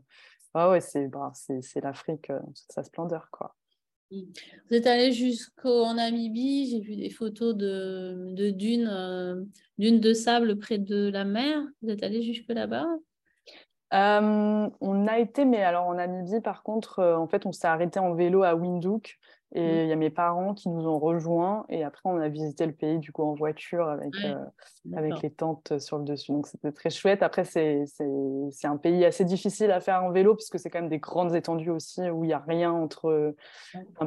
ouais, 0.54 0.68
ouais, 0.68 0.80
c'est 0.80 1.08
bah, 1.08 1.32
c'est 1.34 1.80
l'Afrique 1.82 2.26
toute 2.26 2.72
sa 2.72 2.82
splendeur, 2.82 3.28
quoi. 3.30 3.54
Mmh. 4.10 4.20
Vous 4.68 4.76
êtes 4.76 4.86
allé 4.86 5.12
jusqu'en 5.12 5.94
Namibie, 5.94 6.70
j'ai 6.70 6.80
vu 6.80 6.96
des 6.96 7.10
photos 7.10 7.56
de, 7.56 8.32
de 8.32 8.50
dunes, 8.50 9.48
dunes 9.78 10.00
de 10.00 10.12
sable 10.12 10.58
près 10.58 10.78
de 10.78 11.08
la 11.08 11.24
mer. 11.24 11.60
Vous 11.82 11.90
êtes 11.90 12.02
allé 12.02 12.22
jusque 12.22 12.48
là-bas? 12.48 12.86
On 13.92 15.06
a 15.06 15.18
été, 15.18 15.44
mais 15.44 15.62
alors 15.62 15.86
en 15.86 15.94
Namibie, 15.94 16.40
par 16.40 16.62
contre, 16.62 17.02
en 17.02 17.26
fait, 17.26 17.46
on 17.46 17.52
s'est 17.52 17.68
arrêté 17.68 17.98
en 17.98 18.14
vélo 18.14 18.42
à 18.42 18.54
Windhoek 18.54 19.18
et 19.54 19.60
mmh. 19.60 19.84
il 19.84 19.88
y 19.88 19.92
a 19.92 19.96
mes 19.96 20.10
parents 20.10 20.54
qui 20.54 20.68
nous 20.68 20.86
ont 20.88 20.98
rejoints. 20.98 21.64
Et 21.68 21.84
après, 21.84 22.02
on 22.04 22.18
a 22.18 22.28
visité 22.28 22.66
le 22.66 22.72
pays 22.72 22.98
du 22.98 23.12
coup 23.12 23.22
en 23.22 23.34
voiture 23.34 23.88
avec, 23.88 24.12
avec 24.94 25.22
les 25.22 25.30
tentes 25.30 25.78
sur 25.78 25.98
le 25.98 26.04
dessus. 26.04 26.32
Donc 26.32 26.48
c'était 26.48 26.72
très 26.72 26.90
chouette. 26.90 27.22
Après, 27.22 27.44
c'est 27.44 27.86
un 28.64 28.76
pays 28.76 29.04
assez 29.04 29.24
difficile 29.24 29.70
à 29.70 29.80
faire 29.80 30.02
en 30.02 30.10
vélo 30.10 30.34
parce 30.34 30.50
que 30.50 30.58
c'est 30.58 30.68
quand 30.68 30.80
même 30.80 30.90
des 30.90 30.98
grandes 30.98 31.34
étendues 31.34 31.70
aussi 31.70 32.10
où 32.10 32.24
il 32.24 32.28
n'y 32.28 32.34
a 32.34 32.44
rien 32.46 32.72
entre. 32.72 33.34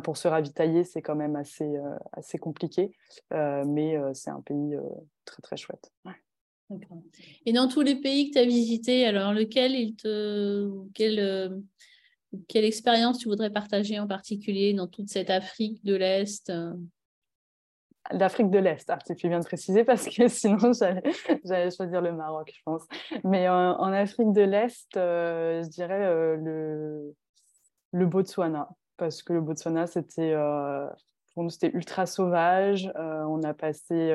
pour 0.03 0.17
se 0.17 0.27
ravitailler, 0.27 0.83
c'est 0.83 1.01
quand 1.01 1.15
même 1.15 1.37
assez, 1.37 1.71
assez 2.11 2.37
compliqué. 2.37 2.91
mais 3.31 3.97
c'est 4.13 4.31
un 4.31 4.41
pays 4.41 4.75
très 5.25 5.41
très 5.41 5.57
chouette. 5.57 5.91
Et 7.45 7.53
dans 7.53 7.67
tous 7.67 7.82
les 7.82 7.95
pays 7.95 8.29
que 8.29 8.34
tu 8.34 8.39
as 8.39 8.45
visités, 8.45 9.05
alors 9.05 9.34
lequel 9.34 9.73
il 9.73 9.95
te. 9.95 10.69
Quelle, 10.93 11.19
euh, 11.19 11.49
quelle 12.47 12.65
expérience 12.65 13.19
tu 13.19 13.27
voudrais 13.27 13.49
partager 13.49 13.99
en 13.99 14.08
particulier 14.08 14.73
dans 14.73 14.88
toute 14.88 15.10
cette 15.10 15.29
Afrique 15.29 15.84
de 15.84 15.95
l'Est 15.95 16.51
D'Afrique 18.13 18.49
de 18.49 18.58
l'Est, 18.58 18.89
ah, 18.89 18.97
tu 18.97 19.27
viens 19.27 19.39
de 19.39 19.45
préciser 19.45 19.84
parce 19.84 20.08
que 20.08 20.27
sinon 20.27 20.71
j'allais 21.43 21.69
choisir 21.69 22.01
le 22.01 22.12
Maroc, 22.13 22.51
je 22.55 22.62
pense. 22.63 22.84
Mais 23.23 23.47
en, 23.49 23.93
Afrique 23.93 24.32
de 24.32 24.41
l'Est, 24.41 24.88
je 24.95 25.67
dirais 25.67 26.38
le, 26.38 27.13
le 27.91 28.05
Botswana, 28.05 28.69
parce 28.97 29.21
que 29.21 29.34
le 29.34 29.41
Botswana, 29.41 29.86
c'était 29.86 30.34
pour 31.34 31.43
nous, 31.43 31.49
c'était 31.49 31.71
ultra 31.71 32.08
sauvage. 32.08 32.91
on 32.95 33.43
a 33.43 33.53
passé 33.53 34.12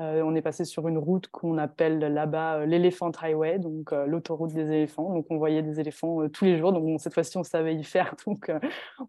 euh, 0.00 0.22
on 0.22 0.34
est 0.34 0.42
passé 0.42 0.64
sur 0.64 0.88
une 0.88 0.98
route 0.98 1.28
qu'on 1.28 1.56
appelle 1.56 2.00
là-bas 2.00 2.56
euh, 2.56 2.66
l'Elephant 2.66 3.12
Highway, 3.22 3.60
donc 3.60 3.92
euh, 3.92 4.06
l'autoroute 4.06 4.52
des 4.52 4.72
éléphants. 4.72 5.14
Donc 5.14 5.26
on 5.30 5.36
voyait 5.36 5.62
des 5.62 5.78
éléphants 5.78 6.28
tous 6.28 6.44
les 6.44 6.58
jours. 6.58 6.72
Donc 6.72 7.00
cette 7.00 7.14
fois-ci, 7.14 7.38
on 7.38 7.44
savait 7.44 7.76
y 7.76 7.84
faire. 7.84 8.16
Donc 8.26 8.50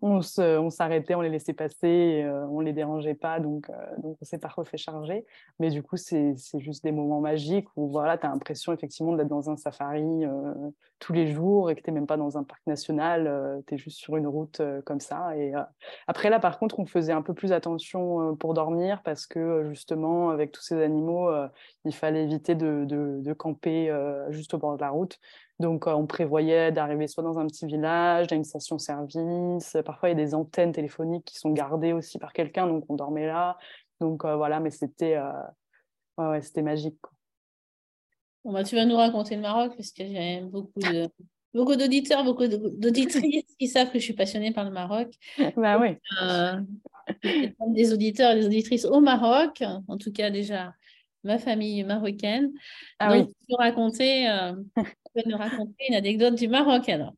on 0.01 0.21
s'arrêtait, 0.69 1.15
on, 1.15 1.21
les 1.21 1.29
laissait 1.29 1.53
passer, 1.53 2.29
on 2.49 2.59
les 2.59 2.73
dérangeait 2.73 3.15
pas. 3.15 3.39
Donc, 3.39 3.71
donc 4.01 4.17
on 4.21 4.25
s'est 4.25 4.37
pas 4.37 4.49
refait 4.49 4.77
charger. 4.77 5.25
Mais 5.59 5.69
du 5.69 5.81
coup, 5.81 5.97
c'est 5.97 6.35
juste 6.57 6.83
des 6.83 6.91
moments 6.91 7.21
magiques 7.21 7.67
où 7.75 7.89
voilà, 7.89 8.17
tu 8.17 8.25
as 8.25 8.29
l'impression 8.29 8.73
effectivement 8.73 9.13
d'être 9.13 9.27
dans 9.27 9.49
un 9.49 9.57
safari 9.57 10.25
tous 10.99 11.13
les 11.13 11.27
jours 11.27 11.69
et 11.69 11.75
que 11.75 11.81
tu 11.81 11.89
n'es 11.89 11.95
même 11.95 12.07
pas 12.07 12.17
dans 12.17 12.37
un 12.37 12.43
parc 12.43 12.61
national. 12.67 13.63
tu 13.67 13.75
es 13.75 13.77
juste 13.77 13.99
sur 13.99 14.17
une 14.17 14.27
route 14.27 14.61
comme 14.85 14.99
ça. 14.99 15.35
Et 15.37 15.53
après 16.07 16.29
là, 16.29 16.39
par 16.39 16.59
contre, 16.59 16.79
on 16.79 16.85
faisait 16.85 17.13
un 17.13 17.21
peu 17.21 17.33
plus 17.33 17.53
attention 17.53 18.35
pour 18.35 18.53
dormir 18.53 19.01
parce 19.03 19.25
que 19.25 19.63
justement, 19.69 20.29
avec 20.29 20.51
tous 20.51 20.61
ces 20.61 20.74
animaux, 20.83 21.29
euh, 21.29 21.47
il 21.85 21.93
fallait 21.93 22.23
éviter 22.23 22.55
de, 22.55 23.33
camper 23.33 23.89
euh, 23.89 24.31
juste 24.31 24.53
au 24.53 24.57
bord 24.57 24.75
de 24.75 24.81
la 24.81 24.89
route. 24.89 25.19
Donc, 25.59 25.87
euh, 25.87 25.93
on 25.93 26.05
prévoyait 26.05 26.71
d'arriver 26.71 27.07
soit 27.07 27.23
dans 27.23 27.39
un 27.39 27.47
petit 27.47 27.65
village, 27.65 28.27
dans 28.27 28.35
une 28.35 28.43
station-service. 28.43 29.77
Parfois, 29.85 30.09
il 30.09 30.17
y 30.17 30.21
a 30.21 30.25
des 30.25 30.33
antennes 30.33 30.71
téléphoniques 30.71 31.25
qui 31.25 31.37
sont 31.37 31.51
gardées 31.51 31.93
aussi 31.93 32.19
par 32.19 32.33
quelqu'un, 32.33 32.67
donc 32.67 32.85
on 32.89 32.95
dormait 32.95 33.27
là. 33.27 33.57
Donc, 34.01 34.25
voilà, 34.25 34.59
mais 34.59 34.71
c'était 34.71 35.17
ouais, 36.17 36.41
c'était 36.41 36.61
magique. 36.61 36.99
Bon, 38.43 38.51
bah, 38.51 38.63
tu 38.63 38.75
vas 38.75 38.85
nous 38.85 38.97
raconter 38.97 39.35
le 39.35 39.41
Maroc 39.41 39.73
parce 39.75 39.91
que 39.91 40.05
j'ai 40.05 40.41
beaucoup 40.41 40.79
de 40.79 41.09
beaucoup 41.53 41.75
d'auditeurs, 41.77 42.25
beaucoup 42.25 42.47
d'auditrices 42.47 43.55
qui 43.57 43.67
savent 43.67 43.91
que 43.91 43.97
je 43.97 44.03
suis 44.03 44.13
passionnée 44.13 44.51
par 44.51 44.65
le 44.65 44.71
Maroc. 44.71 45.13
bah 45.57 45.79
oui 45.79 45.97
des 47.67 47.93
auditeurs 47.93 48.31
et 48.31 48.39
des 48.39 48.45
auditrices 48.45 48.85
au 48.85 49.01
Maroc, 49.01 49.63
en 49.87 49.97
tout 49.97 50.11
cas 50.11 50.29
déjà 50.29 50.73
ma 51.25 51.39
famille 51.39 51.83
marocaine. 51.83 52.51
Ah 52.99 53.17
Donc, 53.17 53.29
tu 53.29 53.35
peux 53.49 53.55
raconter, 53.57 54.29
euh, 54.29 54.53
nous 55.25 55.37
raconter 55.37 55.85
une 55.89 55.95
anecdote 55.95 56.35
du 56.35 56.47
Maroc 56.47 56.87
alors. 56.87 57.13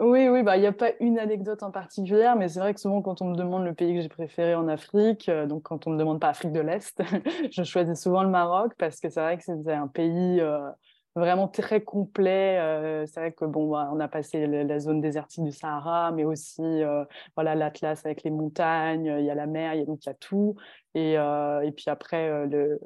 Oui, 0.00 0.28
oui, 0.28 0.42
bah 0.42 0.56
il 0.56 0.60
n'y 0.60 0.66
a 0.66 0.72
pas 0.72 0.90
une 0.98 1.20
anecdote 1.20 1.62
en 1.62 1.70
particulier, 1.70 2.32
mais 2.36 2.48
c'est 2.48 2.58
vrai 2.58 2.74
que 2.74 2.80
souvent 2.80 3.00
quand 3.00 3.22
on 3.22 3.26
me 3.26 3.36
demande 3.36 3.64
le 3.64 3.74
pays 3.74 3.94
que 3.94 4.00
j'ai 4.00 4.08
préféré 4.08 4.56
en 4.56 4.66
Afrique, 4.66 5.28
euh, 5.28 5.46
donc 5.46 5.62
quand 5.62 5.86
on 5.86 5.90
ne 5.90 5.94
me 5.94 6.00
demande 6.00 6.20
pas 6.20 6.30
Afrique 6.30 6.50
de 6.50 6.58
l'Est, 6.58 7.00
je 7.52 7.62
choisis 7.62 8.02
souvent 8.02 8.24
le 8.24 8.28
Maroc 8.28 8.72
parce 8.76 8.98
que 8.98 9.08
c'est 9.08 9.20
vrai 9.20 9.38
que 9.38 9.44
c'est 9.44 9.72
un 9.72 9.86
pays 9.86 10.40
euh, 10.40 10.68
vraiment 11.16 11.48
très 11.48 11.82
complet. 11.82 12.58
Euh, 12.58 13.06
c'est 13.06 13.20
vrai 13.20 13.32
que 13.32 13.44
bon, 13.44 13.70
bah, 13.70 13.90
on 13.92 14.00
a 14.00 14.08
passé 14.08 14.46
la 14.46 14.78
zone 14.78 15.00
désertique 15.00 15.44
du 15.44 15.52
Sahara, 15.52 16.12
mais 16.12 16.24
aussi 16.24 16.62
euh, 16.62 17.04
voilà 17.36 17.54
l'Atlas 17.54 18.04
avec 18.04 18.22
les 18.22 18.30
montagnes. 18.30 19.06
Il 19.18 19.24
y 19.24 19.30
a 19.30 19.34
la 19.34 19.46
mer, 19.46 19.74
il 19.74 19.80
y 19.80 19.82
a, 19.82 19.86
donc 19.86 20.04
il 20.04 20.08
y 20.08 20.10
a 20.10 20.14
tout. 20.14 20.56
Et, 20.94 21.18
euh, 21.18 21.60
et 21.62 21.72
puis 21.72 21.86
après 21.88 22.46
le 22.46 22.80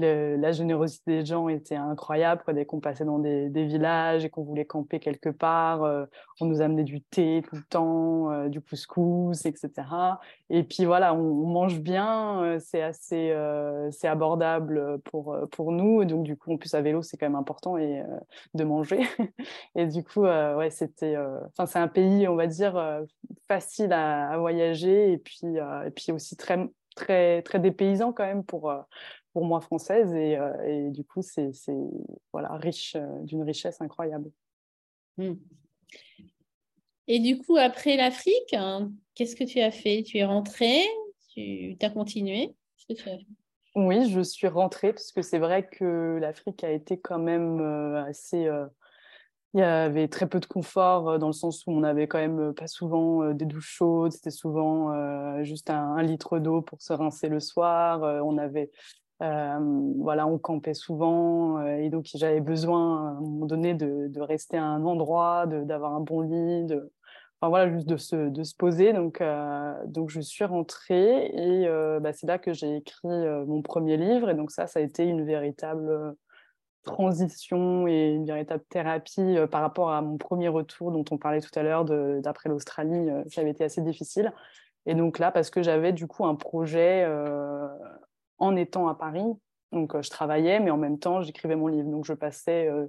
la 0.00 0.52
générosité 0.52 1.20
des 1.20 1.26
gens 1.26 1.48
était 1.48 1.76
incroyable. 1.76 2.42
Dès 2.54 2.64
qu'on 2.64 2.80
passait 2.80 3.04
dans 3.04 3.18
des, 3.18 3.48
villages 3.48 4.24
et 4.24 4.30
qu'on 4.30 4.42
voulait 4.42 4.64
camper 4.64 5.00
quelque 5.00 5.28
part, 5.28 5.84
euh, 5.84 6.06
on 6.40 6.46
nous 6.46 6.60
amenait 6.60 6.84
du 6.84 7.00
thé 7.02 7.42
tout 7.48 7.56
le 7.56 7.62
temps, 7.62 8.30
euh, 8.30 8.48
du 8.48 8.60
couscous, 8.60 9.44
etc. 9.44 9.70
Et 10.48 10.62
puis 10.62 10.84
voilà, 10.84 11.14
on, 11.14 11.46
mange 11.46 11.80
bien, 11.80 12.42
euh, 12.42 12.58
c'est 12.58 12.82
assez 12.82 13.32
abordable 14.04 14.98
pour, 15.04 15.72
nous. 15.72 16.04
donc 16.04 16.24
du 16.24 16.36
coup, 16.36 16.54
en 16.54 16.56
plus 16.56 16.74
à 16.74 16.80
vélo, 16.80 17.02
c'est 17.02 17.16
quand 17.16 17.26
même 17.26 17.36
important 17.36 17.76
et, 17.76 18.02
de 18.54 18.64
manger. 18.64 19.00
et 19.74 19.86
du 19.86 20.02
coup, 20.02 20.22
ouais, 20.22 20.70
c'était, 20.70 21.16
enfin 21.16 21.66
c'est 21.66 21.78
un 21.78 21.88
pays, 21.88 22.26
on 22.28 22.34
va 22.34 22.46
dire, 22.46 23.02
facile 23.48 23.92
à, 23.92 24.36
voyager 24.38 25.12
et 25.12 25.18
puis, 25.18 25.40
et 25.44 25.90
puis 25.90 26.12
aussi 26.12 26.36
très 26.36 26.68
très 26.96 27.42
très 27.42 27.60
dépaysant 27.60 28.12
quand 28.12 28.26
même 28.26 28.44
pour 28.44 28.72
pour 29.32 29.44
moi 29.44 29.60
française 29.60 30.12
et, 30.14 30.36
euh, 30.36 30.62
et 30.66 30.90
du 30.90 31.04
coup 31.04 31.22
c'est 31.22 31.52
voilà 32.32 32.54
riche 32.54 32.96
euh, 32.96 33.06
d'une 33.22 33.42
richesse 33.42 33.80
incroyable. 33.80 34.30
Hmm. 35.16 35.34
Et 37.06 37.18
du 37.18 37.38
coup 37.38 37.56
après 37.56 37.96
l'Afrique, 37.96 38.54
hein, 38.54 38.92
qu'est-ce 39.14 39.36
que 39.36 39.44
tu 39.44 39.60
as 39.60 39.70
fait? 39.70 40.02
Tu 40.02 40.18
es 40.18 40.24
rentrée? 40.24 40.82
Tu 41.34 41.76
as 41.80 41.90
continué 41.90 42.54
Oui, 43.76 44.10
je 44.10 44.20
suis 44.20 44.48
rentrée 44.48 44.92
parce 44.92 45.12
que 45.12 45.22
c'est 45.22 45.38
vrai 45.38 45.66
que 45.68 46.18
l'Afrique 46.20 46.64
a 46.64 46.70
été 46.70 46.98
quand 46.98 47.18
même 47.18 47.60
euh, 47.60 48.04
assez 48.04 48.48
il 49.52 49.58
y 49.58 49.64
avait 49.64 50.06
très 50.06 50.28
peu 50.28 50.38
de 50.38 50.46
confort 50.46 51.18
dans 51.18 51.26
le 51.26 51.32
sens 51.32 51.66
où 51.66 51.72
on 51.72 51.80
n'avait 51.80 52.06
quand 52.06 52.18
même 52.18 52.54
pas 52.54 52.68
souvent 52.68 53.32
des 53.34 53.46
douches 53.46 53.68
chaudes, 53.78 54.12
c'était 54.12 54.30
souvent 54.30 55.42
juste 55.42 55.70
un, 55.70 55.96
un 55.96 56.02
litre 56.04 56.38
d'eau 56.38 56.62
pour 56.62 56.80
se 56.80 56.92
rincer 56.92 57.26
le 57.26 57.40
soir. 57.40 58.00
on 58.24 58.38
avait 58.38 58.70
voilà, 59.20 60.26
on 60.26 60.38
campait 60.38 60.74
souvent 60.74 61.58
euh, 61.58 61.76
et 61.76 61.90
donc 61.90 62.06
j'avais 62.14 62.40
besoin 62.40 63.08
à 63.08 63.10
un 63.10 63.20
moment 63.20 63.46
donné 63.46 63.74
de, 63.74 64.20
rester 64.20 64.56
à 64.56 64.64
un 64.64 64.84
endroit, 64.84 65.46
d'avoir 65.46 65.94
un 65.94 66.00
bon 66.00 66.22
lit, 66.22 66.64
de, 66.64 66.90
enfin 67.40 67.50
voilà, 67.50 67.70
juste 67.70 67.86
de 67.86 67.96
se, 67.96 68.28
de 68.28 68.42
se 68.42 68.54
poser. 68.54 68.92
Donc, 68.92 69.20
euh, 69.20 69.74
donc 69.86 70.10
je 70.10 70.20
suis 70.20 70.44
rentrée 70.44 71.26
et 71.26 71.68
bah, 72.00 72.12
c'est 72.12 72.26
là 72.26 72.38
que 72.38 72.52
j'ai 72.52 72.76
écrit 72.76 73.08
mon 73.46 73.62
premier 73.62 73.96
livre 73.96 74.30
et 74.30 74.34
donc 74.34 74.50
ça, 74.50 74.66
ça 74.66 74.80
a 74.80 74.82
été 74.82 75.04
une 75.04 75.24
véritable 75.24 76.16
transition 76.82 77.86
et 77.86 78.12
une 78.12 78.24
véritable 78.24 78.64
thérapie 78.70 79.36
par 79.50 79.60
rapport 79.60 79.90
à 79.90 80.00
mon 80.00 80.16
premier 80.16 80.48
retour 80.48 80.92
dont 80.92 81.04
on 81.10 81.18
parlait 81.18 81.42
tout 81.42 81.56
à 81.58 81.62
l'heure 81.62 81.84
d'après 81.84 82.48
l'Australie, 82.48 83.10
qui 83.30 83.38
avait 83.38 83.50
été 83.50 83.64
assez 83.64 83.82
difficile. 83.82 84.32
Et 84.86 84.94
donc 84.94 85.18
là, 85.18 85.30
parce 85.30 85.50
que 85.50 85.62
j'avais 85.62 85.92
du 85.92 86.06
coup 86.06 86.24
un 86.24 86.36
projet 86.36 87.06
en 88.40 88.56
étant 88.56 88.88
à 88.88 88.94
Paris. 88.94 89.36
Donc, 89.72 89.94
euh, 89.94 90.02
je 90.02 90.10
travaillais, 90.10 90.60
mais 90.60 90.70
en 90.70 90.76
même 90.76 90.98
temps, 90.98 91.22
j'écrivais 91.22 91.56
mon 91.56 91.68
livre. 91.68 91.88
Donc, 91.88 92.04
je 92.04 92.12
passais 92.12 92.68
euh, 92.68 92.86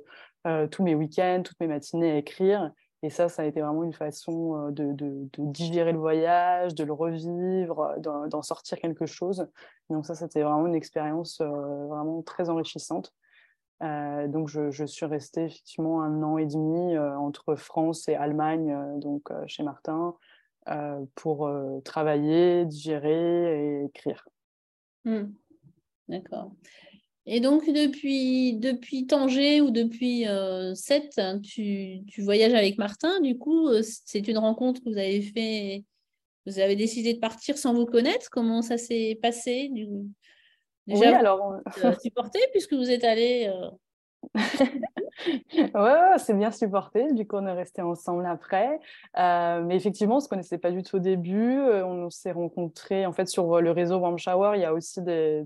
euh, 0.47 0.67
tous 0.67 0.83
mes 0.83 0.95
week-ends, 0.95 1.41
toutes 1.43 1.59
mes 1.59 1.67
matinées 1.67 2.11
à 2.11 2.17
écrire. 2.17 2.71
Et 3.03 3.09
ça, 3.09 3.29
ça 3.29 3.43
a 3.43 3.45
été 3.45 3.61
vraiment 3.61 3.83
une 3.83 3.93
façon 3.93 4.69
de, 4.69 4.95
digérer 5.39 5.91
le 5.91 5.97
voyage, 5.97 6.75
de 6.75 6.83
le 6.83 6.93
revivre, 6.93 7.95
d'en 7.97 8.41
sortir 8.43 8.77
quelque 8.77 9.07
chose. 9.07 9.47
Donc 9.89 10.05
ça, 10.05 10.13
c'était 10.13 10.43
vraiment 10.43 10.67
une 10.67 10.75
expérience 10.75 11.41
vraiment 11.41 12.21
très 12.21 12.51
enrichissante. 12.51 13.11
donc 13.81 14.49
je, 14.49 14.85
suis 14.85 15.07
restée 15.07 15.45
effectivement 15.45 16.03
un 16.03 16.21
an 16.21 16.37
et 16.37 16.45
demi 16.45 16.95
entre 16.95 17.55
France 17.55 18.07
et 18.07 18.13
Allemagne, 18.13 18.77
donc 18.99 19.31
chez 19.47 19.63
Martin, 19.63 20.13
pour 21.15 21.51
travailler, 21.83 22.65
digérer 22.65 23.79
et 23.79 23.85
écrire. 23.85 24.27
Hmm. 25.05 25.31
D'accord. 26.11 26.51
Et 27.25 27.39
donc, 27.39 27.65
depuis, 27.67 28.55
depuis 28.55 29.07
Tanger 29.07 29.61
ou 29.61 29.71
depuis 29.71 30.27
euh, 30.27 30.75
Sète, 30.75 31.13
hein, 31.17 31.39
tu, 31.39 32.01
tu, 32.07 32.21
voyages 32.21 32.53
avec 32.53 32.77
Martin. 32.77 33.21
Du 33.21 33.37
coup, 33.37 33.69
euh, 33.69 33.81
c'est 33.83 34.27
une 34.27 34.37
rencontre 34.37 34.81
que 34.81 34.89
vous 34.89 34.97
avez 34.97 35.21
fait. 35.21 35.85
Vous 36.45 36.59
avez 36.59 36.75
décidé 36.75 37.13
de 37.13 37.19
partir 37.19 37.57
sans 37.57 37.73
vous 37.73 37.85
connaître. 37.85 38.29
Comment 38.29 38.61
ça 38.61 38.77
s'est 38.77 39.17
passé 39.21 39.69
du... 39.69 39.87
Déjà, 40.87 40.99
oui, 40.99 41.13
alors... 41.13 41.61
Euh, 41.83 41.93
supporté 42.01 42.39
puisque 42.51 42.73
vous 42.73 42.89
êtes 42.89 43.03
allé 43.03 43.49
ouais, 45.75 46.17
c'est 46.17 46.33
bien 46.33 46.51
supporté. 46.51 47.11
Du 47.13 47.27
coup, 47.27 47.37
on 47.37 47.47
est 47.47 47.53
resté 47.53 47.81
ensemble 47.81 48.25
après. 48.25 48.79
Euh, 49.17 49.63
mais 49.63 49.75
effectivement, 49.75 50.15
on 50.15 50.17
ne 50.17 50.23
se 50.23 50.29
connaissait 50.29 50.57
pas 50.57 50.71
du 50.71 50.83
tout 50.83 50.97
au 50.97 50.99
début. 50.99 51.57
Euh, 51.57 51.85
on 51.85 52.09
s'est 52.09 52.31
rencontrés 52.31 53.05
en 53.05 53.13
fait 53.13 53.27
sur 53.27 53.57
euh, 53.57 53.61
le 53.61 53.71
réseau 53.71 53.97
Warm 53.97 54.17
Shower. 54.17 54.53
Il 54.55 54.61
y 54.61 54.65
a 54.65 54.73
aussi 54.73 55.01
des, 55.01 55.43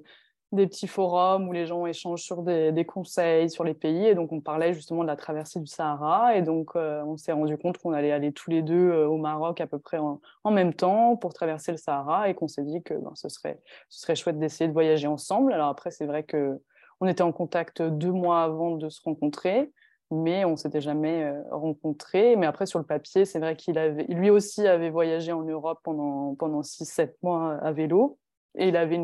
des 0.52 0.68
petits 0.68 0.88
forums 0.88 1.48
où 1.48 1.52
les 1.52 1.66
gens 1.66 1.86
échangent 1.86 2.24
sur 2.24 2.44
des, 2.44 2.86
conseils 2.86 3.50
sur 3.50 3.64
les 3.64 3.74
pays. 3.74 4.06
Et 4.06 4.16
donc, 4.16 4.32
on 4.32 4.42
parlait 4.42 4.74
justement 4.74 5.02
de 5.02 5.08
la 5.08 5.16
traversée 5.16 5.60
du 5.60 5.68
Sahara. 5.68 6.36
Et 6.36 6.42
donc, 6.42 6.76
on 6.76 7.18
s'est 7.18 7.32
rendu 7.32 7.58
compte 7.58 7.78
qu'on 7.78 7.92
allait 7.92 8.12
aller 8.12 8.32
tous 8.32 8.52
les 8.52 8.62
deux 8.62 8.94
au 9.06 9.18
Maroc 9.18 9.60
à 9.60 9.68
peu 9.68 9.80
près 9.80 9.98
en, 9.98 10.22
en, 10.44 10.52
même 10.52 10.74
temps 10.74 11.18
pour 11.18 11.34
traverser 11.34 11.72
le 11.72 11.78
Sahara 11.78 12.30
et 12.30 12.36
qu'on 12.36 12.48
s'est 12.48 12.64
dit 12.64 12.84
que 12.84 12.94
ben, 12.94 13.12
ce, 13.16 13.28
serait, 13.28 13.60
ce 13.90 14.02
serait 14.02 14.16
chouette 14.16 14.40
d'essayer 14.40 14.68
de 14.68 14.74
voyager 14.74 15.08
ensemble. 15.08 15.52
Alors 15.52 15.68
après, 15.68 15.92
c'est 15.92 16.06
vrai 16.06 16.24
que 16.24 16.60
on 17.02 17.08
était 17.08 17.24
en 17.24 17.32
contact 17.32 17.82
deux 17.82 18.12
mois 18.12 18.44
avant 18.44 18.72
de 18.72 18.90
se 18.90 19.02
rencontrer, 19.04 19.72
mais 20.12 20.46
on 20.46 20.56
s'était 20.56 20.82
jamais 20.82 21.24
euh, 21.24 21.42
rencontrés. 21.52 22.36
Mais 22.36 22.46
après, 22.46 22.66
sur 22.66 22.80
le 22.80 22.86
papier, 22.86 23.26
c'est 23.26 23.40
vrai 23.40 23.56
qu'il 23.56 23.78
avait, 23.78 24.06
lui 24.06 24.30
aussi 24.30 24.66
avait 24.68 24.90
voyagé 24.90 25.32
en 25.32 25.42
Europe 25.42 25.80
pendant, 25.84 26.36
pendant 26.36 26.62
6-7 26.62 27.14
mois 27.22 27.56
à 27.56 27.72
vélo. 27.72 28.18
Et 28.58 28.70
il 28.70 28.78
avait 28.78 29.00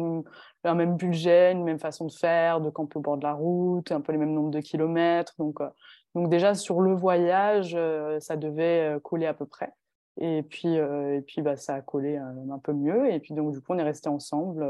un 0.64 0.76
même 0.76 0.95
budget, 0.95 1.52
une 1.52 1.64
même 1.64 1.80
façon 1.80 2.06
de 2.06 2.12
faire, 2.12 2.62
de 2.62 2.70
camper 2.70 2.97
au 2.97 3.02
bord 3.02 3.18
de 3.18 3.24
la 3.24 3.34
route, 3.34 3.91
un 3.91 4.02
peu 4.02 4.12
les 4.12 4.18
mêmes 4.18 4.34
nombres 4.34 4.52
de 4.52 4.60
kilomètres. 4.60 5.34
Donc, 5.38 5.62
euh, 5.62 5.70
donc 6.16 6.30
déjà, 6.30 6.56
sur 6.56 6.82
le 6.82 6.93
voyage, 6.93 7.74
euh, 7.76 8.20
ça 8.20 8.38
devait 8.38 8.97
coller 9.04 9.26
à 9.26 9.34
peu 9.34 9.45
près. 9.45 9.72
Et 10.20 10.43
puis, 10.43 10.76
et 10.76 11.22
puis 11.26 11.41
bah, 11.41 11.56
ça 11.56 11.76
a 11.76 11.82
collé 11.82 12.18
un 12.18 12.60
peu 12.60 12.74
mieux. 12.74 13.12
Et 13.12 13.20
puis 13.20 13.34
donc, 13.34 13.54
du 13.54 13.62
coup, 13.62 13.74
on 13.74 13.78
est 13.78 13.84
resté 13.84 14.10
ensemble. 14.10 14.68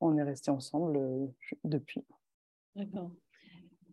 on 0.00 0.16
est 0.16 0.22
resté 0.22 0.50
ensemble 0.50 0.98
depuis. 1.62 2.02
D'accord. 2.74 3.10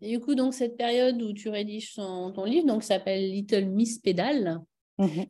Et 0.02 0.10
du 0.10 0.20
coup, 0.20 0.34
donc, 0.34 0.54
cette 0.54 0.78
période 0.78 1.22
où 1.22 1.32
tu 1.32 1.50
rédiges 1.50 1.94
ton, 1.94 2.44
livre, 2.44 2.66
donc, 2.66 2.84
s'appelle 2.84 3.30
Little 3.30 3.66
Miss 3.66 4.00
Pédale. 4.00 4.62
Mmh 4.98 5.22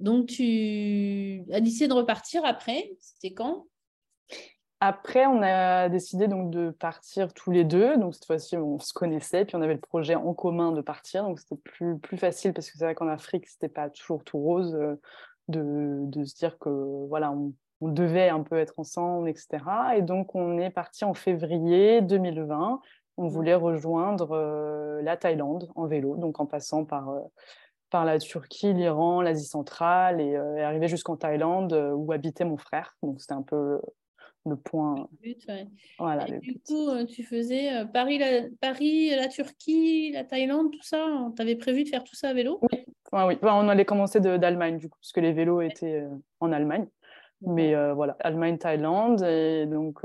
donc, 0.00 0.26
tu 0.26 1.44
as 1.52 1.60
décidé 1.60 1.88
de 1.88 1.94
repartir 1.94 2.44
après. 2.44 2.92
C'était 3.00 3.32
quand? 3.32 3.66
Après, 4.86 5.24
on 5.24 5.40
a 5.42 5.88
décidé 5.88 6.28
donc 6.28 6.50
de 6.50 6.68
partir 6.68 7.32
tous 7.32 7.50
les 7.50 7.64
deux. 7.64 7.96
Donc 7.96 8.14
cette 8.14 8.26
fois-ci, 8.26 8.58
on 8.58 8.78
se 8.78 8.92
connaissait, 8.92 9.46
puis 9.46 9.56
on 9.56 9.62
avait 9.62 9.72
le 9.72 9.80
projet 9.80 10.14
en 10.14 10.34
commun 10.34 10.72
de 10.72 10.82
partir. 10.82 11.22
Donc 11.22 11.40
c'était 11.40 11.56
plus, 11.56 11.98
plus 11.98 12.18
facile 12.18 12.52
parce 12.52 12.70
que 12.70 12.76
c'est 12.76 12.84
vrai 12.84 12.94
qu'en 12.94 13.08
Afrique, 13.08 13.48
c'était 13.48 13.70
pas 13.70 13.88
toujours 13.88 14.24
tout 14.24 14.38
rose 14.38 14.74
euh, 14.74 15.00
de, 15.48 16.00
de, 16.02 16.24
se 16.24 16.34
dire 16.36 16.58
que 16.58 16.68
voilà, 17.08 17.32
on, 17.32 17.54
devait 17.80 18.28
un 18.30 18.42
peu 18.42 18.58
être 18.58 18.78
ensemble, 18.78 19.28
etc. 19.28 19.58
Et 19.96 20.02
donc 20.02 20.34
on 20.34 20.58
est 20.58 20.70
parti 20.70 21.04
en 21.04 21.14
février 21.14 22.02
2020. 22.02 22.80
On 23.16 23.24
mmh. 23.24 23.28
voulait 23.28 23.54
rejoindre 23.54 24.32
euh, 24.32 25.02
la 25.02 25.16
Thaïlande 25.16 25.70
en 25.76 25.86
vélo, 25.86 26.16
donc 26.16 26.40
en 26.40 26.46
passant 26.46 26.84
par 26.84 27.10
euh, 27.10 27.20
par 27.94 28.04
la 28.04 28.18
Turquie, 28.18 28.74
l'Iran, 28.74 29.20
l'Asie 29.20 29.46
centrale 29.46 30.20
et, 30.20 30.34
arriver 30.36 30.88
jusqu'en 30.88 31.16
Thaïlande 31.16 31.72
où 31.94 32.10
habitait 32.10 32.44
mon 32.44 32.56
frère. 32.56 32.96
Donc 33.04 33.20
c'était 33.20 33.34
un 33.34 33.42
peu 33.42 33.78
le 34.46 34.56
point. 34.56 35.08
Voilà, 35.98 36.24
du 36.24 36.58
coup, 36.66 36.88
euh, 36.88 37.04
tu 37.04 37.22
faisais 37.22 37.72
euh, 37.72 37.84
Paris 37.84 38.18
la, 38.18 38.48
Paris, 38.60 39.10
la 39.10 39.28
Turquie, 39.28 40.10
la 40.12 40.24
Thaïlande, 40.24 40.72
tout 40.72 40.82
ça. 40.82 41.06
Tu 41.36 41.42
avais 41.42 41.56
prévu 41.56 41.84
de 41.84 41.88
faire 41.88 42.04
tout 42.04 42.14
ça 42.14 42.30
à 42.30 42.34
vélo? 42.34 42.58
Oui, 42.72 42.84
oui. 43.12 43.38
on 43.42 43.68
allait 43.68 43.84
commencer 43.84 44.20
d'Allemagne, 44.20 44.78
du 44.78 44.88
coup, 44.88 44.98
parce 45.00 45.12
que 45.12 45.20
les 45.20 45.32
vélos 45.32 45.60
étaient 45.60 46.02
euh, 46.02 46.08
en 46.40 46.50
Allemagne. 46.50 46.86
Mais 47.46 47.74
voilà, 47.92 48.16
Allemagne, 48.20 48.58
Thaïlande. 48.58 49.22
Et 49.22 49.66
donc, 49.66 50.00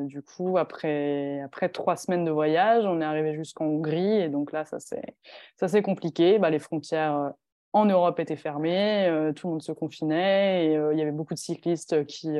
du 0.00 0.22
coup, 0.22 0.58
après, 0.58 1.40
après 1.42 1.68
trois 1.68 1.96
semaines 1.96 2.24
de 2.24 2.30
voyage, 2.30 2.84
on 2.86 3.00
est 3.00 3.04
arrivé 3.04 3.34
jusqu'en 3.34 3.66
Hongrie. 3.66 4.20
Et 4.20 4.28
donc 4.28 4.52
là, 4.52 4.64
ça 4.64 4.78
s'est 4.80 5.82
compliqué. 5.82 6.38
Bah, 6.38 6.50
les 6.50 6.58
frontières 6.58 7.32
en 7.72 7.86
Europe 7.86 8.20
étaient 8.20 8.36
fermées, 8.36 9.32
tout 9.34 9.48
le 9.48 9.52
monde 9.52 9.62
se 9.62 9.72
confinait. 9.72 10.66
Et 10.66 10.72
il 10.92 10.98
y 10.98 11.02
avait 11.02 11.10
beaucoup 11.10 11.34
de 11.34 11.38
cyclistes 11.38 12.04
qui 12.06 12.38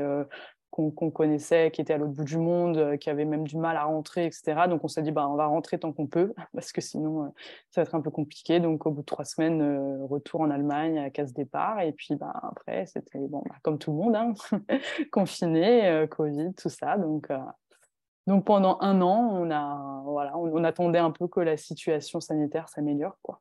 qu'on 0.75 1.11
connaissait, 1.11 1.71
qui 1.71 1.81
était 1.81 1.93
à 1.93 1.99
l'autre 1.99 2.15
bout 2.15 2.25
du 2.25 2.37
monde, 2.37 2.79
euh, 2.79 2.97
qui 2.97 3.09
avait 3.09 3.25
même 3.25 3.47
du 3.47 3.57
mal 3.57 3.77
à 3.77 3.85
rentrer, 3.85 4.27
etc. 4.27 4.63
Donc 4.69 4.83
on 4.83 4.89
s'est 4.89 5.03
dit, 5.03 5.13
bah, 5.13 5.29
on 5.29 5.37
va 5.37 5.47
rentrer 5.47 5.79
tant 5.79 5.93
qu'on 5.93 6.09
peut, 6.09 6.35
parce 6.53 6.73
que 6.73 6.81
sinon, 6.81 7.25
euh, 7.25 7.29
ça 7.71 7.81
va 7.81 7.83
être 7.83 7.95
un 7.95 8.01
peu 8.01 8.11
compliqué. 8.11 8.59
Donc 8.59 8.85
au 8.85 8.91
bout 8.91 9.03
de 9.03 9.07
trois 9.07 9.25
semaines, 9.25 9.63
euh, 9.63 10.05
retour 10.05 10.41
en 10.41 10.51
Allemagne 10.51 10.99
à 10.99 11.11
casse 11.11 11.33
départ. 11.33 11.81
Et 11.81 11.93
puis 11.93 12.17
bah, 12.17 12.33
après, 12.43 12.87
c'était 12.87 13.21
bon, 13.21 13.43
bah, 13.49 13.55
comme 13.63 13.79
tout 13.79 13.93
le 13.93 13.99
monde, 13.99 14.17
hein, 14.17 14.35
confiné, 15.13 16.07
Covid, 16.11 16.55
tout 16.55 16.71
ça. 16.71 16.99
Donc, 16.99 17.29
donc 18.27 18.45
pendant 18.45 18.79
un 18.81 19.01
an, 19.01 19.31
on, 19.33 19.51
a, 19.53 20.03
voilà, 20.05 20.37
on, 20.37 20.65
attendait 20.65 20.99
un 20.99 21.13
peu 21.13 21.29
que 21.29 21.41
la 21.41 21.57
situation 21.57 22.19
sanitaire 22.19 22.69
s'améliore. 22.69 23.17
quoi. 23.23 23.41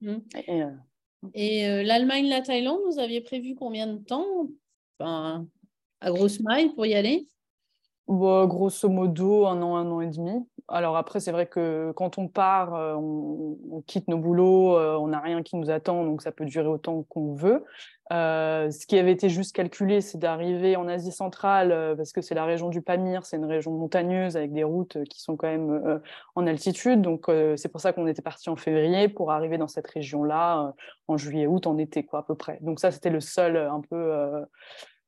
Mmh. 0.00 0.16
Et, 1.34 1.84
l'Allemagne, 1.84 2.26
la 2.26 2.42
Thaïlande, 2.42 2.80
vous 2.90 2.98
aviez 2.98 3.20
prévu 3.20 3.54
combien 3.54 3.86
de 3.86 3.98
temps? 3.98 4.26
Enfin, 4.98 5.46
à 6.02 6.10
grosse 6.10 6.40
maille 6.40 6.74
pour 6.74 6.84
y 6.86 6.94
aller? 6.94 7.26
Bah, 8.08 8.46
Grosso 8.46 8.88
modo, 8.88 9.46
un 9.46 9.62
an, 9.62 9.76
un 9.76 9.90
an 9.90 10.00
et 10.00 10.08
demi. 10.08 10.44
Alors 10.68 10.96
après, 10.96 11.20
c'est 11.20 11.32
vrai 11.32 11.46
que 11.46 11.92
quand 11.92 12.18
on 12.18 12.28
part, 12.28 12.74
euh, 12.74 12.94
on, 12.94 13.82
quitte 13.86 14.08
nos 14.08 14.18
boulots, 14.18 14.76
euh, 14.76 14.96
on 14.96 15.08
n'a 15.08 15.20
rien 15.20 15.42
qui 15.42 15.56
nous 15.56 15.70
attend, 15.70 16.04
donc 16.04 16.22
ça 16.22 16.32
peut 16.32 16.44
durer 16.44 16.68
autant 16.68 17.02
qu'on 17.04 17.34
veut. 17.34 17.64
Euh, 18.12 18.70
ce 18.70 18.86
qui 18.86 18.98
avait 18.98 19.12
été 19.12 19.28
juste 19.28 19.54
calculé, 19.54 20.00
c'est 20.00 20.18
d'arriver 20.18 20.76
en 20.76 20.88
Asie 20.88 21.12
centrale, 21.12 21.94
parce 21.96 22.12
que 22.12 22.20
c'est 22.20 22.34
la 22.34 22.44
région 22.44 22.68
du 22.68 22.82
Pamir, 22.82 23.24
c'est 23.24 23.36
une 23.36 23.44
région 23.44 23.72
montagneuse 23.72 24.36
avec 24.36 24.52
des 24.52 24.64
routes 24.64 25.02
qui 25.04 25.20
sont 25.22 25.36
quand 25.36 25.48
même 25.48 26.00
en 26.34 26.46
altitude. 26.46 27.00
Donc 27.00 27.30
c'est 27.56 27.68
pour 27.70 27.80
ça 27.80 27.92
qu'on 27.92 28.06
était 28.06 28.22
parti 28.22 28.50
en 28.50 28.56
février 28.56 29.08
pour 29.08 29.30
arriver 29.30 29.56
dans 29.58 29.68
cette 29.68 29.86
région-là 29.86 30.74
en 31.08 31.16
juillet, 31.16 31.46
août, 31.46 31.66
en 31.66 31.78
été, 31.78 32.04
quoi, 32.04 32.20
à 32.20 32.22
peu 32.22 32.34
près. 32.34 32.58
Donc 32.60 32.80
ça, 32.80 32.90
c'était 32.90 33.10
le 33.10 33.20
seul 33.20 33.56
un 33.56 33.80
peu 33.80 34.44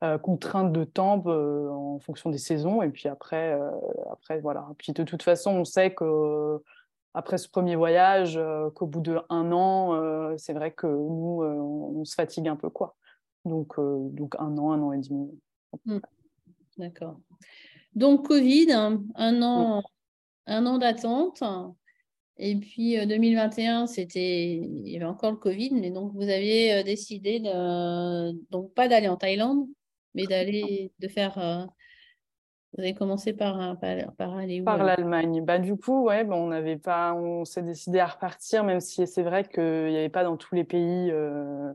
euh, 0.02 0.18
contrainte 0.18 0.72
de 0.72 0.82
temps 0.84 1.22
euh, 1.26 1.70
en 1.70 1.98
fonction 2.00 2.28
des 2.28 2.38
saisons. 2.38 2.82
Et 2.82 2.90
puis 2.90 3.08
après, 3.08 3.54
euh, 3.54 3.70
après 4.10 4.40
voilà. 4.40 4.68
Puis 4.76 4.92
de 4.92 5.04
toute 5.04 5.22
façon, 5.22 5.52
on 5.52 5.64
sait 5.64 5.94
que 5.94 6.60
après 7.14 7.38
ce 7.38 7.48
premier 7.48 7.76
voyage, 7.76 8.38
qu'au 8.74 8.86
bout 8.86 9.00
de 9.00 9.18
un 9.30 9.52
an, 9.52 10.36
c'est 10.36 10.52
vrai 10.52 10.72
que 10.72 10.88
nous, 10.88 11.42
on, 11.44 12.04
se 12.04 12.14
fatigue 12.14 12.48
un 12.48 12.56
peu, 12.56 12.70
quoi. 12.70 12.96
Donc, 13.44 13.76
donc 13.78 14.34
un 14.40 14.58
an, 14.58 14.72
un 14.72 14.82
an 14.82 14.92
et 14.92 14.98
demi. 14.98 15.30
Mmh. 15.86 15.98
D'accord. 16.76 17.20
Donc 17.94 18.26
Covid, 18.26 18.72
un, 18.72 19.42
an, 19.42 19.78
mmh. 19.78 19.82
un 20.48 20.66
an 20.66 20.78
d'attente. 20.78 21.44
Et 22.36 22.56
puis 22.56 22.96
2021, 23.06 23.86
c'était, 23.86 24.56
il 24.56 24.88
y 24.88 24.96
avait 24.96 25.04
encore 25.04 25.30
le 25.30 25.36
Covid, 25.36 25.70
mais 25.70 25.92
donc 25.92 26.12
vous 26.14 26.28
aviez 26.28 26.82
décidé 26.82 27.38
de, 27.38 28.32
donc 28.50 28.74
pas 28.74 28.88
d'aller 28.88 29.06
en 29.06 29.16
Thaïlande, 29.16 29.68
mais 30.14 30.26
d'aller, 30.26 30.92
de 30.98 31.08
faire. 31.08 31.38
Euh, 31.38 31.64
vous 32.76 32.82
avez 32.82 32.94
commencé 32.94 33.32
par, 33.32 33.78
par, 33.78 34.12
par 34.16 34.36
aller 34.36 34.60
où 34.60 34.64
Par 34.64 34.82
l'Allemagne. 34.82 35.44
Bah, 35.44 35.58
du 35.58 35.76
coup, 35.76 36.04
ouais, 36.04 36.24
bah, 36.24 36.34
on 36.34 36.48
n'avait 36.48 36.76
pas, 36.76 37.14
on 37.14 37.44
s'est 37.44 37.62
décidé 37.62 38.00
à 38.00 38.06
repartir, 38.06 38.64
même 38.64 38.80
si 38.80 39.06
c'est 39.06 39.22
vrai 39.22 39.44
qu'il 39.44 39.86
n'y 39.86 39.96
avait 39.96 40.08
pas 40.08 40.24
dans 40.24 40.36
tous 40.36 40.54
les 40.56 40.64
pays. 40.64 41.10
Euh, 41.12 41.72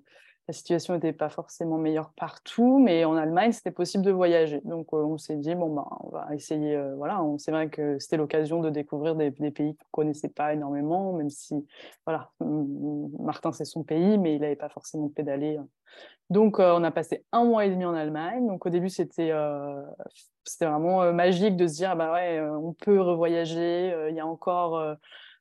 la 0.50 0.54
situation 0.54 0.96
n'était 0.96 1.14
pas 1.14 1.30
forcément 1.30 1.78
meilleure 1.78 2.12
partout, 2.14 2.80
mais 2.80 3.06
en 3.06 3.16
Allemagne, 3.16 3.52
c'était 3.52 3.72
possible 3.72 4.04
de 4.04 4.12
voyager. 4.12 4.62
Donc, 4.66 4.88
euh, 4.94 4.98
on 4.98 5.18
s'est 5.18 5.38
dit, 5.38 5.54
bon, 5.56 5.74
ben, 5.74 5.86
on 6.02 6.10
va 6.10 6.28
essayer. 6.34 6.78
voilà, 6.98 7.22
c'est 7.38 7.52
vrai 7.52 7.70
que 7.70 8.00
c'était 8.00 8.18
l'occasion 8.18 8.60
de 8.60 8.70
découvrir 8.70 9.16
des, 9.16 9.32
pays 9.32 9.76
qu'on 9.92 10.02
ne 10.02 10.08
connaissait 10.08 10.30
pas 10.30 10.54
énormément, 10.54 11.14
même 11.14 11.30
si, 11.30 11.66
voilà, 12.06 12.32
Martin, 13.20 13.52
c'est 13.52 13.66
son 13.66 13.84
pays, 13.84 14.18
mais 14.18 14.36
il 14.36 14.42
n'avait 14.42 14.56
pas 14.56 14.70
forcément 14.70 15.10
pédalé 15.10 15.58
hein. 15.58 15.68
Donc, 16.30 16.60
euh, 16.60 16.74
on 16.76 16.84
a 16.84 16.92
passé 16.92 17.26
un 17.32 17.44
mois 17.44 17.66
et 17.66 17.70
demi 17.72 17.86
en 17.86 17.96
Allemagne. 17.96 18.46
Donc, 18.46 18.66
au 18.66 18.70
début, 18.70 18.90
c'était 18.90 19.32
euh, 19.32 19.82
vraiment 20.62 21.02
euh, 21.02 21.12
magique 21.12 21.56
de 21.56 21.66
se 21.66 21.76
dire, 21.76 21.96
bah 21.96 22.14
ouais, 22.14 22.40
on 22.42 22.74
peut 22.74 23.02
revoyager. 23.02 23.94
Il 24.10 24.16
y 24.16 24.20
a 24.20 24.28
encore, 24.28 24.96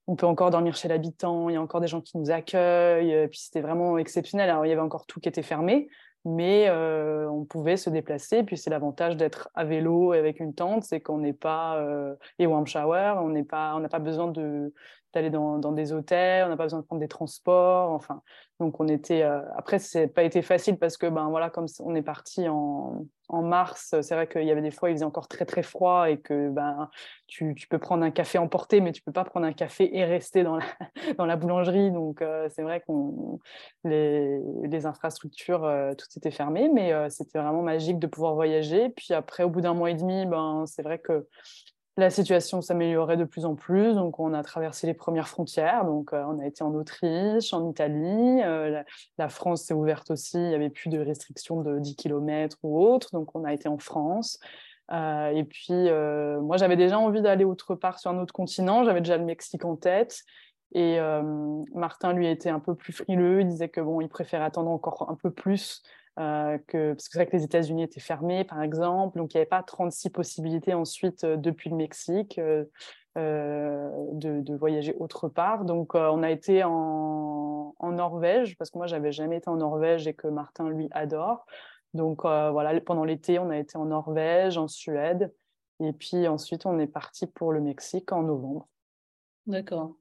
on 0.09 0.16
peut 0.16 0.26
encore 0.26 0.50
dormir 0.50 0.74
chez 0.74 0.88
l'habitant. 0.88 1.50
Il 1.50 1.52
y 1.52 1.56
a 1.56 1.62
encore 1.62 1.80
des 1.82 1.86
gens 1.86 2.00
qui 2.00 2.16
nous 2.16 2.30
accueillent. 2.30 3.12
Et 3.12 3.28
puis, 3.28 3.38
c'était 3.38 3.61
vraiment 3.61 3.98
exceptionnel. 3.98 4.48
Alors, 4.48 4.64
il 4.64 4.70
y 4.70 4.72
avait 4.72 4.80
encore 4.80 5.06
tout 5.06 5.20
qui 5.20 5.28
était 5.28 5.42
fermé, 5.42 5.88
mais 6.24 6.68
on 6.70 7.44
pouvait 7.44 7.76
se 7.76 7.90
déplacer. 7.90 8.42
Puis, 8.42 8.56
c'est 8.56 8.70
l'avantage 8.70 9.16
d'être 9.16 9.50
à 9.54 9.64
vélo 9.64 10.12
avec 10.12 10.40
une 10.40 10.54
tente, 10.54 10.82
c'est 10.82 11.00
qu'on 11.00 11.18
n'est 11.18 11.34
pas 11.34 11.80
et 12.38 12.46
warm 12.46 12.66
shower. 12.66 13.16
On 13.18 13.28
n'est 13.28 13.44
pas, 13.44 13.74
on 13.76 13.80
n'a 13.80 13.90
pas 13.90 13.98
besoin 13.98 14.28
de 14.28 14.72
d'aller 15.18 15.30
dans, 15.30 15.72
des 15.72 15.92
hôtels, 15.92 16.44
on 16.44 16.48
n'a 16.48 16.56
pas 16.56 16.64
besoin 16.64 16.80
de 16.80 16.84
prendre 16.84 17.00
des 17.00 17.08
transports. 17.08 17.90
Enfin, 17.90 18.22
donc 18.60 18.80
on 18.80 18.88
était. 18.88 19.22
Euh, 19.22 19.40
après, 19.56 19.78
c'est 19.78 20.08
pas 20.08 20.22
été 20.22 20.42
facile 20.42 20.78
parce 20.78 20.96
que 20.96 21.06
ben 21.06 21.28
voilà, 21.28 21.50
comme 21.50 21.66
on 21.80 21.94
est 21.94 22.02
parti 22.02 22.48
en, 22.48 23.04
mars, 23.30 23.94
c'est 24.00 24.14
vrai 24.14 24.26
qu'il 24.26 24.44
y 24.44 24.50
avait 24.50 24.62
des 24.62 24.70
fois 24.70 24.88
il 24.88 24.94
faisait 24.94 25.04
encore 25.04 25.28
très 25.28 25.44
très 25.44 25.62
froid 25.62 26.08
et 26.08 26.18
que 26.18 26.48
ben 26.48 26.88
tu, 27.26 27.54
peux 27.68 27.78
prendre 27.78 28.02
un 28.02 28.10
café 28.10 28.38
emporté, 28.38 28.80
mais 28.80 28.90
tu 28.92 29.02
peux 29.02 29.12
pas 29.12 29.24
prendre 29.24 29.44
un 29.46 29.52
café 29.52 29.94
et 29.94 30.04
rester 30.04 30.44
dans 30.44 30.56
la, 30.56 31.36
boulangerie. 31.36 31.90
Donc 31.90 32.22
euh, 32.22 32.48
c'est 32.50 32.62
vrai 32.62 32.80
qu'on 32.86 33.38
les, 33.84 34.86
infrastructures 34.86 35.64
euh, 35.64 35.92
tout 35.94 36.06
était 36.16 36.30
fermé, 36.30 36.70
mais 36.72 36.92
c'était 37.10 37.38
vraiment 37.38 37.62
magique 37.62 37.98
de 37.98 38.06
pouvoir 38.06 38.34
voyager. 38.34 38.88
Puis 38.90 39.12
après, 39.12 39.44
au 39.44 39.50
bout 39.50 39.60
d'un 39.60 39.74
mois 39.74 39.90
et 39.90 39.94
demi, 39.94 40.24
ben 40.24 40.64
c'est 40.66 40.82
vrai 40.82 40.98
que 40.98 41.26
la 41.99 42.11
situation 42.11 42.62
s'améliorait 42.62 43.16
de 43.16 43.24
plus 43.24 43.44
en 43.44 43.57
plus. 43.57 43.94
Donc, 43.94 44.20
on 44.20 44.32
a 44.32 44.42
traversé 44.44 44.86
les 44.86 44.94
premières 44.94 45.28
frontières. 45.28 45.84
Donc, 45.84 46.12
euh, 46.12 46.22
on 46.28 46.38
a 46.38 46.46
été 46.46 46.62
en 46.62 46.72
Autriche, 46.74 47.53
en 47.53 47.68
Italie. 47.68 48.40
Euh, 48.44 48.84
la, 49.18 49.28
France 49.28 49.64
s'est 49.64 49.74
ouverte 49.74 50.12
aussi. 50.12 50.36
Il 50.36 50.49
n'y 50.49 50.55
avait 50.55 50.70
plus 50.70 50.90
de 50.90 51.01
restrictions 51.01 51.61
de 51.61 51.80
10 51.80 51.96
km 51.96 52.57
ou 52.62 52.80
autre. 52.80 53.09
Donc, 53.12 53.34
on 53.34 53.42
a 53.42 53.53
été 53.53 53.68
en 53.68 53.78
France. 53.78 54.38
Euh, 54.92 55.30
et 55.30 55.42
puis, 55.42 55.90
moi, 56.40 56.57
j'avais 56.57 56.76
déjà 56.76 57.01
envie 57.01 57.20
d'aller 57.20 57.44
autre 57.44 57.74
part 57.74 57.99
sur 57.99 58.12
un 58.12 58.18
autre 58.18 58.32
continent. 58.32 58.84
J'avais 58.84 59.01
déjà 59.01 59.16
le 59.16 59.24
Mexique 59.24 59.64
en 59.64 59.74
tête. 59.74 60.22
Et 60.74 61.01
Martin, 61.74 62.12
lui, 62.12 62.28
était 62.28 62.51
un 62.51 62.61
peu 62.61 62.76
plus 62.76 62.92
frileux. 62.92 63.40
Il 63.40 63.49
disait 63.49 63.70
que 63.70 63.80
bon, 63.80 64.01
il 64.01 64.09
préférait 64.09 64.44
attendre 64.44 64.70
encore 64.70 65.11
un 65.11 65.16
peu 65.16 65.32
plus 65.32 65.82
euh, 66.18 66.58
parce 66.58 66.64
que 66.66 66.96
c'est 66.98 67.14
vrai 67.14 67.26
que 67.26 67.36
les 67.36 67.44
États-Unis 67.44 67.84
étaient 67.84 68.00
fermés, 68.00 68.44
par 68.44 68.62
exemple, 68.62 69.18
donc 69.18 69.32
il 69.34 69.36
n'y 69.36 69.40
avait 69.40 69.48
pas 69.48 69.62
36 69.62 70.10
possibilités 70.10 70.74
ensuite 70.74 71.22
euh, 71.24 71.36
depuis 71.36 71.70
le 71.70 71.76
Mexique 71.76 72.38
euh, 72.38 72.64
de, 73.16 74.56
voyager 74.56 74.94
autre 74.98 75.28
part. 75.28 75.64
Donc 75.64 75.94
on 75.94 76.22
a 76.22 76.30
été 76.30 76.64
en, 76.64 77.74
en 77.78 77.92
Norvège, 77.92 78.56
parce 78.56 78.70
que 78.70 78.78
moi 78.78 78.86
j'avais 78.86 79.12
jamais 79.12 79.36
été 79.36 79.48
en 79.48 79.56
Norvège 79.56 80.06
et 80.06 80.14
que 80.14 80.26
Martin 80.28 80.68
lui 80.68 80.88
adore. 80.92 81.46
Donc 81.94 82.22
voilà, 82.22 82.78
pendant 82.80 83.04
l'été, 83.04 83.38
on 83.38 83.50
a 83.50 83.58
été 83.58 83.76
en 83.76 83.86
Norvège, 83.86 84.58
en 84.58 84.68
Suède, 84.68 85.32
et 85.80 85.92
puis 85.92 86.28
ensuite 86.28 86.66
on 86.66 86.78
est 86.78 86.86
parti 86.86 87.26
pour 87.26 87.52
le 87.52 87.60
Mexique 87.60 88.12
en 88.12 88.22
novembre. 88.22 88.68
D'accord. 89.46 89.94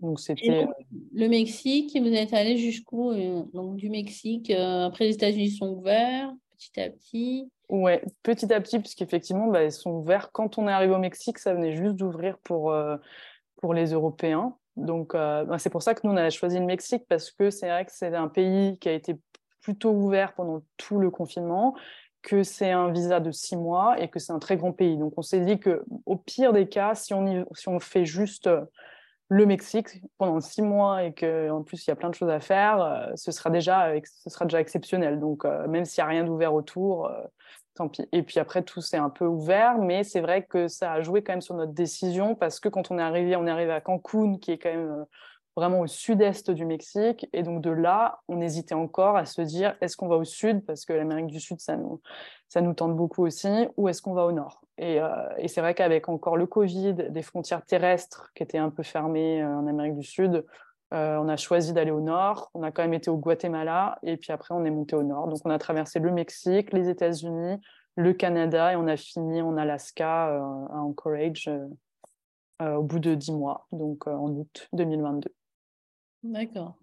Donc 0.00 0.20
c'était 0.20 0.66
le 1.14 1.28
Mexique, 1.28 1.96
vous 1.98 2.12
êtes 2.12 2.34
allé 2.34 2.58
jusqu'où 2.58 3.14
Donc 3.54 3.76
du 3.76 3.88
Mexique, 3.88 4.50
après 4.50 5.06
les 5.06 5.14
États-Unis 5.14 5.50
sont 5.50 5.68
ouverts 5.68 6.32
petit 6.56 6.80
à 6.80 6.90
petit? 6.90 7.50
Ouais, 7.68 8.02
petit 8.22 8.52
à 8.52 8.60
petit, 8.60 8.78
puisqu'effectivement, 8.78 9.48
bah, 9.48 9.64
ils 9.64 9.72
sont 9.72 9.90
ouverts. 9.90 10.30
Quand 10.32 10.56
on 10.58 10.68
est 10.68 10.72
arrivé 10.72 10.94
au 10.94 10.98
Mexique, 10.98 11.38
ça 11.38 11.52
venait 11.52 11.76
juste 11.76 11.96
d'ouvrir 11.96 12.38
pour, 12.38 12.74
pour 13.56 13.74
les 13.74 13.92
Européens. 13.92 14.56
Donc, 14.76 15.12
bah, 15.12 15.58
c'est 15.58 15.70
pour 15.70 15.82
ça 15.82 15.94
que 15.94 16.00
nous, 16.04 16.12
on 16.12 16.16
a 16.16 16.30
choisi 16.30 16.58
le 16.58 16.64
Mexique, 16.64 17.04
parce 17.08 17.30
que 17.30 17.50
c'est 17.50 17.68
vrai 17.68 17.84
que 17.84 17.92
c'est 17.92 18.14
un 18.14 18.28
pays 18.28 18.78
qui 18.78 18.88
a 18.88 18.92
été 18.92 19.16
plutôt 19.60 19.90
ouvert 19.90 20.32
pendant 20.34 20.62
tout 20.76 20.98
le 20.98 21.10
confinement, 21.10 21.74
que 22.22 22.42
c'est 22.42 22.70
un 22.70 22.92
visa 22.92 23.20
de 23.20 23.32
six 23.32 23.56
mois 23.56 24.00
et 24.00 24.08
que 24.08 24.18
c'est 24.18 24.32
un 24.32 24.38
très 24.38 24.56
grand 24.56 24.72
pays. 24.72 24.96
Donc 24.96 25.14
on 25.16 25.22
s'est 25.22 25.40
dit 25.40 25.58
que 25.58 25.84
au 26.06 26.16
pire 26.16 26.52
des 26.52 26.68
cas, 26.68 26.94
si 26.94 27.14
on, 27.14 27.46
si 27.52 27.68
on 27.68 27.80
fait 27.80 28.04
juste 28.04 28.46
euh, 28.46 28.64
le 29.28 29.46
Mexique 29.46 29.88
pendant 30.18 30.40
six 30.40 30.62
mois 30.62 31.04
et 31.04 31.12
qu'en 31.12 31.62
plus 31.62 31.86
il 31.86 31.90
y 31.90 31.92
a 31.92 31.96
plein 31.96 32.10
de 32.10 32.14
choses 32.14 32.30
à 32.30 32.40
faire, 32.40 32.80
euh, 32.80 33.06
ce 33.16 33.32
sera 33.32 33.50
déjà, 33.50 33.92
ce 34.04 34.30
sera 34.30 34.44
déjà 34.44 34.60
exceptionnel. 34.60 35.18
Donc 35.18 35.44
euh, 35.44 35.66
même 35.68 35.84
s'il 35.84 36.02
n'y 36.02 36.06
a 36.06 36.10
rien 36.10 36.24
d'ouvert 36.24 36.54
autour, 36.54 37.10
tant 37.74 37.88
pis. 37.88 38.08
Et 38.12 38.22
puis 38.22 38.38
après, 38.38 38.62
tout 38.62 38.80
s'est 38.80 38.96
un 38.96 39.10
peu 39.10 39.26
ouvert, 39.26 39.78
mais 39.78 40.04
c'est 40.04 40.20
vrai 40.20 40.44
que 40.44 40.68
ça 40.68 40.92
a 40.92 41.00
joué 41.02 41.22
quand 41.22 41.32
même 41.32 41.40
sur 41.40 41.54
notre 41.54 41.72
décision 41.72 42.34
parce 42.34 42.60
que 42.60 42.68
quand 42.68 42.90
on 42.90 42.98
est 42.98 43.02
arrivé, 43.02 43.36
on 43.36 43.46
est 43.46 43.50
arrivé 43.50 43.72
à 43.72 43.80
Cancun, 43.80 44.38
qui 44.38 44.52
est 44.52 44.58
quand 44.58 44.70
même 44.72 45.06
vraiment 45.56 45.80
au 45.80 45.86
sud-est 45.86 46.50
du 46.50 46.66
Mexique. 46.66 47.28
Et 47.32 47.42
donc 47.42 47.62
de 47.62 47.70
là, 47.70 48.20
on 48.28 48.40
hésitait 48.40 48.74
encore 48.74 49.16
à 49.16 49.24
se 49.24 49.40
dire, 49.42 49.76
est-ce 49.80 49.96
qu'on 49.96 50.08
va 50.08 50.16
au 50.16 50.24
sud? 50.24 50.64
Parce 50.66 50.84
que 50.84 50.92
l'Amérique 50.92 51.28
du 51.28 51.40
Sud, 51.40 51.60
ça 51.60 51.76
nous, 51.76 52.00
ça 52.48 52.60
nous 52.60 52.74
tente 52.74 52.96
beaucoup 52.96 53.24
aussi, 53.24 53.48
ou 53.76 53.88
est-ce 53.88 54.02
qu'on 54.02 54.14
va 54.14 54.24
au 54.24 54.32
nord? 54.32 54.62
Et, 54.78 55.00
euh, 55.00 55.08
et 55.38 55.48
c'est 55.48 55.60
vrai 55.60 55.74
qu'avec 55.74 56.08
encore 56.08 56.36
le 56.36 56.46
Covid, 56.46 56.94
des 56.94 57.22
frontières 57.22 57.64
terrestres 57.64 58.30
qui 58.34 58.42
étaient 58.42 58.58
un 58.58 58.70
peu 58.70 58.82
fermées 58.82 59.42
euh, 59.42 59.56
en 59.56 59.66
Amérique 59.66 59.96
du 59.96 60.06
Sud, 60.06 60.44
euh, 60.94 61.16
on 61.16 61.28
a 61.28 61.36
choisi 61.36 61.72
d'aller 61.72 61.90
au 61.90 62.00
nord. 62.00 62.50
On 62.54 62.62
a 62.62 62.70
quand 62.70 62.82
même 62.82 62.94
été 62.94 63.10
au 63.10 63.16
Guatemala, 63.16 63.98
et 64.02 64.16
puis 64.16 64.32
après, 64.32 64.54
on 64.54 64.64
est 64.64 64.70
monté 64.70 64.94
au 64.94 65.02
nord. 65.02 65.26
Donc 65.28 65.40
on 65.44 65.50
a 65.50 65.58
traversé 65.58 65.98
le 65.98 66.12
Mexique, 66.12 66.72
les 66.72 66.88
États-Unis, 66.88 67.60
le 67.96 68.12
Canada, 68.12 68.72
et 68.72 68.76
on 68.76 68.86
a 68.86 68.96
fini 68.96 69.42
en 69.42 69.56
Alaska, 69.56 70.26
à 70.26 70.78
Anchorage. 70.78 71.50
au 72.60 72.82
bout 72.82 73.00
de 73.00 73.14
dix 73.14 73.32
mois, 73.32 73.66
donc 73.72 74.06
en 74.06 74.28
août 74.28 74.68
2022. 74.72 75.34
D'accord. 76.22 76.76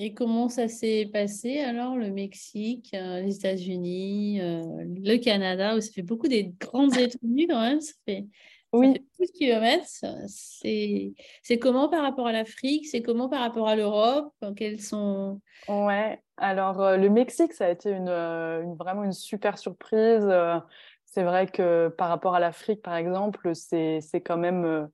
Et 0.00 0.14
comment 0.14 0.48
ça 0.48 0.68
s'est 0.68 1.10
passé 1.12 1.58
alors, 1.58 1.96
le 1.96 2.12
Mexique, 2.12 2.94
euh, 2.94 3.20
les 3.20 3.34
États-Unis, 3.34 4.40
euh, 4.40 4.62
le 5.04 5.16
Canada, 5.16 5.78
ça 5.80 5.90
fait 5.90 6.02
beaucoup 6.02 6.28
des 6.28 6.54
grandes 6.60 6.96
étendues 6.96 7.48
quand 7.48 7.60
même, 7.60 7.80
ça 7.80 7.94
fait, 8.06 8.24
oui. 8.72 8.92
beaucoup 8.92 9.32
de 9.32 9.36
kilomètres. 9.36 9.88
C'est 10.28 11.58
comment 11.58 11.88
par 11.88 12.02
rapport 12.02 12.28
à 12.28 12.32
l'Afrique? 12.32 12.86
C'est 12.86 13.02
comment 13.02 13.28
par 13.28 13.40
rapport 13.40 13.66
à 13.66 13.74
l'Europe? 13.74 14.32
Quels 14.54 14.80
sont... 14.80 15.40
Ouais, 15.68 16.22
alors 16.36 16.80
euh, 16.80 16.96
le 16.96 17.10
Mexique, 17.10 17.52
ça 17.52 17.66
a 17.66 17.70
été 17.70 17.90
une, 17.90 18.76
vraiment 18.78 19.02
une 19.02 19.12
super 19.12 19.58
surprise. 19.58 20.32
c'est 21.06 21.24
vrai 21.24 21.48
que 21.48 21.88
par 21.88 22.08
rapport 22.08 22.36
à 22.36 22.40
l'Afrique, 22.40 22.82
par 22.82 22.94
exemple, 22.94 23.50
c'est 23.56 24.00
quand 24.24 24.38
même 24.38 24.88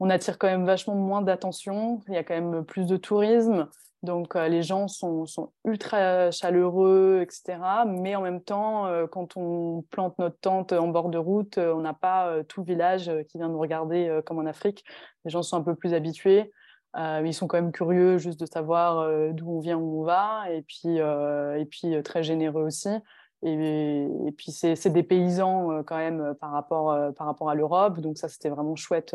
on 0.00 0.10
attire 0.10 0.38
quand 0.38 0.48
même 0.48 0.66
vachement 0.66 0.96
moins 0.96 1.22
d'attention. 1.22 2.02
Il 2.08 2.14
y 2.14 2.18
a 2.18 2.24
quand 2.24 2.34
même 2.34 2.64
plus 2.66 2.84
de 2.84 2.98
tourisme. 2.98 3.66
Donc, 4.02 4.34
euh, 4.34 4.48
les 4.48 4.62
gens 4.62 4.88
sont, 4.88 5.26
ultra 5.64 6.30
chaleureux, 6.30 7.20
etc. 7.22 7.58
Mais 7.86 8.16
en 8.16 8.22
même 8.22 8.40
temps, 8.40 8.86
euh, 8.86 9.06
quand 9.06 9.36
on 9.36 9.82
plante 9.90 10.18
notre 10.18 10.38
tente 10.40 10.72
en 10.72 10.88
bord 10.88 11.10
de 11.10 11.18
route, 11.18 11.58
euh, 11.58 11.74
on 11.74 11.80
n'a 11.80 11.92
pas 11.92 12.42
tout 12.44 12.60
le 12.60 12.66
village 12.66 13.10
qui 13.28 13.36
vient 13.38 13.48
nous 13.48 13.58
regarder 13.58 14.20
comme 14.24 14.38
en 14.38 14.46
Afrique. 14.46 14.84
Les 15.24 15.30
gens 15.30 15.42
sont 15.42 15.56
un 15.56 15.62
peu 15.62 15.74
plus 15.74 15.92
habitués. 15.92 16.50
ils 16.96 17.34
sont 17.34 17.46
quand 17.46 17.58
même 17.58 17.72
curieux 17.72 18.18
juste 18.18 18.40
de 18.40 18.46
savoir 18.46 19.06
d'où 19.32 19.50
on 19.50 19.60
vient, 19.60 19.76
où 19.76 20.00
on 20.00 20.04
va. 20.04 20.50
Et 20.50 20.62
puis, 20.62 20.96
et 20.96 21.64
puis 21.66 22.02
très 22.02 22.22
généreux 22.22 22.64
aussi. 22.64 22.88
Et, 23.42 24.06
et 24.26 24.32
puis, 24.32 24.52
c'est 24.52 24.90
des 24.90 25.02
paysans 25.02 25.82
quand 25.84 25.96
même 25.96 26.34
par 26.40 26.52
rapport, 26.52 26.96
par 27.14 27.26
rapport 27.26 27.50
à 27.50 27.54
l'Europe. 27.54 28.00
Donc, 28.00 28.18
ça, 28.18 28.28
c'était 28.28 28.48
vraiment 28.48 28.76
chouette 28.76 29.14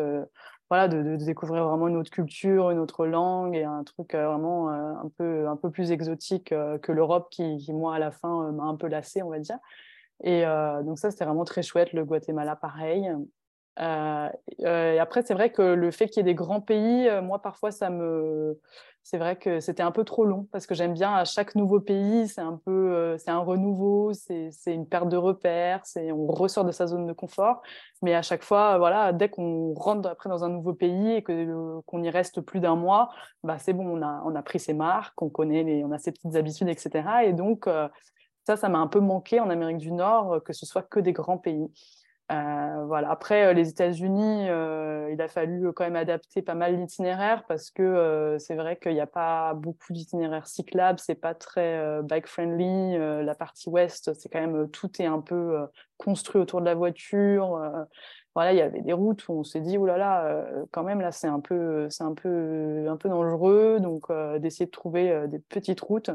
voilà, 0.70 0.88
de, 0.88 1.16
découvrir 1.18 1.66
vraiment 1.66 1.88
une 1.88 1.97
autre 1.97 2.09
culture, 2.09 2.72
une 2.72 2.80
autre 2.80 3.05
langue 3.05 3.55
et 3.55 3.63
un 3.63 3.84
truc 3.84 4.16
euh, 4.16 4.28
vraiment 4.28 4.70
euh, 4.70 4.93
un, 5.03 5.11
peu, 5.18 5.47
un 5.47 5.55
peu 5.55 5.70
plus 5.70 5.91
exotique 5.91 6.51
euh, 6.51 6.80
que 6.80 6.91
l'Europe 6.91 7.28
qui, 7.30 7.57
qui, 7.57 7.72
moi, 7.74 7.95
à 7.95 7.99
la 7.99 8.11
fin, 8.11 8.51
m'a 8.51 8.63
un 8.63 8.76
peu 8.76 8.88
lassé, 8.88 9.22
on 9.22 9.30
va 9.30 9.39
dire. 9.39 9.59
Et 10.24 10.43
donc 10.86 10.97
ça, 10.97 11.11
c'était 11.11 11.26
vraiment 11.26 11.43
très 11.43 11.61
chouette. 11.61 11.91
Le 11.91 12.05
Guatemala, 12.05 12.55
pareil. 12.55 13.11
Et 13.78 15.00
après, 15.00 15.24
c'est 15.24 15.34
vrai 15.34 15.52
que 15.52 15.62
le 15.62 15.92
fait 15.92 16.08
qu'il 16.08 16.18
y 16.18 16.22
ait 16.22 16.32
des 16.32 16.36
grands 16.36 16.62
pays, 16.62 17.10
moi, 17.22 17.42
parfois, 17.42 17.72
ça 17.72 17.90
me 17.90 18.60
c'est 19.06 19.20
vrai 19.20 19.36
que 19.36 19.60
c'était 19.60 19.84
un 19.84 19.92
peu 19.92 20.04
trop 20.04 20.26
long 20.26 20.48
parce 20.52 20.66
que 20.66 20.74
j'aime 20.74 20.94
bien 20.94 21.14
à 21.14 21.26
chaque 21.26 21.54
nouveau 21.54 21.80
pays, 21.80 22.28
c'est 22.28 22.42
un 22.42 22.60
peu, 22.66 22.72
euh, 22.72 23.20
c'est 23.20 23.30
un 23.30 23.38
renouveau, 23.38 24.14
c'est 24.14 24.50
une 24.66 24.88
perte 24.88 25.10
de 25.10 25.16
repères, 25.16 25.84
on 25.96 26.26
ressort 26.26 26.66
de 26.66 26.72
sa 26.72 26.88
zone 26.88 27.06
de 27.06 27.14
confort. 27.14 27.62
Mais 28.02 28.16
à 28.16 28.24
chaque 28.24 28.44
fois, 28.44 28.80
voilà, 28.80 29.14
dès 29.14 29.30
qu'on 29.30 29.76
rentre 29.76 30.10
après 30.10 30.28
dans 30.28 30.44
un 30.44 30.50
nouveau 30.50 30.74
pays 30.74 31.12
et 31.12 31.22
que 31.22 31.80
qu'on 31.86 32.02
y 32.02 32.10
reste 32.10 32.42
plus 32.42 32.60
d'un 32.60 32.76
mois, 32.76 33.12
bah 33.44 33.60
c'est 33.60 33.74
bon, 33.74 33.86
on 33.88 34.02
a 34.02 34.24
on 34.26 34.34
a 34.34 34.42
pris 34.42 34.60
ses 34.60 34.74
marques, 34.74 35.22
on 35.22 35.30
connaît 35.30 35.84
on 35.84 35.92
a 35.92 36.00
ses 36.00 36.12
petites 36.12 36.36
habitudes, 36.36 36.70
etc. 36.70 37.26
Et 37.26 37.34
donc 37.34 37.68
euh, 37.68 37.88
ça, 38.44 38.56
ça 38.58 38.70
m'a 38.70 38.80
un 38.80 38.88
peu 38.88 39.02
manqué 39.02 39.40
en 39.40 39.52
Amérique 39.52 39.78
du 39.78 39.92
Nord 39.92 40.42
que 40.44 40.52
ce 40.52 40.66
soit 40.66 40.82
que 40.82 41.00
des 41.00 41.14
grands 41.14 41.38
pays. 41.38 41.70
Euh, 42.32 42.86
voilà. 42.86 43.12
Après, 43.12 43.46
euh, 43.46 43.54
les 43.54 43.70
États-Unis, 43.70 44.50
euh, 44.50 45.10
il 45.12 45.22
a 45.22 45.28
fallu 45.28 45.72
quand 45.74 45.84
même 45.84 45.96
adapter 45.96 46.42
pas 46.42 46.56
mal 46.56 46.76
l'itinéraire 46.76 47.44
parce 47.48 47.70
que 47.70 48.38
c'est 48.40 48.56
vrai 48.56 48.78
qu'il 48.78 48.94
n'y 48.94 49.00
a 49.00 49.08
pas 49.08 49.54
beaucoup 49.54 49.94
d'itinéraires 49.94 50.48
cyclables, 50.48 51.00
c'est 51.00 51.16
pas 51.16 51.36
très 51.36 52.02
bike 52.04 52.28
friendly. 52.28 52.98
la 52.98 53.36
partie 53.36 53.70
ouest, 53.70 54.14
c'est 54.14 54.30
quand 54.30 54.40
même 54.40 54.70
tout 54.72 54.90
est 55.02 55.06
un 55.06 55.22
peu 55.22 55.68
construit 55.98 56.42
autour 56.42 56.62
de 56.62 56.66
la 56.66 56.76
voiture. 56.76 57.60
voilà, 58.34 58.54
il 58.54 58.58
y 58.58 58.62
avait 58.62 58.82
des 58.82 58.94
routes 58.94 59.28
où 59.28 59.34
on 59.34 59.44
s'est 59.44 59.62
dit, 59.62 59.78
oh 59.78 59.86
là 59.86 59.98
là, 59.98 60.46
quand 60.72 60.84
même 60.84 61.02
là, 61.02 61.12
c'est 61.12 61.28
un 61.28 61.40
peu, 61.40 61.88
c'est 61.90 62.04
un 62.04 62.14
peu, 62.14 62.88
un 62.90 62.98
peu 62.98 63.10
dangereux. 63.10 63.80
Donc, 63.80 64.12
d'essayer 64.40 64.66
de 64.66 64.72
trouver 64.72 65.28
des 65.28 65.40
petites 65.40 65.82
routes. 65.82 66.12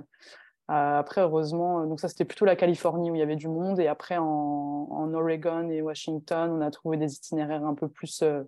Euh, 0.71 0.99
après, 1.01 1.23
heureusement, 1.23 1.85
donc 1.87 1.99
ça 1.99 2.09
c'était 2.09 2.25
plutôt 2.25 2.45
la 2.45 2.55
Californie 2.55 3.11
où 3.11 3.17
il 3.17 3.19
y 3.19 3.23
avait 3.23 3.37
du 3.37 3.49
monde. 3.49 3.81
Et 3.81 3.89
après, 3.89 4.17
en, 4.19 5.13
Oregon 5.13 5.69
et 5.69 5.83
Washington, 5.83 6.53
on 6.53 6.61
a 6.61 6.71
trouvé 6.71 6.97
des 6.97 7.15
itinéraires 7.17 7.65
un 7.65 7.75
peu 7.75 7.89
plus 7.89 8.23
euh, 8.23 8.45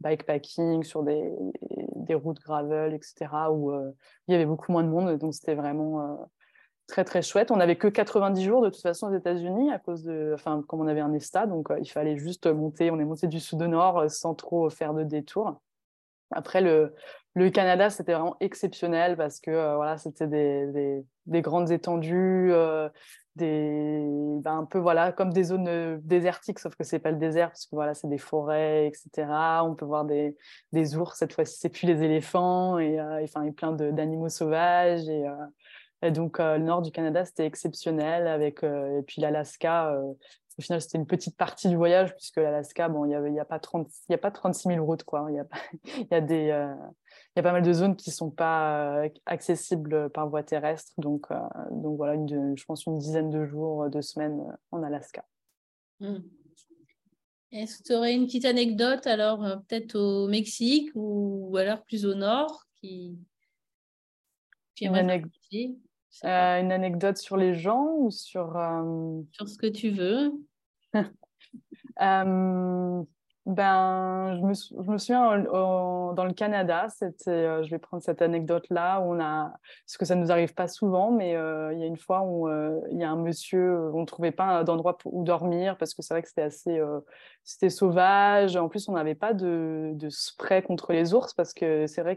bikepacking 0.00 0.82
sur 0.82 1.02
des, 1.02 1.32
routes 2.14 2.40
gravel, 2.40 2.92
etc., 2.92 3.14
où 3.50 3.70
euh, 3.72 3.90
il 4.28 4.32
y 4.32 4.34
avait 4.34 4.44
beaucoup 4.44 4.72
moins 4.72 4.82
de 4.82 4.88
monde. 4.88 5.16
Donc 5.18 5.32
c'était 5.34 5.54
vraiment 5.54 6.28
très 6.86 7.04
très 7.04 7.22
chouette. 7.22 7.50
On 7.50 7.56
n'avait 7.56 7.76
que 7.76 7.88
90 7.88 8.44
jours 8.44 8.62
de 8.62 8.68
toute 8.68 8.82
façon 8.82 9.08
aux 9.08 9.16
États-Unis 9.16 9.72
à 9.72 9.78
cause 9.78 10.02
de, 10.02 10.32
enfin, 10.34 10.62
comme 10.68 10.80
on 10.80 10.86
avait 10.86 11.00
un 11.00 11.14
ESTA, 11.14 11.46
donc 11.46 11.68
il 11.80 11.90
fallait 11.90 12.18
juste 12.18 12.46
monter. 12.46 12.90
On 12.90 13.00
est 13.00 13.04
monté 13.06 13.26
du 13.26 13.40
sud 13.40 13.62
au 13.62 13.68
nord 13.68 14.10
sans 14.10 14.34
trop 14.34 14.68
faire 14.68 14.92
de 14.92 15.04
détours. 15.04 15.60
Après, 16.34 16.60
le, 16.60 16.94
Canada, 17.50 17.90
c'était 17.90 18.12
vraiment 18.12 18.36
exceptionnel 18.40 19.16
parce 19.16 19.40
que 19.40 19.50
euh, 19.50 19.76
voilà, 19.76 19.96
c'était 19.98 20.26
des, 20.26 21.04
des, 21.26 21.42
grandes 21.42 21.70
étendues, 21.70 22.52
euh, 22.52 22.88
des, 23.36 24.04
ben, 24.42 24.58
un 24.58 24.64
peu 24.64 24.78
voilà, 24.78 25.12
comme 25.12 25.32
des 25.32 25.44
zones 25.44 25.68
euh, 25.68 25.98
désertiques, 26.02 26.58
sauf 26.58 26.76
que 26.76 26.84
c'est 26.84 26.98
pas 26.98 27.10
le 27.10 27.18
désert 27.18 27.48
parce 27.48 27.66
que 27.66 27.74
voilà, 27.74 27.94
c'est 27.94 28.08
des 28.08 28.18
forêts, 28.18 28.86
etc. 28.86 29.28
On 29.64 29.74
peut 29.74 29.84
voir 29.84 30.04
des, 30.04 30.36
ours, 30.96 31.18
cette 31.18 31.32
fois-ci, 31.32 31.56
c'est 31.58 31.70
plus 31.70 31.86
les 31.86 32.02
éléphants, 32.02 32.78
et, 32.78 32.94
il 32.94 32.94
y 32.94 32.98
a 32.98 33.52
plein 33.56 33.72
d'animaux 33.72 34.28
sauvages. 34.28 35.08
Et, 35.08 35.24
et 36.02 36.10
donc, 36.10 36.38
le 36.38 36.58
nord 36.58 36.82
du 36.82 36.90
Canada, 36.90 37.24
c'était 37.24 37.46
exceptionnel. 37.46 38.26
Avec, 38.26 38.62
et 38.62 39.02
puis 39.06 39.22
l'Alaska, 39.22 39.96
au 40.58 40.62
final, 40.62 40.80
c'était 40.80 40.98
une 40.98 41.06
petite 41.06 41.36
partie 41.36 41.68
du 41.68 41.76
voyage, 41.76 42.14
puisque 42.14 42.36
l'Alaska, 42.36 42.88
bon, 42.88 43.04
il 43.04 43.08
n'y 43.08 43.14
a, 43.14 43.28
y 43.28 43.40
a, 43.40 43.44
pas 43.44 43.58
30, 43.58 43.88
y 44.08 44.14
a 44.14 44.18
pas 44.18 44.30
36 44.30 44.68
000 44.68 44.84
routes. 44.84 45.02
Quoi. 45.02 45.26
Il, 45.30 45.34
y 45.34 45.38
a, 45.40 45.46
y, 46.10 46.14
a 46.14 46.20
des, 46.20 46.50
euh, 46.50 46.74
y 47.36 47.40
a 47.40 47.42
pas 47.42 47.52
mal 47.52 47.62
de 47.62 47.72
zones 47.72 47.96
qui 47.96 48.10
ne 48.10 48.14
sont 48.14 48.30
pas 48.30 49.02
euh, 49.02 49.08
accessibles 49.26 50.10
par 50.10 50.28
voie 50.28 50.44
terrestre. 50.44 50.92
Donc, 50.98 51.26
euh, 51.30 51.36
donc 51.72 51.96
voilà, 51.96 52.14
une, 52.14 52.56
je 52.56 52.64
pense 52.64 52.86
une 52.86 52.98
dizaine 52.98 53.30
de 53.30 53.44
jours, 53.44 53.90
deux 53.90 54.02
semaines 54.02 54.40
en 54.70 54.82
Alaska. 54.84 55.24
Hmm. 55.98 56.18
Est-ce 57.50 57.78
que 57.78 57.82
tu 57.84 57.94
aurais 57.94 58.14
une 58.14 58.26
petite 58.26 58.44
anecdote, 58.44 59.06
alors 59.06 59.40
peut-être 59.68 59.96
au 59.96 60.28
Mexique 60.28 60.90
ou, 60.94 61.56
alors 61.56 61.82
plus 61.82 62.04
au 62.04 62.14
nord 62.14 62.64
qui... 62.80 63.16
une, 64.80 64.94
anecdote, 64.96 65.32
une 66.22 66.72
anecdote 66.72 67.16
sur 67.16 67.36
les 67.36 67.54
gens 67.54 67.94
ou 67.98 68.10
sur... 68.10 68.58
Sur 69.32 69.48
ce 69.48 69.58
que 69.58 69.66
tu 69.66 69.90
veux. 69.90 70.32
Euh, 72.00 73.04
ben, 73.46 74.36
je 74.36 74.40
me, 74.40 74.54
je 74.54 74.90
me 74.90 74.96
souviens 74.96 75.38
dans 75.38 76.24
le 76.24 76.32
Canada, 76.32 76.86
c'était, 76.88 77.30
euh, 77.30 77.62
je 77.62 77.70
vais 77.70 77.78
prendre 77.78 78.02
cette 78.02 78.22
anecdote-là, 78.22 79.00
où 79.00 79.14
on 79.14 79.20
a, 79.20 79.52
parce 79.86 79.98
que 79.98 80.06
ça 80.06 80.14
ne 80.14 80.22
nous 80.22 80.32
arrive 80.32 80.54
pas 80.54 80.66
souvent, 80.66 81.10
mais 81.10 81.36
euh, 81.36 81.70
il 81.74 81.78
y 81.78 81.82
a 81.82 81.86
une 81.86 81.98
fois 81.98 82.22
où 82.22 82.48
euh, 82.48 82.80
il 82.90 82.98
y 82.98 83.04
a 83.04 83.10
un 83.10 83.16
monsieur, 83.16 83.92
on 83.92 84.00
ne 84.00 84.06
trouvait 84.06 84.32
pas 84.32 84.64
d'endroit 84.64 84.96
où 85.04 85.24
dormir, 85.24 85.76
parce 85.76 85.92
que 85.92 86.00
c'est 86.00 86.14
vrai 86.14 86.22
que 86.22 86.28
c'était 86.28 86.42
assez, 86.42 86.80
c'était 87.42 87.68
sauvage. 87.68 88.56
En 88.56 88.70
plus, 88.70 88.88
on 88.88 88.92
n'avait 88.92 89.14
pas 89.14 89.34
de, 89.34 89.90
de, 89.92 90.08
spray 90.08 90.62
contre 90.62 90.94
les 90.94 91.12
ours, 91.12 91.34
parce 91.34 91.52
que 91.52 91.86
c'est 91.86 92.00
vrai 92.00 92.16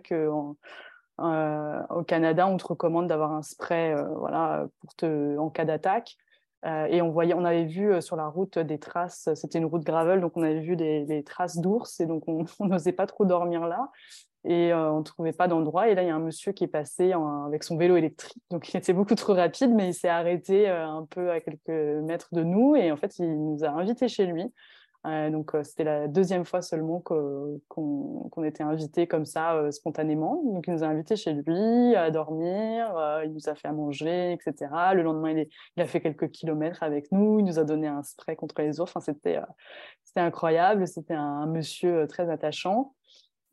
qu'au 1.18 2.04
Canada, 2.04 2.48
on 2.48 2.58
te 2.58 2.68
recommande 2.68 3.08
d'avoir 3.08 3.34
un 3.34 3.42
spray, 3.42 3.96
voilà, 4.16 4.68
pour 4.80 4.96
te, 4.96 5.38
en 5.38 5.50
cas 5.50 5.66
d'attaque. 5.66 6.18
Euh, 6.66 6.86
et 6.88 7.02
on, 7.02 7.12
voyait, 7.12 7.34
on 7.34 7.46
avait 7.46 7.66
vu 7.66 7.94
euh, 7.94 8.02
sur 8.02 8.16
la 8.16 8.28
route 8.28 8.58
des 8.58 8.80
traces, 8.80 9.30
c'était 9.36 9.60
une 9.60 9.66
route 9.66 9.84
gravel, 9.84 10.22
donc 10.22 10.36
on 10.36 10.42
avait 10.42 10.60
vu 10.60 10.76
des, 10.76 11.24
traces 11.24 11.58
d'ours, 11.58 12.00
et 12.00 12.06
donc 12.06 12.24
on 12.60 12.66
n'osait 12.66 12.92
pas 12.94 13.06
trop 13.06 13.26
dormir 13.26 13.68
là. 13.68 13.92
Et 14.44 14.72
euh, 14.72 14.92
on 14.92 15.00
ne 15.00 15.04
trouvait 15.04 15.34
pas 15.34 15.48
d'endroit. 15.48 15.90
Et 15.90 15.96
là, 15.96 16.04
il 16.04 16.08
y 16.08 16.10
a 16.10 16.16
un 16.16 16.20
monsieur 16.20 16.54
qui 16.54 16.64
est 16.64 16.70
passé 16.70 17.12
avec 17.12 17.64
son 17.64 17.76
vélo 17.76 17.98
électrique. 17.98 18.42
Donc, 18.50 18.74
il 18.74 18.78
était 18.78 18.94
beaucoup 18.94 19.16
trop 19.16 19.34
rapide, 19.34 19.72
mais 19.74 19.90
il 19.90 19.94
s'est 19.94 20.08
arrêté 20.08 20.70
un 20.70 21.06
peu 21.10 21.32
à 21.32 21.42
quelques 21.42 21.68
mètres 21.68 22.30
de 22.32 22.44
nous. 22.44 22.76
Et 22.78 22.92
en 22.94 22.96
fait, 22.96 23.20
il 23.20 23.44
nous 23.44 23.66
a 23.66 23.70
invités 23.70 24.08
chez 24.08 24.26
lui. 24.26 24.46
Euh, 25.08 25.30
donc, 25.30 25.56
euh, 25.56 25.64
c'était 25.64 25.86
la 25.86 26.08
deuxième 26.08 26.44
fois 26.44 26.62
seulement 26.62 27.00
qu'on 27.00 28.44
était 28.44 28.64
invité 28.64 29.08
comme 29.08 29.26
ça 29.26 29.56
euh, 29.56 29.72
spontanément. 29.72 30.42
Donc, 30.44 30.68
il 30.68 30.74
nous 30.74 30.84
a 30.84 30.88
invités 30.88 31.16
chez 31.16 31.34
lui 31.34 31.96
à 31.96 32.12
dormir, 32.12 33.22
il 33.24 33.32
nous 33.34 33.48
a 33.48 33.56
fait 33.56 33.68
à 33.68 33.74
manger, 33.74 34.34
etc. 34.34 34.70
Le 34.94 35.04
lendemain, 35.04 35.46
il, 35.76 35.82
a 35.82 35.86
fait 35.86 36.02
quelques 36.02 36.30
kilomètres 36.32 36.84
avec 36.84 37.12
nous, 37.12 37.40
il 37.40 37.46
nous 37.46 37.60
a 37.60 37.64
donné 37.64 37.88
un 37.88 38.04
spray 38.04 38.36
contre 38.36 38.62
les 38.62 38.80
ours. 38.80 38.92
Enfin, 38.96 39.00
c'était 39.00 39.40
incroyable, 40.16 40.88
c'était 40.88 41.14
un, 41.14 41.46
monsieur 41.48 42.08
très 42.08 42.30
attachant. 42.30 42.94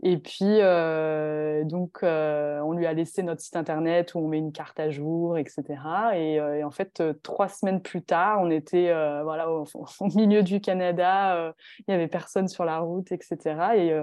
Et 0.07 0.19
puis, 0.19 0.61
euh, 0.61 1.65
donc, 1.65 2.03
euh, 2.03 2.61
on 2.61 2.73
lui 2.73 2.85
a 2.85 2.93
laissé 2.93 3.23
notre 3.23 3.41
site 3.41 3.57
internet 3.57 4.15
où 4.15 4.19
on 4.19 4.29
met 4.29 4.37
une 4.37 4.53
carte 4.53 4.79
à 4.79 4.91
jour, 4.91 5.39
etc. 5.39 5.65
Et, 6.15 6.39
euh, 6.39 6.63
en 6.63 6.71
fait, 6.71 7.03
trois 7.23 7.49
semaines 7.49 7.81
plus 7.81 8.03
tard, 8.03 8.39
on 8.43 8.51
était 8.51 8.93
voilà, 9.23 9.51
au, 9.51 9.67
milieu 10.15 10.43
du 10.43 10.61
Canada, 10.61 11.55
il 11.79 11.85
n'y 11.89 11.95
avait 11.95 12.09
personne 12.09 12.49
sur 12.49 12.67
la 12.67 12.81
route, 12.81 13.13
etc. 13.13 13.77
Et 13.77 13.95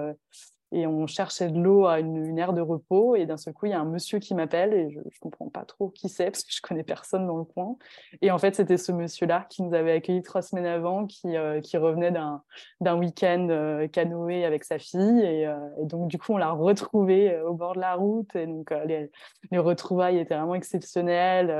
et 0.72 0.86
on 0.86 1.06
cherchait 1.06 1.50
de 1.50 1.60
l'eau 1.60 1.86
à 1.86 2.00
une, 2.00 2.38
aire 2.38 2.54
de 2.54 2.62
repos 2.62 3.14
et 3.14 3.26
d'un 3.26 3.36
seul 3.36 3.52
coup 3.52 3.66
il 3.66 3.70
y 3.70 3.74
a 3.74 3.80
un 3.80 3.84
monsieur 3.84 4.18
qui 4.18 4.34
m'appelle 4.34 4.72
et 4.72 4.90
je, 4.90 4.98
ne 4.98 5.04
comprends 5.20 5.48
pas 5.48 5.64
trop 5.64 5.90
qui 5.90 6.08
c'est 6.08 6.30
parce 6.30 6.44
que 6.44 6.52
je 6.52 6.62
connais 6.62 6.82
personne 6.82 7.26
dans 7.26 7.36
le 7.36 7.44
coin. 7.44 7.76
Et 8.22 8.30
en 8.30 8.38
fait 8.38 8.54
c'était 8.54 8.78
ce 8.78 8.90
monsieur 8.90 9.26
là 9.26 9.46
qui 9.50 9.62
nous 9.62 9.74
avait 9.74 9.92
accueillis 9.92 10.22
trois 10.22 10.40
semaines 10.40 10.66
avant 10.66 11.06
qui, 11.06 11.36
euh, 11.36 11.60
qui 11.60 11.76
revenait 11.76 12.10
d'un 12.10 12.98
week-end 12.98 13.48
euh, 13.50 13.86
canoë 13.86 14.44
avec 14.44 14.64
sa 14.64 14.78
fille 14.78 15.20
et, 15.20 15.46
euh, 15.46 15.58
donc 15.82 16.08
du 16.08 16.18
coup 16.18 16.32
on 16.32 16.38
l'a 16.38 16.50
retrouvé 16.50 17.38
au 17.42 17.52
bord 17.52 17.74
de 17.74 17.80
la 17.80 17.94
route 17.94 18.34
et 18.34 18.46
donc 18.46 18.70
les, 18.86 19.10
les, 19.50 19.58
retrouvailles 19.58 20.18
étaient 20.18 20.34
vraiment 20.36 20.54
exceptionnelles 20.54 21.54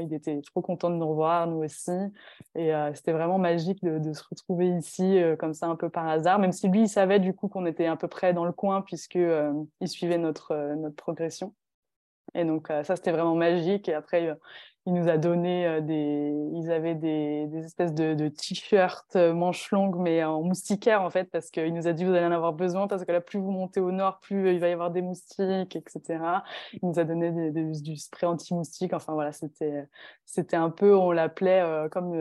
il 0.00 0.12
était 0.12 0.40
trop 0.42 0.60
content 0.60 0.90
de 0.90 0.96
nous 0.96 1.08
revoir 1.08 1.46
nous 1.46 1.64
aussi. 1.64 1.90
Et 2.54 2.72
c'était 2.94 3.12
vraiment 3.12 3.38
magique 3.38 3.82
de, 3.82 3.98
de, 3.98 4.12
se 4.12 4.22
retrouver 4.28 4.68
ici 4.68 5.20
comme 5.38 5.54
ça 5.54 5.66
un 5.66 5.76
peu 5.76 5.88
par 5.88 6.06
hasard 6.06 6.38
même 6.38 6.52
si 6.52 6.68
lui 6.68 6.82
il 6.82 6.88
savait 6.88 7.18
du 7.18 7.34
coup 7.34 7.48
qu'on 7.48 7.66
était 7.66 7.86
à 7.86 7.96
peu 7.96 8.08
près 8.08 8.32
dans 8.34 8.44
le 8.44 8.52
coin 8.58 8.82
puisque 8.82 9.16
euh, 9.16 9.52
ils 9.80 9.88
suivaient 9.88 10.18
notre, 10.18 10.50
euh, 10.50 10.74
notre 10.74 10.96
progression. 10.96 11.54
Et 12.34 12.44
donc 12.44 12.70
euh, 12.70 12.84
ça, 12.84 12.96
c'était 12.96 13.12
vraiment 13.12 13.36
magique. 13.36 13.88
Et 13.88 13.94
après, 13.94 14.36
il 14.88 14.94
nous 14.94 15.08
a 15.08 15.18
donné 15.18 15.80
des... 15.82 16.32
Ils 16.54 16.72
avaient 16.72 16.94
des, 16.94 17.46
des 17.48 17.64
espèces 17.64 17.92
de, 17.92 18.14
de 18.14 18.28
t-shirts 18.28 19.16
manches 19.16 19.70
longues, 19.70 19.96
mais 19.98 20.24
en 20.24 20.42
moustiquaire, 20.42 21.02
en 21.02 21.10
fait, 21.10 21.24
parce 21.24 21.50
qu'il 21.50 21.74
nous 21.74 21.86
a 21.86 21.92
dit, 21.92 22.04
vous 22.04 22.14
allez 22.14 22.24
en 22.24 22.32
avoir 22.32 22.54
besoin, 22.54 22.88
parce 22.88 23.04
que 23.04 23.12
là, 23.12 23.20
plus 23.20 23.38
vous 23.38 23.50
montez 23.50 23.80
au 23.80 23.92
nord, 23.92 24.18
plus 24.20 24.52
il 24.52 24.60
va 24.60 24.68
y 24.68 24.72
avoir 24.72 24.90
des 24.90 25.02
moustiques, 25.02 25.76
etc. 25.76 26.20
Il 26.72 26.88
nous 26.88 26.98
a 26.98 27.04
donné 27.04 27.50
du 27.50 27.96
spray 27.96 28.26
anti-moustique. 28.26 28.94
Enfin, 28.94 29.12
voilà, 29.12 29.32
c'était 29.32 29.86
c'était 30.24 30.56
un 30.56 30.70
peu, 30.70 30.96
on 30.96 31.10
l'appelait 31.10 31.88
comme 31.90 32.14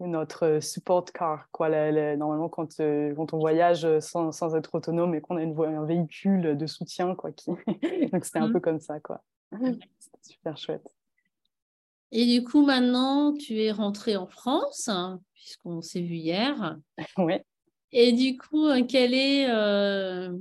notre 0.00 0.60
support 0.60 1.04
car. 1.12 1.48
Quoi. 1.52 1.68
normalement, 2.16 2.48
quand, 2.48 2.80
euh, 2.80 3.14
quand 3.14 3.32
on 3.34 3.38
voyage 3.38 3.86
sans, 4.00 4.32
sans 4.32 4.56
être 4.56 4.74
autonome 4.74 5.14
et 5.14 5.20
qu'on 5.20 5.36
a 5.36 5.42
une, 5.42 5.58
un 5.60 5.84
véhicule 5.84 6.56
de 6.56 6.66
soutien, 6.66 7.14
quoi, 7.14 7.32
qui... 7.32 7.50
donc 8.12 8.24
c'était 8.24 8.38
un 8.38 8.48
mmh. 8.48 8.52
peu 8.52 8.60
comme 8.60 8.80
ça. 8.80 9.00
quoi. 9.00 9.22
C'était 9.52 10.22
super 10.22 10.56
chouette. 10.56 10.88
Et 12.12 12.26
du 12.26 12.44
coup, 12.44 12.64
maintenant, 12.64 13.32
tu 13.32 13.60
es 13.62 13.70
rentrée 13.70 14.16
en 14.16 14.26
France, 14.26 14.88
hein, 14.88 15.20
puisqu'on 15.34 15.80
s'est 15.80 16.00
vu 16.00 16.16
hier. 16.16 16.76
oui. 17.18 17.34
Et 17.92 18.12
du 18.12 18.36
coup, 18.36 18.66
euh, 18.66 18.84
quel 18.88 19.14
est, 19.14 19.48
euh, 19.48 20.36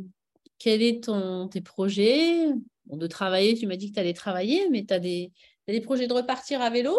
quel 0.57 0.81
est 0.81 1.03
ton, 1.03 1.47
tes 1.47 1.61
projets? 1.61 2.47
De 2.85 3.05
travailler, 3.05 3.55
tu 3.55 3.67
m'as 3.67 3.75
dit 3.75 3.89
que 3.89 3.93
tu 3.93 3.99
allais 3.99 4.13
travailler, 4.13 4.67
mais 4.69 4.83
tu 4.83 4.93
as 4.93 4.99
des 4.99 5.31
projets 5.83 6.07
de 6.07 6.13
repartir 6.13 6.59
à 6.61 6.71
vélo? 6.71 6.97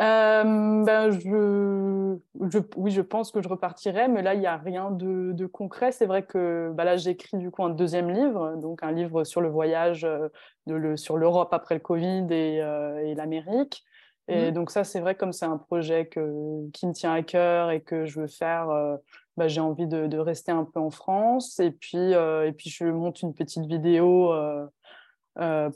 Euh, 0.00 0.84
ben 0.84 1.10
je, 1.10 2.18
je, 2.50 2.58
oui, 2.76 2.90
je 2.90 3.02
pense 3.02 3.30
que 3.30 3.42
je 3.42 3.48
repartirai, 3.48 4.08
mais 4.08 4.22
là, 4.22 4.34
il 4.34 4.40
n'y 4.40 4.46
a 4.46 4.56
rien 4.56 4.90
de, 4.90 5.32
de 5.32 5.46
concret. 5.46 5.92
C'est 5.92 6.06
vrai 6.06 6.24
que 6.24 6.72
bah 6.74 6.84
là, 6.84 6.96
j'écris 6.96 7.36
du 7.36 7.50
coup 7.50 7.62
un 7.62 7.70
deuxième 7.70 8.10
livre, 8.10 8.56
donc 8.56 8.82
un 8.82 8.90
livre 8.90 9.24
sur 9.24 9.40
le 9.40 9.48
voyage, 9.48 10.04
euh, 10.04 10.28
de 10.66 10.74
le, 10.74 10.96
sur 10.96 11.18
l'Europe 11.18 11.52
après 11.52 11.74
le 11.74 11.80
Covid 11.80 12.26
et, 12.30 12.62
euh, 12.62 13.04
et 13.04 13.14
l'Amérique. 13.14 13.84
Et 14.28 14.50
mmh. 14.50 14.54
donc 14.54 14.70
ça, 14.70 14.84
c'est 14.84 15.00
vrai, 15.00 15.14
comme 15.14 15.32
c'est 15.32 15.46
un 15.46 15.58
projet 15.58 16.06
que, 16.06 16.70
qui 16.70 16.86
me 16.86 16.92
tient 16.92 17.12
à 17.12 17.22
cœur 17.22 17.70
et 17.70 17.80
que 17.80 18.06
je 18.06 18.20
veux 18.20 18.28
faire, 18.28 18.68
bah, 19.36 19.48
j'ai 19.48 19.60
envie 19.60 19.88
de, 19.88 20.06
de, 20.06 20.18
rester 20.18 20.52
un 20.52 20.64
peu 20.64 20.78
en 20.78 20.90
France. 20.90 21.58
Et 21.58 21.72
puis, 21.72 22.12
et 22.12 22.52
puis 22.56 22.70
je 22.70 22.84
monte 22.84 23.20
une 23.22 23.34
petite 23.34 23.66
vidéo 23.66 24.32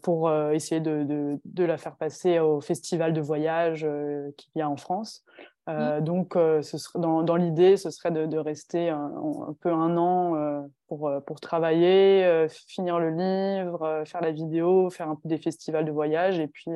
pour 0.03 0.29
euh, 0.29 0.51
essayer 0.51 0.81
de, 0.81 1.05
de, 1.05 1.41
de, 1.45 1.65
la 1.65 1.79
faire 1.79 1.97
passer 1.97 2.39
au 2.39 2.61
festival 2.61 3.13
de 3.13 3.21
voyage 3.21 3.85
euh, 3.85 4.31
qu'il 4.37 4.51
y 4.57 4.61
a 4.61 4.69
en 4.69 4.77
France. 4.77 5.25
Mmh. 5.69 6.01
Donc, 6.03 6.35
ce 6.37 6.79
serait, 6.79 7.01
dans, 7.01 7.25
dans 7.25 7.35
l'idée, 7.35 7.77
ce 7.77 7.91
serait 7.91 8.13
de, 8.13 8.27
de 8.27 8.39
rester 8.39 8.89
un, 8.89 9.13
un, 9.49 9.53
peu 9.61 9.73
un 9.73 9.97
an 9.97 10.65
pour, 10.87 11.11
pour 11.27 11.41
travailler, 11.41 12.47
finir 12.49 13.01
le 13.01 13.11
livre, 13.11 14.05
faire 14.07 14.21
la 14.21 14.31
vidéo, 14.31 14.91
faire 14.91 15.09
un 15.09 15.17
peu 15.17 15.29
des 15.29 15.39
festivals 15.39 15.85
de 15.85 15.91
voyage 15.91 16.39
et 16.39 16.47
puis 16.47 16.71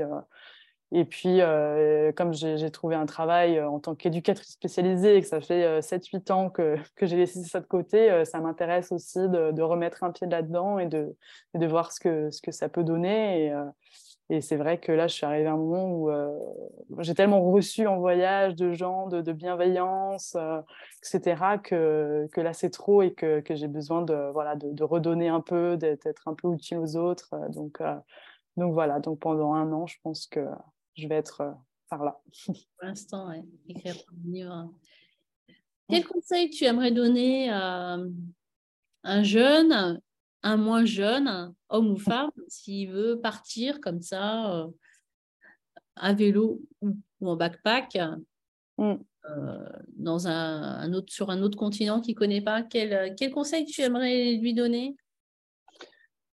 et 0.92 1.04
puis, 1.04 1.40
euh, 1.40 2.10
comme 2.12 2.34
j'ai 2.34 2.70
trouvé 2.70 2.96
un 2.96 3.06
travail 3.06 3.58
euh, 3.58 3.68
en 3.68 3.78
tant 3.78 3.94
qu'éducatrice 3.94 4.50
spécialisée 4.50 5.16
et 5.16 5.20
que 5.20 5.26
ça 5.28 5.40
fait 5.40 5.80
7-8 5.80 6.30
euh, 6.30 6.34
ans 6.34 6.50
que, 6.50 6.74
que 6.96 7.06
j'ai 7.06 7.16
laissé 7.16 7.44
ça 7.44 7.60
de 7.60 7.66
côté, 7.66 8.24
ça 8.24 8.40
m'intéresse 8.40 8.90
aussi 8.90 9.20
de, 9.20 9.52
de, 9.52 9.62
remettre 9.62 10.02
un 10.02 10.10
pied 10.10 10.26
là-dedans 10.26 10.80
et 10.80 10.86
de, 10.86 11.16
de 11.54 11.66
voir 11.66 11.92
ce 11.92 12.00
que, 12.00 12.30
ce 12.30 12.42
que 12.42 12.50
ça 12.50 12.68
peut 12.68 12.82
donner. 12.82 13.46
Et, 13.46 13.54
et 14.30 14.40
c'est 14.40 14.56
vrai 14.56 14.78
que 14.78 14.90
là, 14.90 15.06
je 15.06 15.14
suis 15.14 15.26
arrivée 15.26 15.46
à 15.46 15.52
un 15.52 15.56
moment 15.56 15.92
où 15.92 16.10
j'ai 17.02 17.14
tellement 17.14 17.40
reçu 17.50 17.86
en 17.86 17.98
voyage 17.98 18.56
de 18.56 18.72
gens, 18.72 19.06
de, 19.06 19.20
de 19.20 19.32
bienveillance, 19.32 20.36
etc., 21.04 21.58
que, 21.62 22.28
que 22.32 22.40
là, 22.40 22.52
c'est 22.52 22.70
trop 22.70 23.02
et 23.02 23.12
que, 23.12 23.40
que 23.40 23.54
j'ai 23.54 23.68
besoin 23.68 24.02
de, 24.02 24.30
voilà, 24.32 24.56
de, 24.56 24.72
de, 24.72 24.84
redonner 24.84 25.28
un 25.28 25.40
peu, 25.40 25.76
d'être 25.76 26.26
un 26.26 26.34
peu 26.34 26.52
utile 26.52 26.78
aux 26.78 26.96
autres. 26.96 27.34
Donc, 27.50 27.80
donc 28.56 28.72
voilà, 28.72 29.00
donc 29.00 29.20
pendant 29.20 29.54
un 29.54 29.72
an, 29.72 29.86
je 29.86 29.96
pense 30.02 30.26
que 30.26 30.40
je 30.96 31.08
vais 31.08 31.16
être 31.16 31.40
euh, 31.40 31.52
par 31.88 32.04
là. 32.04 32.20
Pour 32.46 32.56
l'instant, 32.82 33.28
ouais. 33.28 33.42
écrire 33.68 33.96
ton 34.04 34.16
livre. 34.24 34.72
Quel 35.88 36.06
conseil 36.06 36.50
tu 36.50 36.64
aimerais 36.64 36.92
donner 36.92 37.50
à 37.50 37.98
un 39.02 39.22
jeune, 39.22 40.00
un 40.42 40.56
moins 40.56 40.84
jeune, 40.84 41.52
homme 41.68 41.90
ou 41.90 41.96
femme, 41.96 42.30
s'il 42.48 42.90
veut 42.90 43.20
partir 43.20 43.80
comme 43.80 44.00
ça, 44.00 44.52
euh, 44.54 44.68
à 45.96 46.12
vélo 46.12 46.60
ou, 46.80 46.94
en 47.22 47.36
backpack, 47.36 47.98
mm. 48.78 48.94
euh, 49.30 49.68
dans 49.96 50.28
un, 50.28 50.92
autre, 50.92 51.12
sur 51.12 51.30
un 51.30 51.42
autre 51.42 51.58
continent 51.58 52.00
qu'il 52.00 52.14
ne 52.14 52.18
connaît 52.18 52.40
pas? 52.40 52.62
Quel, 52.62 53.14
quel 53.16 53.32
conseil 53.32 53.64
tu 53.64 53.80
aimerais 53.82 54.34
lui 54.34 54.54
donner? 54.54 54.96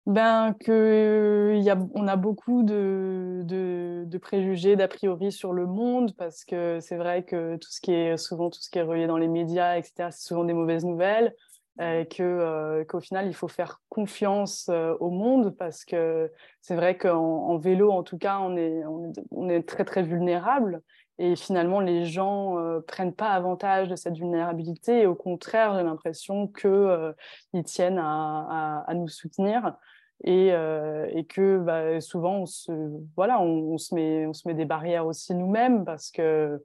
Ben, 0.05 0.53
que 0.59 1.57
y 1.59 1.69
a, 1.69 1.77
on 1.95 2.07
a 2.07 2.15
beaucoup 2.15 2.61
de, 2.63 3.41
de, 3.43 4.17
préjugés, 4.19 4.75
d'a 4.75 4.87
priori 4.87 5.31
sur 5.31 5.51
le 5.51 5.65
monde, 5.65 6.15
parce 6.15 6.45
que 6.45 6.79
c'est 6.79 6.95
vrai 6.95 7.23
que 7.23 7.57
tout 7.57 7.69
ce 7.69 7.81
qui 7.81 7.93
est 7.93 8.17
souvent 8.17 8.49
tout 8.49 8.61
ce 8.61 8.69
qui 8.69 8.79
est 8.79 8.83
relié 8.83 9.07
dans 9.07 9.17
les 9.17 9.27
médias, 9.27 9.77
etc., 9.77 10.09
c'est 10.11 10.27
souvent 10.27 10.43
des 10.43 10.53
mauvaises 10.53 10.85
nouvelles, 10.85 11.33
et 11.81 12.07
que 12.07 12.23
euh, 12.23 12.85
qu'au 12.85 13.01
final 13.01 13.27
il 13.27 13.33
faut 13.33 13.47
faire 13.47 13.81
confiance 13.89 14.67
euh, 14.69 14.95
au 14.99 15.09
monde, 15.09 15.55
parce 15.57 15.83
que 15.83 16.31
c'est 16.61 16.75
vrai 16.75 16.97
qu'en 16.97 17.17
en 17.17 17.57
vélo, 17.57 17.91
en 17.91 18.03
tout 18.03 18.17
cas, 18.17 18.39
on 18.39 18.55
est, 18.55 18.83
on 19.31 19.49
est, 19.49 19.63
très 19.67 19.85
très 19.85 20.03
vulnérable. 20.03 20.81
Et 21.17 21.35
finalement, 21.35 21.79
les 21.79 22.05
gens 22.05 22.57
euh, 22.59 22.81
prennent 22.81 23.13
pas 23.13 23.29
avantage 23.29 23.87
de 23.87 23.95
cette 23.95 24.17
vulnérabilité. 24.17 25.01
Et 25.01 25.07
au 25.07 25.15
contraire, 25.15 25.75
j'ai 25.77 25.83
l'impression 25.83 26.47
qu'ils 26.47 27.13
ils 27.53 27.63
tiennent 27.63 27.99
à, 27.99 28.83
à, 28.83 28.83
à, 28.87 28.93
nous 28.93 29.07
soutenir 29.07 29.75
et, 30.23 30.53
euh, 30.53 31.07
et 31.11 31.25
que 31.25 31.59
bah, 31.59 31.99
souvent 32.01 32.37
on 32.39 32.45
se 32.45 32.71
voilà 33.15 33.41
on, 33.41 33.77
se 33.77 33.93
met 33.93 34.25
on 34.25 34.33
se 34.33 34.47
met 34.47 34.53
des 34.53 34.65
barrières 34.65 35.05
aussi 35.05 35.35
nous-mêmes 35.35 35.85
parce 35.85 36.11
que 36.11 36.63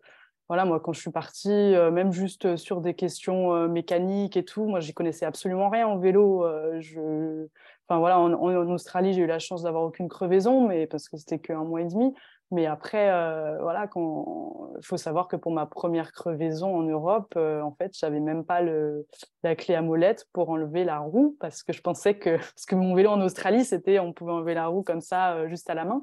voilà, 0.48 0.64
moi, 0.64 0.80
quand 0.80 0.92
je 0.92 1.00
suis 1.00 1.12
partie, 1.12 1.76
même 1.92 2.10
juste 2.10 2.56
sur 2.56 2.80
des 2.80 2.94
questions 2.94 3.68
mécaniques 3.68 4.36
et 4.36 4.44
tout, 4.44 4.64
moi, 4.64 4.80
j'y 4.80 4.92
connaissais 4.92 5.24
absolument 5.24 5.68
rien 5.68 5.86
en 5.86 5.96
vélo. 5.96 6.44
Enfin, 6.44 8.00
voilà, 8.00 8.18
en, 8.18 8.32
en 8.32 8.70
Australie, 8.72 9.12
j'ai 9.12 9.20
eu 9.20 9.26
la 9.28 9.38
chance 9.38 9.62
d'avoir 9.62 9.84
aucune 9.84 10.08
crevaison, 10.08 10.66
mais 10.66 10.88
parce 10.88 11.08
que 11.08 11.16
c'était 11.16 11.38
qu'un 11.38 11.62
mois 11.62 11.82
et 11.82 11.84
demi. 11.84 12.12
Mais 12.52 12.66
après, 12.66 13.10
euh, 13.10 13.58
voilà, 13.60 13.88
il 13.94 14.84
faut 14.84 14.96
savoir 14.96 15.28
que 15.28 15.36
pour 15.36 15.52
ma 15.52 15.66
première 15.66 16.10
crevaison 16.10 16.74
en 16.74 16.82
Europe, 16.82 17.34
euh, 17.36 17.60
en 17.62 17.70
fait, 17.70 17.96
j'avais 17.96 18.18
même 18.18 18.44
pas 18.44 18.60
le, 18.60 19.06
la 19.44 19.54
clé 19.54 19.76
à 19.76 19.82
molette 19.82 20.26
pour 20.32 20.50
enlever 20.50 20.82
la 20.82 20.98
roue 20.98 21.36
parce 21.38 21.62
que 21.62 21.72
je 21.72 21.80
pensais 21.80 22.14
que, 22.14 22.36
parce 22.38 22.66
que 22.66 22.74
mon 22.74 22.94
vélo 22.96 23.10
en 23.10 23.20
Australie, 23.20 23.64
c'était, 23.64 24.00
on 24.00 24.12
pouvait 24.12 24.32
enlever 24.32 24.54
la 24.54 24.66
roue 24.66 24.82
comme 24.82 25.00
ça, 25.00 25.34
euh, 25.34 25.48
juste 25.48 25.70
à 25.70 25.74
la 25.74 25.84
main. 25.84 26.00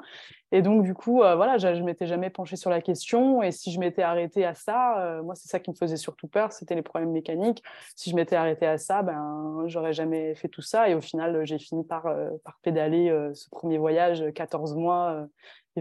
Et 0.54 0.62
donc, 0.62 0.84
du 0.84 0.94
coup, 0.94 1.18
voilà, 1.18 1.58
je, 1.58 1.68
ne 1.68 1.82
m'étais 1.82 2.08
jamais 2.08 2.30
penchée 2.30 2.56
sur 2.56 2.70
la 2.70 2.80
question. 2.80 3.44
Et 3.44 3.52
si 3.52 3.70
je 3.70 3.82
m'étais 3.82 4.02
arrêtée 4.02 4.46
à 4.46 4.54
ça, 4.54 5.20
moi, 5.22 5.36
c'est 5.36 5.50
ça 5.50 5.60
qui 5.60 5.70
me 5.70 5.76
faisait 5.76 5.98
surtout 5.98 6.30
peur, 6.30 6.54
c'était 6.54 6.74
les 6.74 6.82
problèmes 6.82 7.12
mécaniques. 7.12 7.62
Si 7.98 8.10
je 8.10 8.16
m'étais 8.16 8.38
arrêtée 8.38 8.66
à 8.66 8.78
ça, 8.78 9.04
ben, 9.04 9.66
j'aurais 9.66 9.92
jamais 9.92 10.36
fait 10.36 10.48
tout 10.48 10.62
ça. 10.62 10.88
Et 10.88 10.96
au 10.96 11.02
final, 11.02 11.46
j'ai 11.46 11.60
fini 11.60 11.84
par, 11.84 12.04
par 12.46 12.60
pédaler 12.62 13.14
ce 13.34 13.50
premier 13.50 13.78
voyage, 13.78 14.24
14 14.34 14.78
mois 14.78 15.28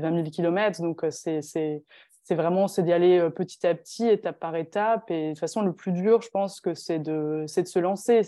20 0.01 0.15
000 0.15 0.31
km. 0.31 0.81
Donc, 0.83 1.05
euh, 1.05 1.11
c'est 1.11 2.35
vraiment 2.35 2.67
d'y 2.67 2.93
aller 2.93 3.19
euh, 3.19 3.31
petit 3.31 3.67
à 3.67 3.75
petit, 3.75 4.09
étape 4.09 4.39
par 4.39 4.57
étape. 4.57 5.11
Et 5.11 5.29
de 5.29 5.31
toute 5.31 5.41
façon, 5.41 5.63
le 5.63 5.73
plus 5.73 5.93
dur, 5.93 6.23
je 6.23 6.29
pense 6.29 6.61
que 6.61 6.75
c'est 6.75 6.99
de, 6.99 7.45
de 7.45 7.67
se 7.67 7.79
lancer. 7.79 8.23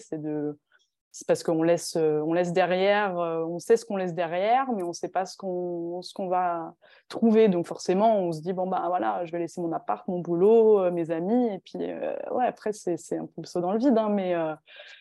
C'est 1.11 1.27
parce 1.27 1.43
qu'on 1.43 1.63
laisse, 1.63 1.97
euh, 1.97 2.21
on 2.27 2.33
laisse 2.33 2.53
derrière, 2.53 3.17
on 3.17 3.59
sait 3.59 3.77
ce 3.77 3.85
qu'on 3.85 3.97
laisse 3.97 4.15
derrière, 4.15 4.71
mais 4.73 4.83
on 4.83 4.89
ne 4.89 4.93
sait 4.93 5.09
pas 5.09 5.25
ce 5.27 5.37
qu'on 5.37 6.01
qu'on 6.15 6.29
va 6.29 6.75
trouver. 7.09 7.49
Donc 7.49 7.67
forcément, 7.67 8.19
on 8.21 8.31
se 8.31 8.41
dit, 8.41 8.53
bon, 8.53 8.69
bah 8.69 8.85
voilà, 8.87 9.25
je 9.25 9.33
vais 9.33 9.39
laisser 9.39 9.61
mon 9.61 9.73
appart, 9.73 10.07
mon 10.07 10.21
boulot, 10.21 10.91
mes 10.93 11.11
amis. 11.11 11.49
Et 11.55 11.59
puis, 11.59 11.79
ouais, 11.79 12.47
après, 12.47 12.73
c'est 12.73 13.17
un 13.17 13.27
peu 13.27 13.41
le 13.43 13.47
saut 13.47 13.61
dans 13.61 13.73
le 13.73 13.79
vide. 13.79 13.97
Hein, 13.99 14.11
mais, 14.11 14.35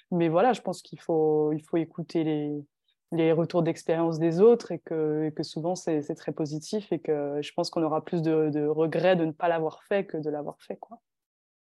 mais 0.09 0.29
voilà, 0.29 0.53
je 0.53 0.61
pense 0.61 0.81
qu'il 0.81 0.99
faut, 0.99 1.51
il 1.53 1.61
faut 1.61 1.77
écouter 1.77 2.23
les, 2.23 2.63
les 3.11 3.31
retours 3.31 3.63
d'expérience 3.63 4.19
des 4.19 4.41
autres 4.41 4.71
et 4.71 4.79
que, 4.79 5.29
que 5.29 5.43
souvent 5.43 5.75
c'est 5.75 6.01
très 6.15 6.31
positif 6.31 6.91
et 6.91 6.99
que 6.99 7.39
je 7.41 7.53
pense 7.53 7.69
qu'on 7.69 7.83
aura 7.83 8.03
plus 8.03 8.21
de, 8.21 8.67
regrets 8.67 9.15
de 9.15 9.25
ne 9.25 9.31
pas 9.31 9.47
l'avoir 9.47 9.83
fait 9.83 10.05
que 10.05 10.17
de 10.17 10.29
l'avoir 10.29 10.61
fait. 10.61 10.77
Quoi. 10.77 10.99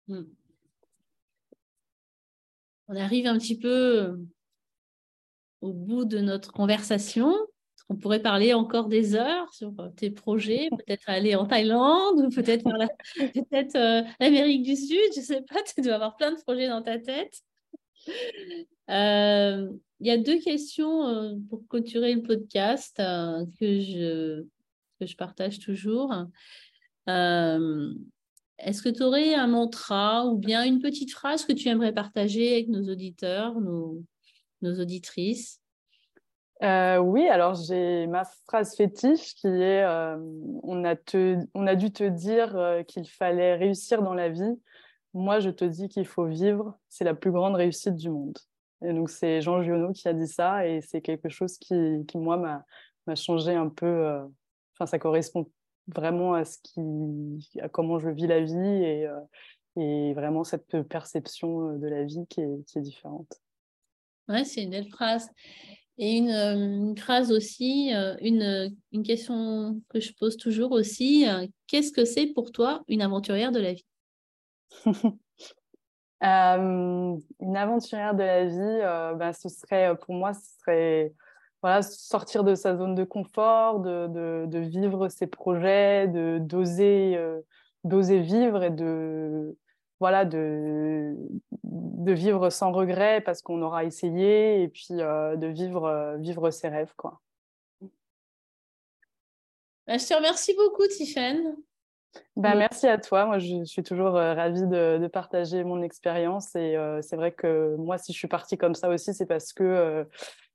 Hmm. 0.08 0.24
On 2.88 2.96
arrive 2.96 3.26
un 3.26 3.36
petit 3.36 3.58
peu 3.58 3.98
euh, 3.98 4.16
au 5.60 5.72
bout 5.72 6.04
de 6.04 6.18
notre 6.20 6.52
conversation. 6.52 7.34
On 7.88 7.96
pourrait 7.96 8.22
parler 8.22 8.54
encore 8.54 8.88
des 8.88 9.14
heures 9.14 9.52
sur 9.52 9.72
euh, 9.80 9.88
tes 9.90 10.10
projets, 10.10 10.68
peut-être 10.86 11.04
aller 11.08 11.34
en 11.34 11.46
Thaïlande 11.46 12.20
ou 12.20 12.28
peut-être 12.30 12.64
peut-être 13.18 13.76
euh, 13.76 14.02
l'Amérique 14.20 14.62
du 14.62 14.76
Sud, 14.76 15.12
je 15.14 15.20
ne 15.20 15.24
sais 15.24 15.42
pas, 15.42 15.62
tu 15.62 15.82
dois 15.82 15.94
avoir 15.94 16.16
plein 16.16 16.32
de 16.32 16.40
projets 16.40 16.68
dans 16.68 16.82
ta 16.82 16.98
tête. 16.98 17.42
Euh, 18.88 19.68
il 20.00 20.06
y 20.06 20.10
a 20.10 20.18
deux 20.18 20.38
questions 20.38 21.06
euh, 21.06 21.34
pour 21.48 21.66
clôturer 21.68 22.14
le 22.14 22.22
podcast 22.22 23.00
euh, 23.00 23.44
que, 23.58 23.80
je, 23.80 24.42
que 25.00 25.06
je 25.06 25.16
partage 25.16 25.58
toujours. 25.58 26.14
Est-ce 27.08 28.82
que 28.82 28.88
tu 28.88 29.02
aurais 29.02 29.34
un 29.34 29.48
mantra 29.48 30.24
ou 30.26 30.38
bien 30.38 30.64
une 30.64 30.80
petite 30.80 31.12
phrase 31.12 31.44
que 31.44 31.52
tu 31.52 31.68
aimerais 31.68 31.92
partager 31.92 32.52
avec 32.52 32.68
nos 32.68 32.90
auditeurs, 32.90 33.60
nos, 33.60 34.02
nos 34.62 34.80
auditrices? 34.80 35.60
Oui, 36.62 37.28
alors 37.28 37.54
j'ai 37.54 38.06
ma 38.06 38.24
phrase 38.46 38.74
fétiche 38.74 39.34
qui 39.34 39.46
est 39.48 39.84
on, 40.62 40.84
a 40.84 40.96
te, 40.96 41.36
on 41.52 41.66
a 41.66 41.74
dû 41.74 41.92
te 41.92 42.04
dire 42.04 42.82
qu'il 42.88 43.06
fallait 43.06 43.56
réussir 43.56 44.02
dans 44.02 44.14
la 44.14 44.30
vie. 44.30 44.54
Moi, 45.16 45.40
je 45.40 45.48
te 45.48 45.64
dis 45.64 45.88
qu'il 45.88 46.04
faut 46.06 46.26
vivre. 46.26 46.78
C'est 46.90 47.04
la 47.04 47.14
plus 47.14 47.32
grande 47.32 47.54
réussite 47.54 47.96
du 47.96 48.10
monde. 48.10 48.36
Et 48.84 48.92
donc, 48.92 49.08
c'est 49.08 49.40
Jean 49.40 49.62
Giono 49.62 49.94
qui 49.94 50.06
a 50.08 50.12
dit 50.12 50.28
ça, 50.28 50.68
et 50.68 50.82
c'est 50.82 51.00
quelque 51.00 51.30
chose 51.30 51.56
qui, 51.56 52.04
qui 52.06 52.18
moi, 52.18 52.36
m'a 53.06 53.14
changé 53.14 53.54
un 53.54 53.70
peu. 53.70 53.86
Euh, 53.86 54.26
enfin, 54.74 54.84
ça 54.84 54.98
correspond 54.98 55.50
vraiment 55.86 56.34
à, 56.34 56.44
ce 56.44 56.58
qui, 56.62 57.58
à 57.60 57.70
comment 57.70 57.98
je 57.98 58.10
vis 58.10 58.26
la 58.26 58.42
vie 58.42 58.52
et, 58.52 59.06
euh, 59.06 59.20
et 59.78 60.12
vraiment 60.12 60.44
cette 60.44 60.82
perception 60.82 61.70
euh, 61.70 61.78
de 61.78 61.88
la 61.88 62.04
vie 62.04 62.26
qui 62.28 62.42
est, 62.42 62.66
qui 62.66 62.76
est 62.76 62.82
différente. 62.82 63.40
Ouais, 64.28 64.44
c'est 64.44 64.64
une 64.64 64.70
belle 64.70 64.90
phrase. 64.90 65.30
Et 65.96 66.18
une, 66.18 66.28
une 66.28 66.98
phrase 66.98 67.32
aussi, 67.32 67.90
une, 68.20 68.70
une, 68.92 69.02
question 69.02 69.80
que 69.88 69.98
je 69.98 70.12
pose 70.12 70.36
toujours 70.36 70.72
aussi, 70.72 71.24
qu'est-ce 71.68 71.90
que 71.90 72.04
c'est 72.04 72.26
pour 72.34 72.52
toi 72.52 72.84
une 72.86 73.00
aventurière 73.00 73.50
de 73.50 73.60
la 73.60 73.72
vie? 73.72 73.86
Euh, 76.22 77.14
une 77.40 77.56
aventurière 77.56 78.14
de 78.14 78.22
la 78.22 78.46
vie, 78.46 78.56
euh, 78.58 79.14
ben, 79.14 79.34
ce 79.34 79.50
serait 79.50 79.94
pour 79.98 80.14
moi, 80.14 80.32
ce 80.32 80.58
serait 80.60 81.12
voilà, 81.60 81.82
sortir 81.82 82.42
de 82.42 82.54
sa 82.54 82.74
zone 82.74 82.94
de 82.94 83.04
confort, 83.04 83.80
de, 83.80 84.46
de, 84.46 84.58
vivre 84.58 85.08
ses 85.08 85.26
projets, 85.26 86.08
de 86.08 86.38
d'oser 86.40 87.16
euh, 87.16 87.40
d'oser 87.84 88.20
vivre 88.20 88.62
et 88.62 88.70
de 88.70 89.58
voilà 90.00 90.24
de, 90.24 91.14
de 91.64 92.12
vivre 92.12 92.48
sans 92.48 92.72
regret 92.72 93.20
parce 93.20 93.42
qu'on 93.42 93.60
aura 93.60 93.84
essayé 93.84 94.62
et 94.62 94.68
puis 94.68 94.86
de 94.90 95.46
vivre 95.46 96.16
vivre 96.18 96.50
ses 96.50 96.68
rêves 96.68 96.94
quoi. 96.96 97.20
Ben, 99.86 99.98
je 100.00 100.06
te 100.06 100.14
remercie 100.14 100.54
beaucoup, 100.54 100.86
Tiffany. 100.88 101.46
Bah, 102.36 102.54
merci 102.54 102.86
à 102.86 102.98
toi. 102.98 103.26
Moi, 103.26 103.38
je 103.38 103.64
suis 103.64 103.82
toujours 103.82 104.16
euh, 104.16 104.34
ravie 104.34 104.66
de, 104.66 105.08
partager 105.12 105.64
mon 105.64 105.82
expérience. 105.82 106.54
Et 106.54 106.76
euh, 106.76 107.00
c'est 107.02 107.16
vrai 107.16 107.32
que 107.32 107.76
moi, 107.76 107.98
si 107.98 108.12
je 108.12 108.18
suis 108.18 108.28
partie 108.28 108.58
comme 108.58 108.74
ça 108.74 108.88
aussi, 108.88 109.14
c'est 109.14 109.26
parce 109.26 109.52
que 109.52 109.64
euh, 109.64 110.04